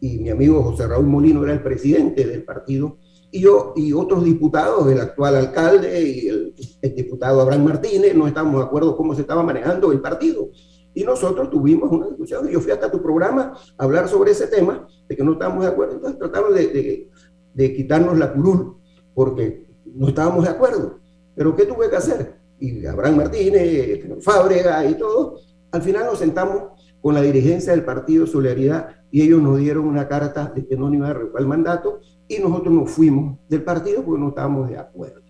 y 0.00 0.18
mi 0.18 0.30
amigo 0.30 0.62
José 0.62 0.86
Raúl 0.86 1.06
Molino 1.06 1.44
era 1.44 1.52
el 1.52 1.62
presidente 1.62 2.26
del 2.26 2.44
partido, 2.44 2.98
y 3.30 3.40
yo 3.40 3.72
y 3.76 3.92
otros 3.92 4.24
diputados, 4.24 4.90
el 4.90 5.00
actual 5.00 5.36
alcalde 5.36 6.02
y 6.02 6.28
el, 6.28 6.94
diputado 6.94 7.40
Abraham 7.40 7.64
Martínez, 7.64 8.14
no 8.14 8.26
estábamos 8.26 8.60
de 8.60 8.66
acuerdo 8.66 8.96
cómo 8.96 9.14
se 9.14 9.22
estaba 9.22 9.42
manejando 9.42 9.92
el 9.92 10.00
partido. 10.00 10.50
Y 10.92 11.04
nosotros 11.04 11.48
tuvimos 11.50 11.90
una 11.90 12.08
discusión, 12.08 12.48
yo 12.48 12.60
fui 12.60 12.72
hasta 12.72 12.90
tu 12.90 13.00
programa 13.00 13.54
a 13.78 13.84
hablar 13.84 14.08
sobre 14.08 14.32
ese 14.32 14.48
tema, 14.48 14.86
de 15.08 15.16
que 15.16 15.24
no 15.24 15.32
estábamos 15.32 15.64
de 15.64 15.70
acuerdo, 15.70 15.94
entonces 16.04 16.72
de, 16.72 17.08
de 17.54 17.74
quitarnos 17.74 18.18
la 18.18 18.32
curul, 18.32 18.76
porque 19.14 19.66
no 19.86 20.08
estábamos 20.08 20.44
de 20.44 20.50
acuerdo. 20.50 21.01
Pero 21.34 21.56
¿qué 21.56 21.66
tuve 21.66 21.88
que 21.88 21.96
hacer? 21.96 22.36
Y 22.58 22.84
Abraham 22.86 23.16
Martínez, 23.16 24.04
Fábrega 24.20 24.84
y 24.86 24.94
todo, 24.94 25.40
al 25.70 25.82
final 25.82 26.06
nos 26.06 26.18
sentamos 26.18 26.72
con 27.00 27.14
la 27.14 27.22
dirigencia 27.22 27.72
del 27.72 27.84
partido 27.84 28.26
Solidaridad 28.26 28.96
y 29.10 29.22
ellos 29.22 29.42
nos 29.42 29.58
dieron 29.58 29.86
una 29.86 30.06
carta 30.06 30.52
de 30.54 30.66
que 30.66 30.76
no 30.76 30.92
iba 30.92 31.08
a 31.08 31.12
revocar 31.12 31.42
el 31.42 31.48
mandato 31.48 32.00
y 32.28 32.38
nosotros 32.38 32.72
nos 32.72 32.90
fuimos 32.90 33.38
del 33.48 33.62
partido 33.62 34.02
porque 34.02 34.20
no 34.20 34.28
estábamos 34.28 34.68
de 34.68 34.78
acuerdo. 34.78 35.22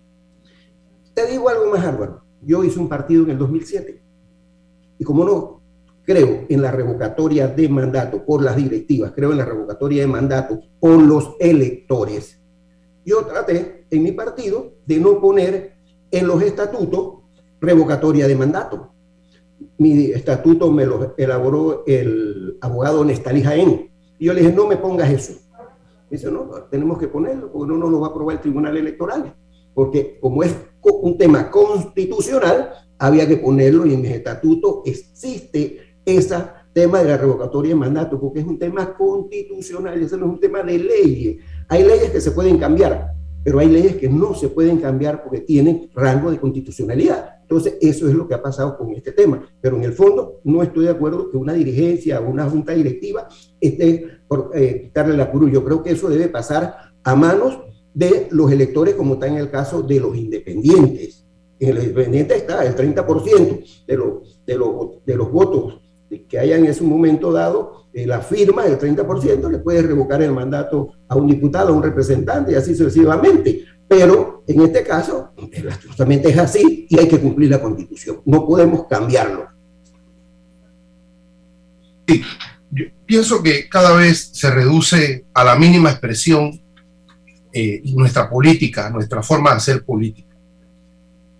Te 1.13 1.27
digo 1.27 1.49
algo 1.49 1.71
más, 1.71 1.83
Álvaro. 1.83 2.23
Yo 2.41 2.63
hice 2.63 2.79
un 2.79 2.89
partido 2.89 3.23
en 3.23 3.31
el 3.31 3.37
2007 3.37 4.03
y 4.99 5.03
como 5.03 5.25
no 5.25 5.61
creo 6.03 6.45
en 6.49 6.61
la 6.61 6.71
revocatoria 6.71 7.47
de 7.47 7.69
mandato 7.69 8.25
por 8.25 8.43
las 8.43 8.55
directivas, 8.55 9.13
creo 9.15 9.31
en 9.31 9.37
la 9.37 9.45
revocatoria 9.45 10.01
de 10.01 10.07
mandato 10.07 10.59
por 10.79 11.01
los 11.01 11.35
electores, 11.39 12.41
yo 13.05 13.25
traté 13.25 13.85
en 13.89 14.03
mi 14.03 14.11
partido 14.11 14.73
de 14.85 14.99
no 14.99 15.19
poner 15.19 15.72
en 16.13 16.27
los 16.27 16.41
estatutos 16.43 17.23
revocatoria 17.59 18.27
de 18.27 18.35
mandato. 18.35 18.93
Mi 19.79 20.11
estatuto 20.11 20.71
me 20.71 20.85
lo 20.85 21.15
elaboró 21.17 21.83
el 21.87 22.57
abogado 22.61 23.03
Nestalí 23.03 23.41
Jaén. 23.41 23.91
Y 24.19 24.25
yo 24.25 24.33
le 24.33 24.41
dije, 24.41 24.53
no 24.53 24.67
me 24.67 24.77
pongas 24.77 25.09
eso. 25.09 25.33
Dice, 26.09 26.31
no, 26.31 26.51
tenemos 26.69 26.99
que 26.99 27.07
ponerlo, 27.07 27.51
porque 27.51 27.71
no 27.71 27.79
nos 27.79 27.89
lo 27.89 27.99
va 27.99 28.07
a 28.07 28.09
aprobar 28.11 28.35
el 28.35 28.41
Tribunal 28.41 28.77
Electoral. 28.77 29.35
Porque 29.73 30.19
como 30.21 30.43
es 30.43 30.55
un 30.83 31.17
tema 31.17 31.49
constitucional, 31.49 32.69
había 32.99 33.27
que 33.27 33.37
ponerlo 33.37 33.87
y 33.87 33.95
en 33.95 34.01
mi 34.01 34.09
estatuto 34.09 34.83
existe 34.85 35.79
ese 36.05 36.35
tema 36.73 36.99
de 37.01 37.09
la 37.09 37.17
revocatoria 37.17 37.69
de 37.69 37.79
mandato, 37.79 38.19
porque 38.19 38.41
es 38.41 38.45
un 38.45 38.59
tema 38.59 38.95
constitucional, 38.95 39.99
ese 39.99 40.17
no 40.17 40.25
es 40.27 40.31
un 40.33 40.39
tema 40.39 40.61
de 40.61 40.77
leyes. 40.77 41.37
Hay 41.69 41.83
leyes 41.83 42.11
que 42.11 42.21
se 42.21 42.31
pueden 42.31 42.59
cambiar, 42.59 43.13
pero 43.43 43.59
hay 43.59 43.67
leyes 43.67 43.97
que 43.97 44.07
no 44.07 44.33
se 44.33 44.49
pueden 44.49 44.77
cambiar 44.77 45.23
porque 45.23 45.41
tienen 45.41 45.89
rango 45.93 46.31
de 46.31 46.39
constitucionalidad. 46.39 47.41
Entonces, 47.41 47.77
eso 47.81 48.07
es 48.07 48.13
lo 48.13 48.27
que 48.27 48.33
ha 48.33 48.41
pasado 48.41 48.77
con 48.77 48.91
este 48.91 49.11
tema. 49.11 49.45
Pero 49.59 49.75
en 49.75 49.83
el 49.83 49.93
fondo, 49.93 50.39
no 50.43 50.63
estoy 50.63 50.85
de 50.85 50.91
acuerdo 50.91 51.29
que 51.29 51.37
una 51.37 51.53
dirigencia 51.53 52.21
o 52.21 52.29
una 52.29 52.49
junta 52.49 52.73
directiva 52.73 53.27
esté 53.59 54.07
por 54.27 54.51
eh, 54.53 54.83
quitarle 54.85 55.17
la 55.17 55.29
curul. 55.29 55.51
Yo 55.51 55.63
creo 55.63 55.83
que 55.83 55.91
eso 55.91 56.09
debe 56.09 56.29
pasar 56.29 56.75
a 57.03 57.15
manos 57.15 57.59
de 57.93 58.27
los 58.31 58.51
electores, 58.51 58.95
como 58.95 59.15
está 59.15 59.27
en 59.27 59.35
el 59.35 59.51
caso 59.51 59.81
de 59.81 59.99
los 59.99 60.15
independientes. 60.15 61.25
En 61.59 61.75
los 61.75 61.83
independientes 61.83 62.37
está 62.37 62.65
el 62.65 62.75
30% 62.75 63.85
de 63.85 63.97
los, 63.97 64.45
de, 64.45 64.57
los, 64.57 65.05
de 65.05 65.15
los 65.15 65.31
votos 65.31 65.82
que 66.21 66.39
haya 66.39 66.57
en 66.57 66.65
ese 66.65 66.83
momento 66.83 67.31
dado 67.31 67.87
eh, 67.93 68.05
la 68.07 68.21
firma 68.21 68.63
del 68.63 68.79
30%, 68.79 69.51
le 69.51 69.59
puede 69.59 69.81
revocar 69.81 70.21
el 70.21 70.31
mandato 70.31 70.93
a 71.07 71.15
un 71.15 71.27
diputado, 71.27 71.69
a 71.69 71.75
un 71.75 71.83
representante 71.83 72.51
y 72.51 72.55
así 72.55 72.75
sucesivamente. 72.75 73.65
Pero 73.87 74.43
en 74.47 74.61
este 74.61 74.83
caso, 74.83 75.31
justamente 75.87 76.29
es 76.29 76.37
así 76.37 76.87
y 76.89 76.99
hay 76.99 77.07
que 77.07 77.19
cumplir 77.19 77.51
la 77.51 77.61
constitución. 77.61 78.21
No 78.25 78.45
podemos 78.45 78.87
cambiarlo. 78.87 79.47
Sí, 82.07 82.21
yo 82.71 82.85
pienso 83.05 83.43
que 83.43 83.69
cada 83.69 83.95
vez 83.95 84.31
se 84.33 84.49
reduce 84.49 85.25
a 85.33 85.43
la 85.43 85.55
mínima 85.55 85.91
expresión 85.91 86.59
eh, 87.53 87.81
nuestra 87.93 88.29
política, 88.29 88.89
nuestra 88.89 89.21
forma 89.21 89.51
de 89.51 89.57
hacer 89.57 89.85
política. 89.85 90.32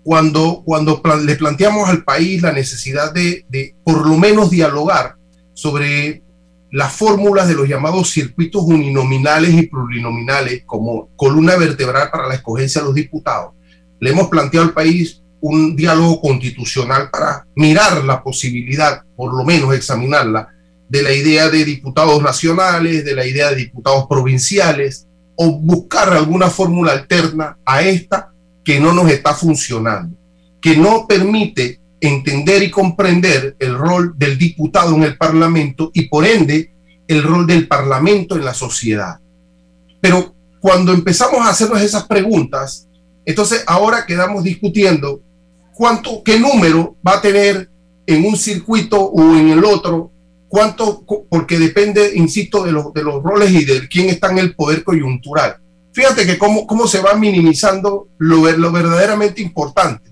Cuando, 0.03 0.63
cuando 0.65 1.01
le 1.23 1.35
planteamos 1.35 1.89
al 1.89 2.03
país 2.03 2.41
la 2.41 2.51
necesidad 2.51 3.13
de, 3.13 3.45
de 3.49 3.75
por 3.83 4.05
lo 4.05 4.17
menos 4.17 4.49
dialogar 4.49 5.15
sobre 5.53 6.23
las 6.71 6.91
fórmulas 6.91 7.47
de 7.47 7.53
los 7.53 7.69
llamados 7.69 8.11
circuitos 8.11 8.63
uninominales 8.63 9.53
y 9.53 9.67
plurinominales 9.67 10.63
como 10.65 11.09
columna 11.15 11.55
vertebral 11.55 12.09
para 12.11 12.27
la 12.27 12.33
escogencia 12.33 12.81
de 12.81 12.87
los 12.87 12.95
diputados. 12.95 13.53
Le 13.99 14.09
hemos 14.09 14.27
planteado 14.27 14.65
al 14.65 14.73
país 14.73 15.21
un 15.39 15.75
diálogo 15.75 16.19
constitucional 16.19 17.11
para 17.11 17.45
mirar 17.55 18.03
la 18.05 18.23
posibilidad, 18.23 19.03
por 19.15 19.33
lo 19.33 19.43
menos 19.43 19.75
examinarla, 19.75 20.47
de 20.89 21.03
la 21.03 21.13
idea 21.13 21.49
de 21.49 21.63
diputados 21.63 22.23
nacionales, 22.23 23.05
de 23.05 23.13
la 23.13 23.25
idea 23.25 23.51
de 23.51 23.57
diputados 23.57 24.07
provinciales, 24.07 25.07
o 25.35 25.51
buscar 25.51 26.11
alguna 26.11 26.49
fórmula 26.49 26.93
alterna 26.93 27.57
a 27.65 27.83
esta 27.83 28.32
que 28.63 28.79
no 28.79 28.93
nos 28.93 29.09
está 29.11 29.33
funcionando, 29.33 30.17
que 30.61 30.77
no 30.77 31.05
permite 31.07 31.79
entender 31.99 32.63
y 32.63 32.71
comprender 32.71 33.55
el 33.59 33.77
rol 33.77 34.13
del 34.17 34.37
diputado 34.37 34.95
en 34.95 35.03
el 35.03 35.17
Parlamento 35.17 35.91
y 35.93 36.07
por 36.07 36.25
ende 36.25 36.73
el 37.07 37.23
rol 37.23 37.47
del 37.47 37.67
Parlamento 37.67 38.35
en 38.35 38.45
la 38.45 38.53
sociedad. 38.53 39.19
Pero 40.01 40.33
cuando 40.59 40.93
empezamos 40.93 41.39
a 41.39 41.49
hacernos 41.49 41.81
esas 41.81 42.03
preguntas, 42.05 42.87
entonces 43.25 43.63
ahora 43.67 44.05
quedamos 44.05 44.43
discutiendo 44.43 45.21
cuánto, 45.73 46.21
qué 46.23 46.39
número 46.39 46.95
va 47.05 47.15
a 47.15 47.21
tener 47.21 47.69
en 48.05 48.25
un 48.25 48.35
circuito 48.35 49.01
o 49.01 49.35
en 49.35 49.49
el 49.49 49.63
otro, 49.63 50.11
cuánto, 50.49 51.03
porque 51.29 51.57
depende, 51.57 52.11
insisto, 52.15 52.63
de 52.63 52.71
los, 52.71 52.93
de 52.93 53.03
los 53.03 53.23
roles 53.23 53.51
y 53.51 53.65
de 53.65 53.87
quién 53.87 54.09
está 54.09 54.29
en 54.31 54.39
el 54.39 54.55
poder 54.55 54.83
coyuntural. 54.83 55.57
Fíjate 55.93 56.25
que 56.25 56.37
cómo, 56.37 56.65
cómo 56.65 56.87
se 56.87 56.99
va 56.99 57.13
minimizando 57.13 58.07
lo, 58.17 58.51
lo 58.51 58.71
verdaderamente 58.71 59.41
importante. 59.41 60.11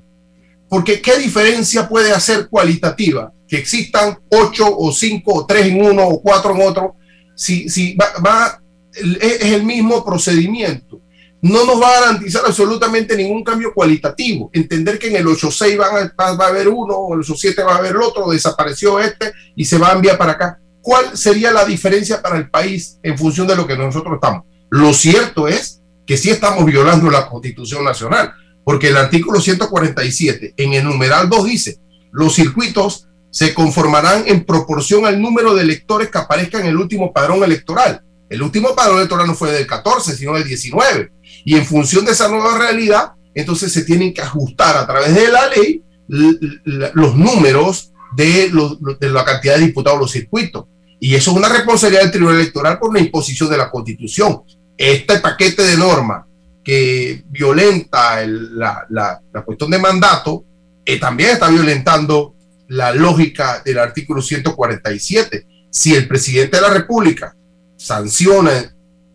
Porque 0.70 1.02
¿qué 1.02 1.18
diferencia 1.18 1.90
puede 1.90 2.14
hacer 2.14 2.48
cualitativa? 2.50 3.34
Que 3.48 3.58
existan 3.58 4.18
ocho 4.30 4.66
o 4.78 4.92
cinco 4.94 5.34
o 5.34 5.46
tres 5.46 5.66
en 5.66 5.84
uno 5.84 6.08
o 6.08 6.22
cuatro 6.22 6.56
en 6.56 6.62
otro, 6.66 6.96
si, 7.36 7.68
si 7.68 7.96
va, 7.96 8.62
es 8.94 9.52
el 9.52 9.64
mismo 9.64 10.06
procedimiento. 10.06 11.02
No 11.42 11.66
nos 11.66 11.82
va 11.82 11.90
a 11.90 12.02
garantizar 12.02 12.44
absolutamente 12.46 13.18
ningún 13.18 13.44
cambio 13.44 13.74
cualitativo. 13.74 14.52
Entender 14.54 15.00
que 15.00 15.08
en 15.08 15.16
el 15.16 15.26
8.6 15.26 15.80
va, 15.80 16.36
va 16.36 16.46
a 16.46 16.50
haber 16.50 16.68
uno, 16.68 16.94
o 16.94 17.14
en 17.16 17.20
el 17.20 17.26
8.7 17.26 17.66
va 17.66 17.74
a 17.74 17.78
haber 17.80 17.98
otro, 17.98 18.30
desapareció 18.30 19.00
este 19.00 19.34
y 19.56 19.66
se 19.66 19.80
va 19.80 19.90
a 19.90 19.94
enviar 19.94 20.20
para 20.20 20.34
acá. 20.34 20.60
¿Cuál 20.82 21.18
sería 21.18 21.52
la 21.52 21.66
diferencia 21.66 22.22
para 22.22 22.38
el 22.38 22.50
país 22.50 23.00
en 23.02 23.18
función 23.18 23.48
de 23.48 23.56
lo 23.56 23.66
que 23.66 23.76
nosotros 23.76 24.16
estamos? 24.16 24.51
Lo 24.72 24.94
cierto 24.94 25.48
es 25.48 25.82
que 26.08 26.18
sí 26.18 26.30
estamos 26.30 26.66
violando 26.66 27.12
la 27.12 27.28
Constitución 27.28 27.84
Nacional 27.84 28.34
porque 28.64 28.88
el 28.88 28.98
artículo 28.98 29.40
147 29.40 30.54
en 30.58 30.74
el 30.74 30.86
numeral 30.86 31.30
2 31.30 31.46
dice, 31.46 31.78
los 32.12 32.34
circuitos 32.34 33.08
se 33.32 33.54
conformarán 33.54 34.24
en 34.28 34.46
proporción 34.46 35.06
al 35.06 35.22
número 35.22 35.54
de 35.54 35.64
electores 35.64 36.10
que 36.10 36.18
aparezcan 36.18 36.62
en 36.62 36.68
el 36.68 36.78
último 36.78 37.14
padrón 37.14 37.44
electoral. 37.44 38.02
El 38.30 38.42
último 38.42 38.74
padrón 38.74 38.98
electoral 38.98 39.28
no 39.28 39.36
fue 39.36 39.52
del 39.52 39.68
14, 39.68 40.16
sino 40.16 40.34
del 40.34 40.46
19. 40.46 41.12
Y 41.46 41.56
en 41.56 41.66
función 41.66 42.06
de 42.06 42.12
esa 42.12 42.30
nueva 42.30 42.58
realidad, 42.58 43.12
entonces 43.34 43.72
se 43.72 43.84
tienen 43.84 44.14
que 44.14 44.22
ajustar 44.22 44.78
a 44.78 44.88
través 44.88 45.14
de 45.14 45.28
la 45.28 45.48
ley 45.48 45.84
los 46.08 47.16
números 47.16 47.92
de, 48.16 48.52
la 49.00 49.26
cantidad 49.26 49.56
de 49.56 49.66
diputados 49.66 50.00
de 50.00 50.04
los 50.04 50.12
circuitos. 50.12 50.66
Y 51.00 51.16
eso 51.16 51.32
es 51.32 51.38
una 51.38 51.50
responsabilidad 51.50 52.04
del 52.04 52.12
Tribunal 52.12 52.40
Electoral 52.40 52.80
por 52.80 52.94
la 52.94 53.00
imposición 53.00 53.50
de 53.50 53.58
la 53.58 53.72
Constitución. 53.72 54.44
Este 54.82 55.20
paquete 55.20 55.62
de 55.62 55.78
normas 55.78 56.26
que 56.64 57.24
violenta 57.30 58.26
la, 58.26 58.88
la, 58.90 59.42
cuestión 59.46 59.70
de 59.70 59.78
mandato, 59.78 60.44
eh, 60.84 61.00
también 61.00 61.30
está 61.30 61.50
violentando 61.50 62.34
la 62.68 62.92
lógica 62.92 63.62
del 63.64 63.78
artículo 63.78 64.24
147. 64.24 65.46
Si 65.70 65.94
el 65.94 66.08
presidente 66.08 66.58
de 66.58 66.64
la 66.64 66.74
República 66.74 67.36
sanciona 67.78 68.52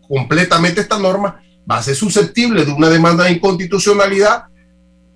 completamente 0.07 0.79
esta 0.79 0.99
norma, 0.99 1.41
va 1.69 1.79
a 1.79 1.83
ser 1.83 1.97
susceptible 1.97 2.63
de 2.63 2.71
una 2.71 2.89
demanda 2.89 3.25
de 3.25 3.31
inconstitucionalidad 3.31 4.45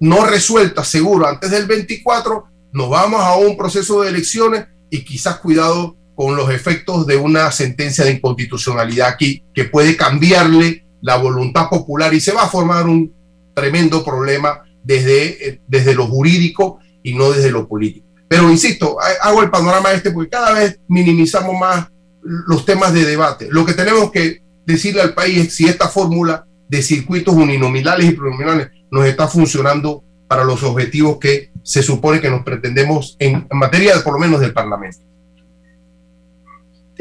no 0.01 0.25
resuelta, 0.25 0.83
seguro, 0.83 1.27
antes 1.27 1.49
del 1.49 1.65
24, 1.65 2.43
nos 2.73 2.89
vamos 2.89 3.21
a 3.21 3.35
un 3.37 3.55
proceso 3.55 4.01
de 4.01 4.09
elecciones 4.09 4.65
y 4.89 5.05
quizás 5.05 5.37
cuidado 5.37 5.95
con 6.15 6.35
los 6.35 6.51
efectos 6.51 7.07
de 7.07 7.17
una 7.17 7.51
sentencia 7.51 8.03
de 8.03 8.11
inconstitucionalidad 8.11 9.09
aquí 9.09 9.43
que 9.53 9.65
puede 9.65 9.95
cambiarle 9.97 10.85
la 11.01 11.17
voluntad 11.17 11.69
popular 11.69 12.13
y 12.13 12.19
se 12.19 12.31
va 12.31 12.43
a 12.43 12.49
formar 12.49 12.87
un 12.87 13.13
tremendo 13.55 14.03
problema 14.03 14.61
desde, 14.83 15.47
eh, 15.47 15.61
desde 15.67 15.95
lo 15.95 16.07
jurídico 16.07 16.79
y 17.03 17.13
no 17.13 17.31
desde 17.31 17.51
lo 17.51 17.67
político. 17.67 18.07
Pero 18.27 18.49
insisto, 18.49 18.97
hago 19.21 19.43
el 19.43 19.49
panorama 19.49 19.91
este 19.91 20.11
porque 20.11 20.29
cada 20.29 20.53
vez 20.53 20.79
minimizamos 20.87 21.59
más 21.59 21.87
los 22.21 22.65
temas 22.65 22.93
de 22.93 23.03
debate. 23.03 23.47
Lo 23.49 23.65
que 23.65 23.73
tenemos 23.73 24.11
que 24.11 24.41
decirle 24.65 25.01
al 25.01 25.13
país 25.13 25.47
es 25.47 25.55
si 25.55 25.65
esta 25.67 25.89
fórmula 25.89 26.45
de 26.69 26.81
circuitos 26.81 27.35
uninominales 27.35 28.07
y 28.07 28.11
plurinominales 28.11 28.69
nos 28.89 29.05
está 29.05 29.27
funcionando 29.27 30.03
para 30.27 30.45
los 30.45 30.63
objetivos 30.63 31.17
que 31.19 31.51
se 31.63 31.83
supone 31.83 32.21
que 32.21 32.29
nos 32.29 32.43
pretendemos 32.43 33.17
en, 33.19 33.47
materia, 33.51 34.01
por 34.03 34.13
lo 34.13 34.19
menos, 34.19 34.39
del 34.39 34.53
Parlamento. 34.53 34.99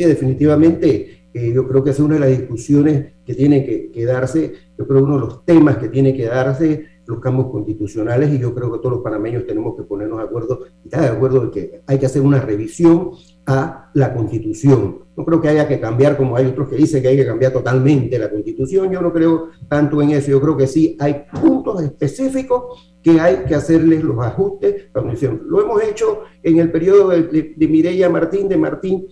Definitivamente 0.09 1.21
Eh, 1.33 1.53
yo 1.55 1.67
creo 1.69 1.85
que 1.85 1.91
es 1.91 2.01
una 2.01 2.15
de 2.15 2.21
las 2.21 2.31
discusiones 2.31 3.13
que 3.25 3.35
tiene 3.35 3.65
que, 3.65 3.93
que, 3.93 4.05
darse, 4.05 4.53
yo 4.77 4.87
creo 4.87 5.05
uno 5.05 5.15
de 5.15 5.21
los 5.21 5.45
temas 5.45 5.77
que 5.77 5.89
tiene 5.89 6.13
que 6.13 6.27
darse 6.27 6.87
los 7.07 7.21
cambios 7.21 7.51
constitucionales 7.51 8.33
y 8.33 8.39
yo 8.39 8.53
creo 8.53 8.73
que 8.73 8.79
todos 8.79 8.97
los 8.97 9.03
panameños 9.03 9.47
tenemos 9.47 9.77
que 9.77 9.85
ponernos 9.85 10.19
de 10.19 10.25
acuerdo 10.25 10.61
y 10.85 10.89
de 10.89 11.07
acuerdo 11.07 11.45
en 11.45 11.51
que 11.51 11.83
hay 11.87 11.99
que 11.99 12.07
hacer 12.07 12.23
una 12.23 12.41
revisión 12.41 13.11
a 13.47 13.91
la 13.95 14.13
constitución. 14.13 14.99
No 15.17 15.25
creo 15.25 15.41
que 15.41 15.49
haya 15.49 15.69
que 15.69 15.79
cambiar, 15.79 16.17
como 16.17 16.37
hay 16.37 16.47
otros 16.47 16.69
que 16.69 16.77
dicen 16.77 17.01
que 17.01 17.09
hay 17.09 17.17
que 17.17 17.27
cambiar 17.27 17.53
totalmente 17.53 18.19
la 18.19 18.31
constitución, 18.31 18.91
yo 18.91 19.01
no 19.01 19.13
creo 19.13 19.51
tanto 19.69 20.03
en 20.03 20.11
eso, 20.11 20.31
yo 20.31 20.41
creo 20.41 20.57
que 20.57 20.67
sí 20.67 20.97
hay 20.99 21.27
puntos 21.41 21.83
específicos 21.83 22.90
que 23.03 23.21
hay 23.21 23.45
que 23.49 23.55
hacerles 23.55 24.03
los 24.05 24.19
ajustes. 24.25 24.87
Lo 25.47 25.63
hemos 25.63 25.83
hecho 25.83 26.21
en 26.43 26.59
el 26.59 26.71
periodo 26.71 27.09
de, 27.09 27.23
de, 27.25 27.55
de 27.57 27.69
Mireya 27.69 28.09
Martín, 28.11 28.49
de 28.49 28.57
Martín, 28.57 29.07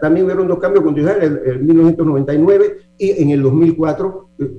también 0.00 0.26
hubieron 0.26 0.48
dos 0.48 0.58
cambios 0.58 0.84
constitucionales, 0.84 1.40
en 1.46 1.66
1999 1.66 2.76
y 2.98 3.10
en 3.22 3.30
el 3.30 3.42
2004, 3.42 4.28
eh, 4.38 4.50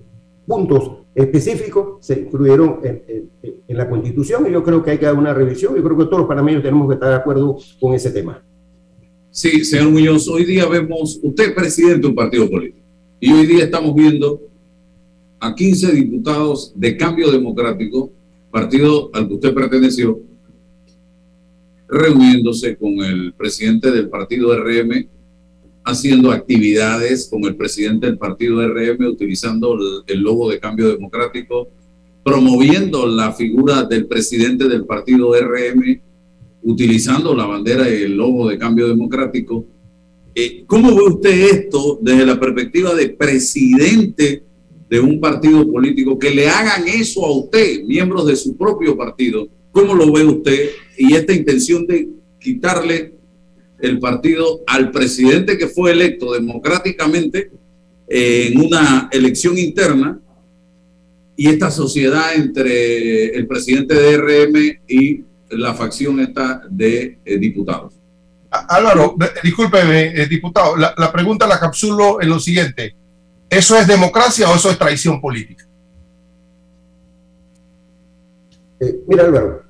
puntos 0.46 0.92
específicos 1.16 2.06
se 2.06 2.22
incluyeron 2.22 2.80
en, 2.84 3.04
en, 3.08 3.30
en, 3.68 3.78
la 3.78 3.90
Constitución 3.90 4.48
y 4.48 4.52
yo 4.52 4.64
creo 4.64 4.84
que 4.84 4.92
hay 4.92 4.98
que 4.98 5.06
dar 5.06 5.16
una 5.16 5.34
revisión. 5.34 5.76
Yo 5.76 5.84
creo 5.84 5.98
que 5.98 6.06
todos 6.06 6.20
los 6.20 6.28
panameños 6.28 6.64
tenemos 6.64 6.88
que 6.88 6.96
estar 6.96 7.10
de 7.10 7.16
acuerdo 7.16 7.58
con 7.80 7.94
ese 7.94 8.12
tema. 8.12 8.42
Sí, 9.30 9.64
señor 9.66 9.90
Muñoz, 9.90 10.28
hoy 10.28 10.46
día 10.46 10.68
vemos, 10.68 11.20
usted 11.22 11.46
es 11.46 11.52
presidente 11.54 12.02
de 12.02 12.08
un 12.08 12.16
partido 12.16 12.50
político 12.50 12.84
y 13.20 13.32
hoy 13.32 13.46
día 13.46 13.64
estamos 13.64 13.96
viendo 13.96 14.42
a 15.40 15.56
15 15.56 15.92
diputados 15.92 16.72
de 16.76 16.98
Cambio 16.98 17.32
Democrático, 17.32 18.12
partido 18.54 19.10
al 19.14 19.28
que 19.28 19.34
usted 19.34 19.52
perteneció, 19.52 20.20
reuniéndose 21.90 22.78
con 22.78 23.00
el 23.00 23.34
presidente 23.34 23.90
del 23.90 24.10
partido 24.10 24.56
RM 24.56 25.08
haciendo 25.86 26.32
actividades 26.32 27.28
con 27.30 27.44
el 27.46 27.56
presidente 27.56 28.06
del 28.06 28.20
partido 28.20 28.62
RM, 28.62 29.08
utilizando 29.08 29.76
el, 30.06 30.20
logo 30.20 30.52
de 30.52 30.60
cambio 30.60 30.88
democrático, 30.90 31.68
promoviendo 32.24 33.08
la 33.08 33.34
figura 33.34 33.84
del 33.84 34.06
presidente 34.06 34.70
del 34.70 34.86
partido 34.86 35.34
RM, 35.34 36.00
utilizando 36.62 37.36
la 37.36 37.48
bandera 37.48 37.90
y 37.90 38.04
el 38.04 38.16
logo 38.16 38.50
de 38.50 38.60
cambio 38.60 38.88
democrático. 38.88 39.66
Eh, 40.36 40.64
¿Cómo 40.68 40.96
ve 40.96 41.16
usted 41.16 41.50
esto 41.52 41.98
desde 42.04 42.26
la 42.26 42.40
perspectiva 42.40 42.94
de 42.94 43.10
presidente 43.10 44.44
de 44.94 45.00
un 45.00 45.20
partido 45.20 45.68
político? 45.72 46.20
Que 46.20 46.30
le 46.30 46.48
hagan 46.48 46.88
eso 46.88 47.26
a 47.26 47.36
usted, 47.36 47.82
miembros 47.84 48.28
de 48.28 48.36
su 48.36 48.56
propio 48.56 48.96
partido. 48.96 49.48
¿Cómo 49.72 49.96
lo 49.96 50.12
ve 50.14 50.24
usted? 50.24 50.70
Y 51.00 51.16
esta 51.16 51.34
intención 51.34 51.88
de 51.88 52.10
quitarle 52.40 53.14
el 53.80 53.98
partido 53.98 54.62
al 54.68 54.92
presidente 54.92 55.58
que 55.58 55.68
fue 55.68 55.94
electo 55.94 56.34
democráticamente 56.34 57.50
eh, 58.08 58.50
en 58.52 58.60
una 58.60 59.10
elección 59.12 59.58
interna 59.58 60.20
y 61.36 61.48
esta 61.48 61.72
sociedad 61.72 62.36
entre 62.36 63.36
el 63.36 63.48
presidente 63.48 63.96
de 63.96 64.18
RM 64.18 64.80
y 64.88 65.24
la 65.50 65.74
facción 65.74 66.20
esta 66.20 66.62
de 66.70 67.18
eh, 67.26 67.38
diputados. 67.40 67.96
Álvaro, 68.52 69.16
discúlpeme, 69.44 70.22
eh, 70.22 70.28
diputado, 70.28 70.78
la, 70.78 70.94
la, 70.96 71.12
pregunta 71.12 71.48
la 71.48 71.60
capsulo 71.60 72.22
en 72.22 72.30
lo 72.30 72.40
siguiente. 72.40 72.94
¿Eso 73.54 73.78
es 73.78 73.88
democracia 73.88 74.50
o 74.50 74.56
eso 74.56 74.72
es 74.72 74.80
traición 74.80 75.22
política? 75.22 75.68
Eh, 78.80 79.04
mira, 79.08 79.26
Álvaro, 79.26 79.64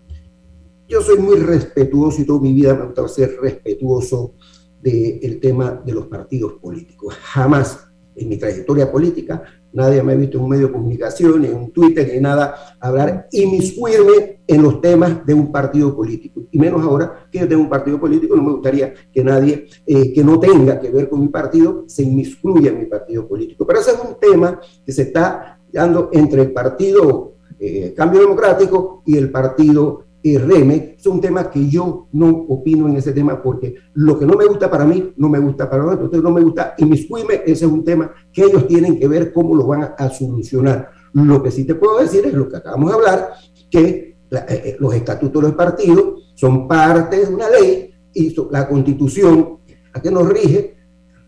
yo 0.87 1.01
soy 1.01 1.17
muy 1.17 1.37
respetuoso 1.37 2.21
y 2.21 2.25
toda 2.25 2.39
mi 2.39 2.53
vida 2.53 2.73
me 2.73 2.81
ha 2.81 2.85
gustado 2.85 3.07
ser 3.09 3.37
respetuoso 3.41 4.35
del 4.81 5.19
de 5.19 5.39
tema 5.41 5.81
de 5.85 5.93
los 5.93 6.07
partidos 6.07 6.53
políticos. 6.53 7.15
Jamás 7.21 7.87
en 8.15 8.29
mi 8.29 8.37
trayectoria 8.37 8.91
política 8.91 9.43
nadie 9.73 10.03
me 10.03 10.13
ha 10.13 10.15
visto 10.15 10.37
en 10.37 10.43
un 10.43 10.49
medio 10.51 10.67
de 10.67 10.73
comunicación, 10.73 11.43
en 11.45 11.55
un 11.55 11.71
Twitter, 11.71 12.09
ni 12.13 12.19
nada, 12.21 12.77
hablar, 12.79 13.27
inmiscuirme 13.31 14.39
en 14.45 14.61
los 14.61 14.79
temas 14.81 15.25
de 15.25 15.33
un 15.33 15.51
partido 15.51 15.95
político. 15.95 16.43
Y 16.51 16.59
menos 16.59 16.83
ahora 16.83 17.27
que 17.31 17.39
yo 17.39 17.47
tengo 17.47 17.63
un 17.63 17.69
partido 17.69 17.99
político, 17.99 18.35
no 18.35 18.43
me 18.43 18.51
gustaría 18.51 18.93
que 19.11 19.23
nadie 19.23 19.67
eh, 19.85 20.13
que 20.13 20.23
no 20.23 20.39
tenga 20.39 20.79
que 20.79 20.91
ver 20.91 21.09
con 21.09 21.21
mi 21.21 21.27
partido 21.27 21.85
se 21.87 22.03
inmiscuya 22.03 22.69
en 22.69 22.79
mi 22.79 22.85
partido 22.85 23.27
político. 23.27 23.65
Pero 23.65 23.79
ese 23.79 23.91
es 23.91 23.97
un 23.99 24.19
tema 24.19 24.59
que 24.85 24.91
se 24.91 25.03
está 25.03 25.57
dando 25.71 26.09
entre 26.13 26.43
el 26.43 26.51
partido 26.51 27.33
eh, 27.59 27.93
Cambio 27.95 28.21
Democrático 28.21 29.01
y 29.05 29.17
el 29.17 29.31
partido 29.31 30.03
eh, 30.23 30.39
REME, 30.39 30.95
son 30.99 31.19
temas 31.19 31.49
que 31.49 31.67
yo 31.69 32.07
no 32.13 32.29
opino 32.29 32.87
en 32.87 32.95
ese 32.95 33.11
tema 33.11 33.41
porque 33.41 33.75
lo 33.93 34.17
que 34.17 34.25
no 34.25 34.35
me 34.35 34.45
gusta 34.45 34.71
para 34.71 34.85
mí, 34.85 35.13
no 35.17 35.27
me 35.27 35.39
gusta 35.39 35.69
para 35.69 35.83
otros, 35.83 36.05
entonces 36.05 36.23
no 36.23 36.31
me 36.31 36.41
gusta 36.41 36.75
inmiscuirme, 36.77 37.41
ese 37.45 37.65
es 37.65 37.71
un 37.71 37.83
tema 37.83 38.11
que 38.31 38.43
ellos 38.43 38.67
tienen 38.67 38.97
que 38.97 39.07
ver 39.07 39.33
cómo 39.33 39.55
lo 39.55 39.67
van 39.67 39.93
a, 39.97 40.09
solucionar. 40.09 40.89
Lo 41.13 41.43
que 41.43 41.51
sí 41.51 41.65
te 41.65 41.75
puedo 41.75 41.99
decir 41.99 42.25
es 42.25 42.33
lo 42.33 42.47
que 42.47 42.57
acabamos 42.57 42.89
de 42.89 42.95
hablar, 42.95 43.29
que 43.69 44.17
la, 44.29 44.45
eh, 44.47 44.77
los 44.79 44.93
estatutos 44.93 45.43
del 45.43 45.55
partido 45.55 46.15
son 46.35 46.67
parte 46.67 47.25
de 47.25 47.33
una 47.33 47.49
ley 47.49 47.93
y 48.13 48.35
la 48.51 48.67
constitución 48.67 49.59
a 49.93 50.01
que 50.01 50.11
nos 50.11 50.27
rige 50.29 50.75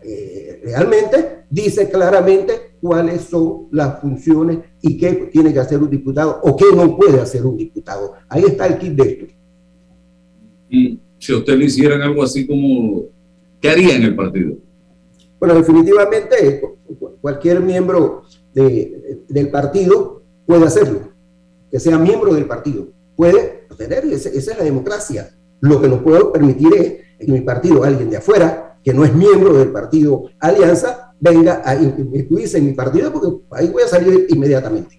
eh, 0.02 0.60
realmente 0.64 1.44
dice 1.50 1.88
claramente 1.88 2.65
cuáles 2.86 3.22
son 3.22 3.66
las 3.72 4.00
funciones 4.00 4.58
y 4.80 4.96
qué 4.96 5.28
tiene 5.32 5.52
que 5.52 5.58
hacer 5.58 5.82
un 5.82 5.90
diputado 5.90 6.40
o 6.42 6.56
qué 6.56 6.66
no 6.74 6.96
puede 6.96 7.20
hacer 7.20 7.44
un 7.44 7.56
diputado. 7.56 8.14
Ahí 8.28 8.44
está 8.44 8.66
el 8.66 8.78
kit 8.78 8.92
de 8.92 9.02
esto. 9.02 9.26
Y 10.70 11.00
si 11.18 11.34
usted 11.34 11.56
le 11.56 11.64
hicieran 11.64 12.00
algo 12.02 12.22
así 12.22 12.46
como, 12.46 13.04
¿qué 13.60 13.70
haría 13.70 13.96
en 13.96 14.02
el 14.04 14.14
partido? 14.14 14.54
Bueno, 15.38 15.54
definitivamente 15.54 16.62
cualquier 17.20 17.60
miembro 17.60 18.22
de, 18.54 19.24
del 19.28 19.50
partido 19.50 20.22
puede 20.46 20.64
hacerlo, 20.64 21.00
que 21.70 21.80
sea 21.80 21.98
miembro 21.98 22.34
del 22.34 22.46
partido. 22.46 22.86
Puede 23.16 23.66
tener, 23.76 24.04
esa, 24.06 24.28
es 24.28 24.46
la 24.46 24.64
democracia. 24.64 25.30
Lo 25.60 25.80
que 25.80 25.88
nos 25.88 26.02
puede 26.02 26.24
permitir 26.26 26.74
es 26.74 26.94
en 27.18 27.32
mi 27.32 27.40
partido 27.40 27.82
alguien 27.82 28.10
de 28.10 28.18
afuera, 28.18 28.78
que 28.84 28.94
no 28.94 29.04
es 29.04 29.12
miembro 29.14 29.54
del 29.54 29.72
partido 29.72 30.30
Alianza, 30.38 31.05
venga 31.20 31.62
a 31.64 31.74
incluirse 31.74 32.58
en 32.58 32.66
mi 32.66 32.72
partido 32.72 33.12
porque 33.12 33.28
ahí 33.52 33.68
voy 33.68 33.82
a 33.82 33.88
salir 33.88 34.26
inmediatamente. 34.28 34.98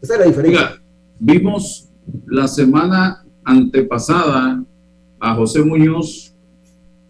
Esa 0.00 0.14
es 0.14 0.20
la 0.20 0.26
diferencia. 0.26 0.60
Oiga, 0.60 0.82
vimos 1.18 1.88
la 2.26 2.48
semana 2.48 3.24
antepasada 3.44 4.64
a 5.20 5.34
José 5.34 5.62
Muñoz, 5.62 6.34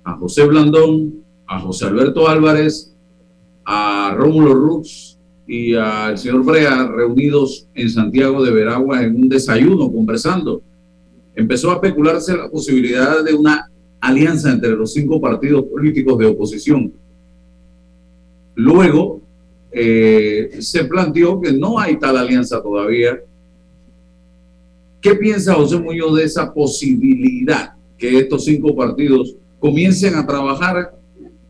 a 0.05 0.17
José 0.17 0.45
Blandón, 0.45 1.23
a 1.47 1.61
José 1.61 1.87
Alberto 1.87 2.29
Álvarez, 2.29 2.95
a 3.65 4.15
Rómulo 4.17 4.55
Rux 4.55 5.17
y 5.47 5.75
al 5.75 6.19
señor 6.19 6.45
Brea 6.45 6.89
reunidos 6.89 7.67
en 7.75 7.91
Santiago 7.91 8.45
de 8.45 8.53
Veragua 8.53 9.03
en 9.03 9.17
un 9.17 9.29
desayuno 9.29 9.91
conversando. 9.91 10.63
Empezó 11.35 11.71
a 11.71 11.75
especularse 11.75 12.37
la 12.37 12.51
posibilidad 12.51 13.25
de 13.25 13.35
una 13.35 13.71
alianza 14.01 14.51
entre 14.51 14.71
los 14.71 14.93
cinco 14.93 15.21
partidos 15.21 15.65
políticos 15.65 16.19
de 16.19 16.27
oposición 16.27 16.93
Luego 18.55 19.21
eh, 19.71 20.59
se 20.61 20.85
planteó 20.85 21.41
que 21.41 21.53
no 21.53 21.79
hay 21.79 21.99
tal 21.99 22.17
alianza 22.17 22.63
todavía. 22.63 23.19
¿Qué 25.01 25.15
piensa 25.15 25.55
José 25.55 25.79
Muñoz 25.79 26.17
de 26.17 26.25
esa 26.25 26.53
posibilidad 26.53 27.73
que 27.99 28.19
estos 28.19 28.45
cinco 28.45 28.75
partidos 28.77 29.35
comiencen 29.59 30.15
a 30.15 30.27
trabajar 30.27 30.95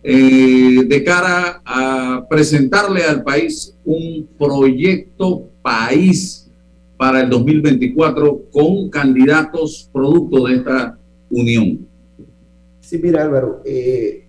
eh, 0.04 0.84
de 0.86 1.04
cara 1.04 1.62
a 1.64 2.26
presentarle 2.28 3.04
al 3.04 3.22
país 3.22 3.74
un 3.84 4.28
proyecto 4.38 5.44
país 5.62 6.48
para 6.96 7.20
el 7.20 7.30
2024 7.30 8.42
con 8.50 8.88
candidatos 8.88 9.88
producto 9.92 10.46
de 10.46 10.56
esta 10.56 10.98
unión? 11.30 11.86
Sí, 12.80 12.98
mira 13.02 13.22
Álvaro, 13.22 13.62
eh, 13.64 14.24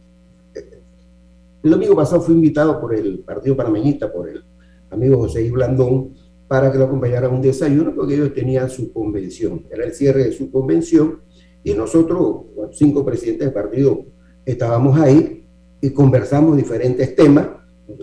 el 1.64 1.72
domingo 1.72 1.96
pasado 1.96 2.22
fui 2.22 2.36
invitado 2.36 2.80
por 2.80 2.94
el 2.94 3.20
Partido 3.20 3.56
Panameñista, 3.56 4.12
por 4.12 4.28
el 4.30 4.44
amigo 4.90 5.18
José 5.18 5.46
I. 5.46 5.50
Blandón, 5.50 6.14
para 6.48 6.72
que 6.72 6.78
lo 6.78 6.86
acompañara 6.86 7.28
a 7.28 7.30
un 7.30 7.42
desayuno, 7.42 7.96
porque 7.96 8.16
ellos 8.16 8.34
tenían 8.34 8.70
su 8.70 8.92
convención, 8.92 9.66
era 9.72 9.86
el 9.86 9.94
cierre 9.94 10.26
de 10.26 10.32
su 10.34 10.52
convención, 10.52 11.22
y 11.64 11.74
nosotros, 11.74 12.42
cinco 12.74 13.06
presidentes 13.06 13.46
del 13.46 13.54
partido, 13.54 14.04
estábamos 14.46 15.00
ahí 15.00 15.46
y 15.82 15.90
conversamos 15.92 16.58
diferentes 16.58 17.16
temas. 17.16 17.48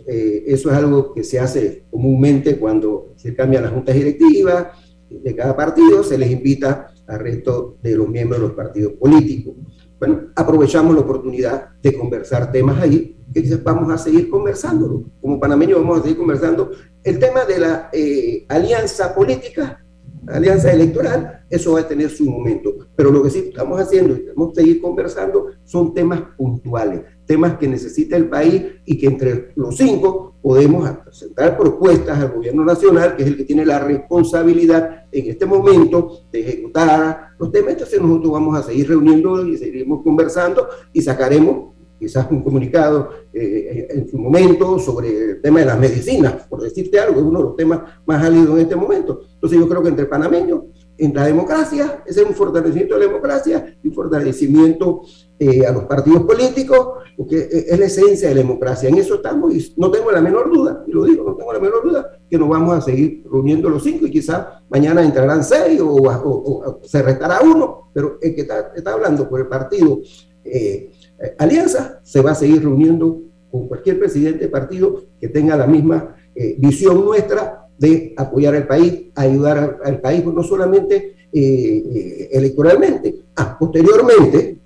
Eh, 0.07 0.45
eso 0.47 0.71
es 0.71 0.77
algo 0.77 1.13
que 1.13 1.23
se 1.23 1.39
hace 1.39 1.85
comúnmente 1.91 2.59
cuando 2.59 3.13
se 3.17 3.35
cambian 3.35 3.65
las 3.65 3.73
juntas 3.73 3.95
directivas 3.95 4.69
de 5.11 5.37
cada 5.37 5.55
partido, 5.55 6.03
se 6.03 6.17
les 6.17 6.31
invita 6.31 6.95
al 7.07 7.19
resto 7.19 7.77
de 7.83 7.97
los 7.97 8.09
miembros 8.09 8.41
de 8.41 8.47
los 8.47 8.57
partidos 8.57 8.93
políticos. 8.95 9.55
Bueno, 9.99 10.21
aprovechamos 10.35 10.95
la 10.95 11.03
oportunidad 11.03 11.71
de 11.83 11.93
conversar 11.93 12.51
temas 12.51 12.81
ahí 12.81 13.10
y 13.35 13.55
vamos 13.57 13.93
a 13.93 13.99
seguir 13.99 14.29
conversándolo. 14.29 15.05
Como 15.21 15.39
panameños 15.39 15.81
vamos 15.81 16.01
a 16.01 16.03
seguir 16.03 16.19
conversando. 16.19 16.71
El 17.03 17.19
tema 17.19 17.45
de 17.45 17.59
la 17.59 17.91
eh, 17.93 18.45
alianza 18.49 19.15
política 19.15 19.81
alianza 20.29 20.73
electoral, 20.73 21.45
eso 21.49 21.73
va 21.73 21.81
a 21.81 21.89
tener 21.89 22.11
su 22.11 22.25
momento. 22.25 22.75
Pero 22.97 23.11
lo 23.11 23.23
que 23.23 23.31
sí 23.31 23.39
estamos 23.49 23.81
haciendo 23.81 24.15
y 24.15 24.21
tenemos 24.21 24.51
que 24.51 24.61
seguir 24.61 24.81
conversando 24.81 25.47
son 25.65 25.95
temas 25.95 26.23
puntuales, 26.37 27.03
temas 27.27 27.57
que 27.59 27.69
necesita 27.69 28.17
el 28.17 28.29
país 28.29 28.63
y 28.85 28.99
que 28.99 29.07
entre 29.07 29.53
los 29.57 29.77
cinco 29.77 30.37
podemos 30.43 30.89
presentar 31.05 31.57
propuestas 31.57 32.19
al 32.19 32.31
gobierno 32.33 32.65
nacional, 32.65 33.17
que 33.17 33.23
es 33.23 33.29
el 33.29 33.37
que 33.37 33.45
tiene 33.45 33.65
la 33.65 33.79
responsabilidad 33.79 35.05
en 35.13 35.31
este 35.31 35.47
momento 35.47 36.23
de 36.33 36.41
ejecutar 36.41 37.31
los 37.39 37.51
temas. 37.51 37.73
Entonces 37.73 38.01
nosotros 38.01 38.33
vamos 38.33 38.59
a 38.59 38.63
seguir 38.63 38.89
reuniendo 38.89 39.47
y 39.47 39.57
seguiremos 39.57 40.03
conversando 40.03 40.69
y 40.93 41.03
sacaremos 41.03 41.70
quizás 42.01 42.27
un 42.31 42.43
comunicado 42.43 43.11
eh, 43.33 43.87
en 43.91 44.09
su 44.09 44.17
momento 44.17 44.79
sobre 44.79 45.33
el 45.33 45.43
tema 45.43 45.61
de 45.61 45.67
las 45.67 45.79
medicinas, 45.79 46.47
por 46.49 46.63
decirte 46.63 46.99
algo, 46.99 47.21
es 47.21 47.27
uno 47.27 47.39
de 47.41 47.45
los 47.45 47.57
temas 47.57 47.81
más 48.07 48.25
álidos 48.25 48.57
en 48.57 48.63
este 48.63 48.75
momento. 48.75 49.21
Entonces 49.35 49.59
yo 49.59 49.69
creo 49.69 49.83
que 49.83 49.91
entre 49.91 50.07
panameños, 50.07 50.63
en 50.97 51.15
la 51.15 51.27
democracia, 51.27 52.03
ese 52.07 52.23
es 52.23 52.27
un 52.27 52.35
fortalecimiento 52.35 52.95
de 52.95 53.01
la 53.01 53.07
democracia 53.07 53.77
y 53.83 53.89
un 53.89 53.95
fortalecimiento 53.95 55.03
eh, 55.39 55.65
a 55.67 55.73
los 55.73 55.85
partidos 55.85 56.23
políticos, 56.23 56.89
porque 57.17 57.49
es 57.51 57.79
la 57.79 57.85
esencia 57.87 58.29
de 58.29 58.35
la 58.35 58.41
democracia. 58.41 58.89
En 58.89 58.97
eso 58.97 59.17
estamos 59.17 59.55
y 59.55 59.75
no 59.77 59.91
tengo 59.91 60.11
la 60.11 60.21
menor 60.21 60.51
duda, 60.53 60.85
y 60.87 60.93
lo 60.93 61.05
digo, 61.05 61.25
no 61.25 61.37
tengo 61.37 61.53
la 61.53 61.59
menor 61.59 61.83
duda, 61.83 62.19
que 62.31 62.39
nos 62.39 62.49
vamos 62.49 62.77
a 62.77 62.81
seguir 62.81 63.25
reuniendo 63.31 63.69
los 63.69 63.83
cinco 63.83 64.07
y 64.07 64.11
quizás 64.11 64.47
mañana 64.71 65.03
entrarán 65.03 65.45
seis 65.45 65.81
o, 65.83 66.81
se 66.83 67.03
restará 67.03 67.41
uno, 67.43 67.91
pero 67.93 68.19
el 68.21 68.35
que 68.35 68.43
está, 68.43 68.73
está 68.75 68.93
hablando 68.93 69.29
por 69.29 69.41
el 69.41 69.49
partido. 69.49 70.01
Eh, 70.45 70.91
eh, 71.21 71.35
alianza 71.39 72.01
se 72.03 72.21
va 72.21 72.33
a 72.33 72.35
seguir 72.35 72.63
reuniendo 72.63 73.21
con 73.51 73.69
cualquier 73.69 73.99
presidente 73.99 74.45
de 74.45 74.49
partido 74.49 75.05
que 75.21 75.29
tenga 75.29 75.57
la 75.57 75.67
misma 75.67 76.17
eh, 76.35 76.57
visión 76.59 77.05
nuestra 77.05 77.67
de 77.79 78.15
apoyar 78.17 78.55
al 78.55 78.67
país, 78.67 79.07
ayudar 79.15 79.79
al, 79.85 80.01
país, 80.01 80.25
no 80.25 80.43
solamente 80.43 81.15
eh, 81.33 82.29
electoralmente. 82.33 83.17
Ah, 83.37 83.57
posteriormente, 83.59 84.57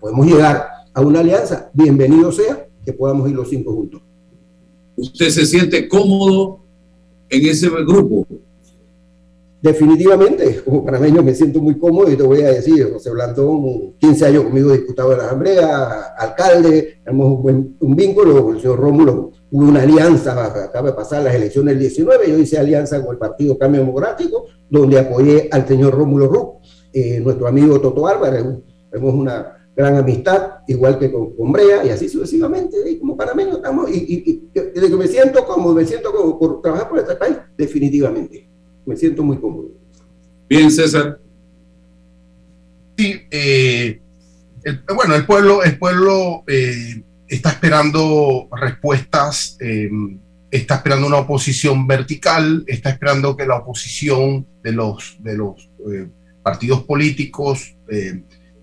podemos 0.00 0.26
llegar 0.26 0.66
a 0.92 1.00
una 1.02 1.20
alianza, 1.20 1.70
bienvenido 1.72 2.32
sea 2.32 2.66
que 2.84 2.92
podamos 2.92 3.28
ir 3.28 3.36
los 3.36 3.48
cinco 3.48 3.72
juntos. 3.72 4.00
¿Usted 4.96 5.28
se 5.30 5.44
siente 5.44 5.88
cómodo 5.88 6.60
en 7.28 7.46
ese 7.46 7.68
grupo? 7.68 8.26
Definitivamente, 9.64 10.60
como 10.62 10.84
panameño 10.84 11.22
me 11.22 11.34
siento 11.34 11.58
muy 11.58 11.78
cómodo 11.78 12.12
y 12.12 12.16
te 12.16 12.22
voy 12.22 12.42
a 12.42 12.50
decir, 12.50 12.92
José 12.92 13.08
Blandón, 13.08 13.94
15 13.98 14.26
años 14.26 14.44
conmigo 14.44 14.70
diputado 14.70 15.08
de 15.08 15.16
la 15.16 15.24
Asamblea, 15.24 16.14
alcalde, 16.18 16.98
tenemos 17.02 17.28
un, 17.28 17.42
buen, 17.42 17.76
un 17.80 17.96
vínculo, 17.96 18.50
el 18.50 18.60
señor 18.60 18.78
Rómulo 18.78 19.32
hubo 19.50 19.64
una 19.64 19.80
alianza, 19.80 20.64
acaba 20.64 20.90
de 20.90 20.94
pasar 20.94 21.22
las 21.22 21.34
elecciones 21.34 21.72
del 21.72 21.78
19, 21.78 22.30
yo 22.30 22.38
hice 22.38 22.58
alianza 22.58 23.02
con 23.02 23.14
el 23.14 23.18
Partido 23.18 23.56
Cambio 23.56 23.80
Democrático, 23.80 24.44
donde 24.68 24.98
apoyé 24.98 25.48
al 25.50 25.66
señor 25.66 25.94
Rómulo 25.94 26.26
Ruc, 26.26 26.56
eh, 26.92 27.20
nuestro 27.20 27.46
amigo 27.46 27.80
Toto 27.80 28.06
Álvarez, 28.06 28.44
tenemos 28.90 29.14
una 29.14 29.70
gran 29.74 29.96
amistad, 29.96 30.56
igual 30.68 30.98
que 30.98 31.10
con, 31.10 31.34
con 31.34 31.52
Brea, 31.52 31.86
y 31.86 31.88
así 31.88 32.10
sucesivamente, 32.10 32.76
y 32.86 32.98
como 32.98 33.16
panameño 33.16 33.54
estamos, 33.54 33.90
y, 33.90 33.94
y, 33.94 34.50
y, 34.54 34.94
me 34.94 35.08
siento 35.08 35.42
como, 35.46 35.72
me 35.72 35.86
siento 35.86 36.12
como 36.12 36.38
por 36.38 36.60
trabajar 36.60 36.90
por 36.90 36.98
este 36.98 37.14
país, 37.14 37.38
definitivamente 37.56 38.53
me 38.86 38.96
siento 38.96 39.22
muy 39.22 39.38
cómodo. 39.38 39.68
Bien, 40.48 40.70
César. 40.70 41.18
Sí, 42.96 43.22
eh, 43.30 44.00
bueno, 44.94 45.14
el 45.14 45.26
pueblo, 45.26 45.62
el 45.64 45.78
pueblo 45.78 46.44
eh, 46.46 47.02
está 47.26 47.50
esperando 47.50 48.48
respuestas, 48.52 49.56
eh, 49.60 49.90
está 50.50 50.76
esperando 50.76 51.06
una 51.06 51.18
oposición 51.18 51.86
vertical, 51.86 52.64
está 52.66 52.90
esperando 52.90 53.36
que 53.36 53.46
la 53.46 53.56
oposición 53.56 54.46
de 54.62 54.72
los, 54.72 55.16
de 55.20 55.36
los 55.36 55.68
partidos 56.42 56.84
políticos 56.84 57.74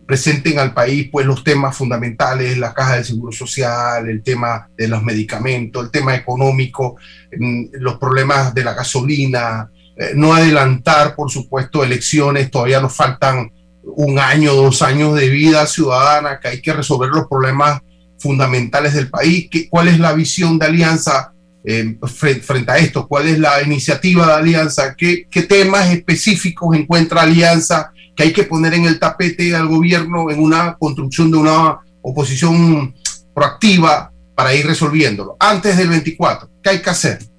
presenten 0.06 0.60
al 0.60 0.74
país 0.74 1.08
pues 1.10 1.26
los 1.26 1.42
temas 1.42 1.76
fundamentales, 1.76 2.58
la 2.58 2.74
caja 2.74 2.96
del 2.96 3.06
seguro 3.06 3.32
social, 3.32 4.10
el 4.10 4.22
tema 4.22 4.70
de 4.76 4.90
los 4.90 5.02
medicamentos, 5.04 5.86
el 5.86 5.92
tema 5.92 6.16
económico, 6.16 6.98
mm, 7.38 7.68
los 7.80 7.98
problemas 7.98 8.54
de 8.54 8.64
la 8.64 8.74
gasolina, 8.74 9.72
eh, 10.02 10.14
no 10.16 10.34
adelantar, 10.34 11.16
por 11.16 11.30
supuesto, 11.30 11.84
elecciones, 11.84 12.50
todavía 12.50 12.82
nos 12.82 12.96
faltan 12.96 13.52
un 13.84 14.18
año, 14.18 14.56
dos 14.56 14.82
años 14.82 15.14
de 15.14 15.30
vida 15.30 15.68
ciudadana, 15.68 16.40
que 16.40 16.48
hay 16.48 16.62
que 16.62 16.74
resolver 16.74 17.10
los 17.10 17.28
problemas 17.28 17.82
fundamentales 18.18 18.96
del 18.96 19.12
país. 19.12 19.48
¿Qué, 19.52 19.70
¿Cuál 19.70 19.90
es 19.90 20.00
la 20.00 20.14
visión 20.14 20.58
de 20.58 20.66
Alianza 20.66 21.34
eh, 21.64 22.00
frente, 22.08 22.72
a 22.72 22.80
esto? 22.80 23.08
¿Cuál 23.08 23.28
es 23.28 23.38
la 23.38 23.62
iniciativa 23.62 24.26
de 24.26 24.34
Alianza? 24.34 24.96
¿Qué, 24.96 25.28
¿Qué 25.30 25.44
temas 25.44 25.92
específicos 25.92 26.76
encuentra 26.76 27.22
Alianza 27.22 27.92
que 28.16 28.24
hay 28.24 28.34
que 28.34 28.46
poner 28.46 28.74
en 28.74 28.86
el 28.86 28.98
tapete 28.98 29.56
al 29.56 29.68
gobierno 29.68 30.32
en 30.32 30.40
una 30.40 30.78
construcción 30.80 31.30
de 31.30 31.38
una 31.38 31.78
oposición 32.02 32.96
proactiva 33.36 34.12
para 34.34 34.56
ir 34.56 34.66
resolviéndolo? 34.66 35.38
Antes 35.40 35.78
del 35.78 35.90
24, 35.90 36.50
¿qué 36.64 36.72
hay 36.72 36.82
que 36.82 36.90
hacer? 36.90 37.31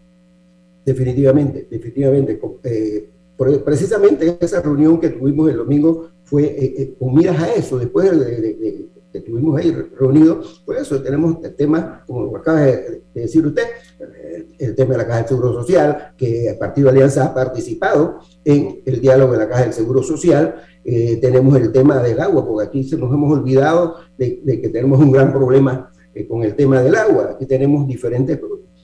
Definitivamente, 0.85 1.67
definitivamente. 1.71 2.41
Eh, 2.65 3.09
precisamente 3.65 4.39
esa 4.41 4.61
reunión 4.61 5.01
que 5.01 5.11
tuvimos 5.11 5.51
el 5.51 5.57
domingo 5.57 6.09
fue 6.25 6.45
eh, 6.45 6.75
eh, 6.79 6.95
con 6.99 7.15
miras 7.15 7.41
a 7.41 7.53
eso, 7.55 7.79
después 7.79 8.11
de, 8.19 8.89
que 9.13 9.19
estuvimos 9.19 9.61
ahí 9.61 9.73
reunidos, 9.99 10.63
por 10.65 10.77
eso 10.77 11.03
tenemos 11.03 11.37
el 11.45 11.55
tema, 11.55 12.03
como 12.07 12.35
acaba 12.37 12.63
de, 12.63 13.03
decir 13.15 13.47
usted, 13.47 13.65
el, 14.59 14.75
tema 14.75 14.93
de 14.93 14.99
la 14.99 15.07
Caja 15.07 15.19
del 15.19 15.29
Seguro 15.29 15.53
Social, 15.53 16.15
que 16.17 16.49
el 16.49 16.57
Partido 16.57 16.89
Alianza 16.89 17.27
ha 17.27 17.35
participado 17.35 18.21
en 18.45 18.81
el 18.87 19.01
diálogo 19.01 19.33
de 19.33 19.39
la 19.39 19.49
Caja 19.49 19.65
del 19.65 19.73
Seguro 19.75 20.03
Social, 20.03 20.55
tenemos 20.83 21.57
el 21.57 21.71
tema 21.73 22.03
del 22.03 22.21
agua, 22.21 22.47
porque 22.47 22.67
aquí 22.67 22.85
se 22.85 22.97
nos 22.97 23.13
hemos 23.13 23.39
olvidado 23.39 23.97
de, 24.17 24.41
que 24.61 24.69
tenemos 24.71 24.99
un 24.99 25.13
gran 25.13 25.31
problema 25.31 25.93
con 26.29 26.43
el 26.43 26.55
tema 26.55 26.81
del 26.81 26.95
agua, 26.95 27.33
aquí 27.35 27.45
tenemos 27.45 27.87
diferentes 27.87 28.39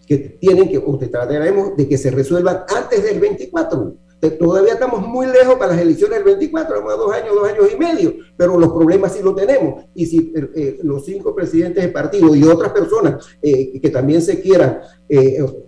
que 0.09 0.19
tienen 0.41 0.69
que, 0.71 0.79
usted 0.79 1.11
trataremos 1.11 1.77
de 1.77 1.87
que 1.87 1.99
se 1.99 2.11
resuelvan 2.11 2.65
antes 2.75 3.05
del 3.05 3.21
24. 3.21 3.95
Todavía 4.41 4.73
estamos 4.73 5.07
muy 5.07 5.27
lejos 5.27 5.55
para 5.55 5.73
las 5.73 5.81
elecciones 5.81 6.17
del 6.17 6.25
24, 6.25 6.77
vamos 6.77 6.93
a 6.93 6.97
dos 6.97 7.13
años, 7.13 7.35
dos 7.37 7.49
años 7.49 7.67
y 7.73 7.77
medio, 7.77 8.15
pero 8.37 8.59
los 8.59 8.73
problemas 8.73 9.13
sí 9.13 9.21
lo 9.23 9.33
tenemos. 9.33 9.85
Y 9.95 10.07
si 10.07 10.33
eh, 10.35 10.51
eh, 10.57 10.79
los 10.83 11.05
cinco 11.05 11.37
presidentes 11.37 11.85
de 11.85 11.91
partido 11.91 12.35
y 12.35 12.43
otras 12.43 12.73
personas 12.73 13.25
eh, 13.41 13.79
que 13.81 13.91
también 13.91 14.23
se 14.23 14.41
quieran 14.41 14.81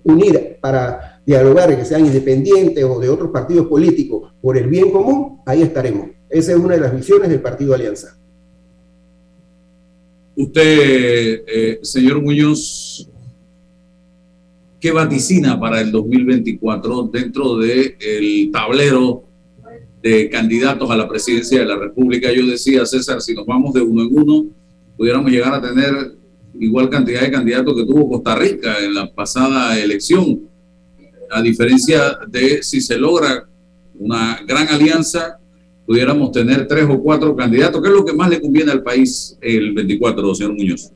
unir 0.03 0.59
para 0.61 1.23
dialogar, 1.25 1.77
que 1.77 1.85
sean 1.85 2.05
independientes 2.05 2.83
o 2.85 2.99
de 2.99 3.09
otros 3.09 3.31
partidos 3.31 3.67
políticos 3.69 4.33
por 4.43 4.57
el 4.59 4.67
bien 4.67 4.91
común, 4.91 5.41
ahí 5.47 5.63
estaremos. 5.63 6.09
Esa 6.29 6.53
es 6.53 6.59
una 6.59 6.75
de 6.75 6.81
las 6.81 6.95
visiones 6.95 7.29
del 7.29 7.41
Partido 7.41 7.75
Alianza. 7.75 8.17
Usted, 10.37 11.81
señor 11.83 12.21
Muñoz, 12.21 13.09
¿Qué 14.81 14.93
vaticina 14.93 15.61
para 15.61 15.83
el 15.83 15.93
2024 15.93 17.11
dentro 17.13 17.59
del 17.59 17.97
el 18.01 18.51
tablero 18.51 19.25
de 20.03 20.31
candidatos 20.31 20.91
a 20.91 20.97
la 20.97 21.07
presidencia 21.07 21.61
de 21.61 21.67
la 21.67 21.77
República? 21.77 22.33
Yo 22.33 22.47
decía, 22.47 22.87
César, 22.87 23.21
si 23.21 23.35
nos 23.35 23.45
vamos 23.45 23.75
de 23.75 23.83
uno 23.83 24.05
en 24.05 24.09
uno, 24.11 24.47
pudiéramos 24.97 25.31
llegar 25.31 25.53
a 25.53 25.61
tener 25.61 26.15
igual 26.59 26.89
cantidad 26.89 27.21
de 27.21 27.31
candidatos 27.31 27.75
que 27.75 27.85
tuvo 27.85 28.09
Costa 28.09 28.35
Rica 28.35 28.79
en 28.83 28.95
la 28.95 29.13
pasada 29.13 29.79
elección. 29.79 30.41
A 31.31 31.43
diferencia 31.43 32.19
de 32.27 32.63
si 32.63 32.81
se 32.81 32.97
logra 32.97 33.47
una 33.99 34.41
gran 34.47 34.67
alianza, 34.69 35.39
pudiéramos 35.85 36.33
tener 36.33 36.67
tres 36.67 36.87
o 36.89 36.99
cuatro 37.03 37.37
candidatos. 37.37 37.83
¿Qué 37.83 37.89
es 37.89 37.95
lo 37.95 38.05
que 38.07 38.15
más 38.15 38.31
le 38.31 38.41
conviene 38.41 38.73
al 38.73 38.83
país 38.83 39.37
el 39.43 39.75
24, 39.75 40.35
señor 40.35 40.55
Muñoz? 40.55 40.91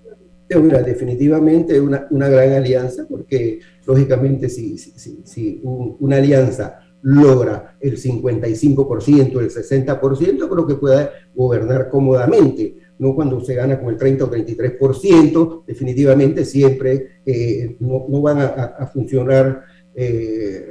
Definitivamente 0.48 1.80
una, 1.80 2.06
una 2.10 2.28
gran 2.28 2.52
alianza, 2.52 3.06
porque 3.08 3.60
lógicamente 3.86 4.48
si, 4.48 4.76
si, 4.78 5.20
si 5.24 5.60
una 5.62 6.16
alianza 6.16 6.80
logra 7.04 7.76
el 7.80 7.98
55%, 7.98 9.40
el 9.40 9.50
60%, 9.50 10.48
creo 10.48 10.66
que 10.66 10.74
pueda 10.74 11.10
gobernar 11.34 11.90
cómodamente. 11.90 12.76
No 12.98 13.14
cuando 13.14 13.40
se 13.44 13.54
gana 13.54 13.78
con 13.78 13.90
el 13.90 13.98
30 13.98 14.24
o 14.24 14.30
33%, 14.30 15.64
definitivamente 15.66 16.44
siempre 16.44 17.20
eh, 17.26 17.76
no, 17.80 18.06
no, 18.08 18.22
van 18.22 18.38
a, 18.40 18.86
funcionar, 18.92 19.64
eh, 19.94 20.66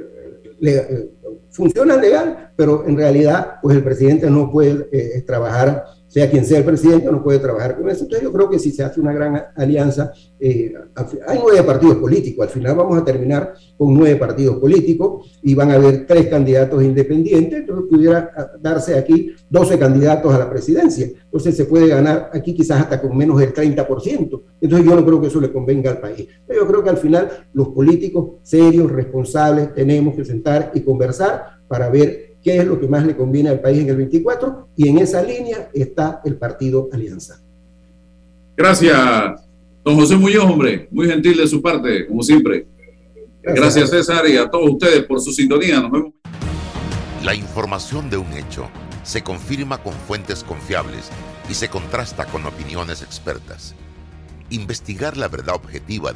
eh, 0.60 1.10
funciona 1.50 1.96
legal, 1.96 2.50
pero 2.56 2.84
en 2.86 2.96
realidad 2.96 3.56
pues 3.62 3.76
el 3.76 3.84
presidente 3.84 4.28
no 4.28 4.50
puede 4.50 5.20
trabajar 5.22 5.84
sea 6.14 6.30
quien 6.30 6.44
sea 6.44 6.58
el 6.58 6.64
presidente, 6.64 7.10
no 7.10 7.24
puede 7.24 7.40
trabajar 7.40 7.76
con 7.76 7.90
eso. 7.90 8.04
Entonces 8.04 8.22
yo 8.22 8.32
creo 8.32 8.48
que 8.48 8.60
si 8.60 8.70
se 8.70 8.84
hace 8.84 9.00
una 9.00 9.12
gran 9.12 9.46
alianza, 9.56 10.12
eh, 10.38 10.72
hay 11.26 11.40
nueve 11.42 11.60
partidos 11.64 11.96
políticos, 11.96 12.46
al 12.46 12.52
final 12.52 12.76
vamos 12.76 12.96
a 12.96 13.04
terminar 13.04 13.52
con 13.76 13.92
nueve 13.92 14.14
partidos 14.14 14.58
políticos 14.58 15.28
y 15.42 15.56
van 15.56 15.72
a 15.72 15.74
haber 15.74 16.06
tres 16.06 16.28
candidatos 16.28 16.84
independientes, 16.84 17.58
entonces 17.58 17.86
pudiera 17.90 18.30
darse 18.60 18.96
aquí 18.96 19.32
12 19.50 19.76
candidatos 19.76 20.32
a 20.32 20.38
la 20.38 20.48
presidencia. 20.48 21.08
Entonces 21.24 21.56
se 21.56 21.64
puede 21.64 21.88
ganar 21.88 22.30
aquí 22.32 22.54
quizás 22.54 22.82
hasta 22.82 23.02
con 23.02 23.16
menos 23.16 23.40
del 23.40 23.52
30%. 23.52 24.40
Entonces 24.60 24.86
yo 24.86 24.94
no 24.94 25.04
creo 25.04 25.20
que 25.20 25.26
eso 25.26 25.40
le 25.40 25.50
convenga 25.50 25.90
al 25.90 25.98
país. 25.98 26.28
Pero 26.46 26.60
yo 26.60 26.68
creo 26.68 26.84
que 26.84 26.90
al 26.90 26.98
final 26.98 27.28
los 27.52 27.70
políticos 27.70 28.34
serios, 28.44 28.88
responsables, 28.88 29.74
tenemos 29.74 30.14
que 30.14 30.24
sentar 30.24 30.70
y 30.74 30.82
conversar 30.82 31.54
para 31.66 31.88
ver 31.88 32.23
qué 32.44 32.58
es 32.58 32.66
lo 32.66 32.78
que 32.78 32.86
más 32.86 33.04
le 33.04 33.16
conviene 33.16 33.48
al 33.48 33.60
país 33.60 33.80
en 33.80 33.88
el 33.88 33.96
24 33.96 34.68
y 34.76 34.88
en 34.88 34.98
esa 34.98 35.22
línea 35.22 35.70
está 35.72 36.20
el 36.24 36.36
partido 36.36 36.90
Alianza. 36.92 37.40
Gracias, 38.54 39.40
don 39.82 39.96
José 39.96 40.16
Muñoz, 40.16 40.44
hombre, 40.44 40.86
muy 40.90 41.08
gentil 41.08 41.38
de 41.38 41.48
su 41.48 41.62
parte, 41.62 42.06
como 42.06 42.22
siempre. 42.22 42.66
Gracias, 43.42 43.90
César 43.90 44.28
y 44.28 44.36
a 44.36 44.48
todos 44.48 44.70
ustedes 44.70 45.04
por 45.04 45.20
su 45.20 45.32
sintonía. 45.32 45.80
Nos 45.80 45.90
vemos. 45.90 46.12
La 47.24 47.34
información 47.34 48.10
de 48.10 48.18
un 48.18 48.32
hecho 48.34 48.68
se 49.02 49.22
confirma 49.22 49.82
con 49.82 49.92
fuentes 49.92 50.44
confiables 50.44 51.10
y 51.48 51.54
se 51.54 51.68
contrasta 51.68 52.26
con 52.26 52.44
opiniones 52.46 53.02
expertas. 53.02 53.74
Investigar 54.50 55.16
la 55.16 55.28
verdad 55.28 55.56
objetiva 55.56 56.12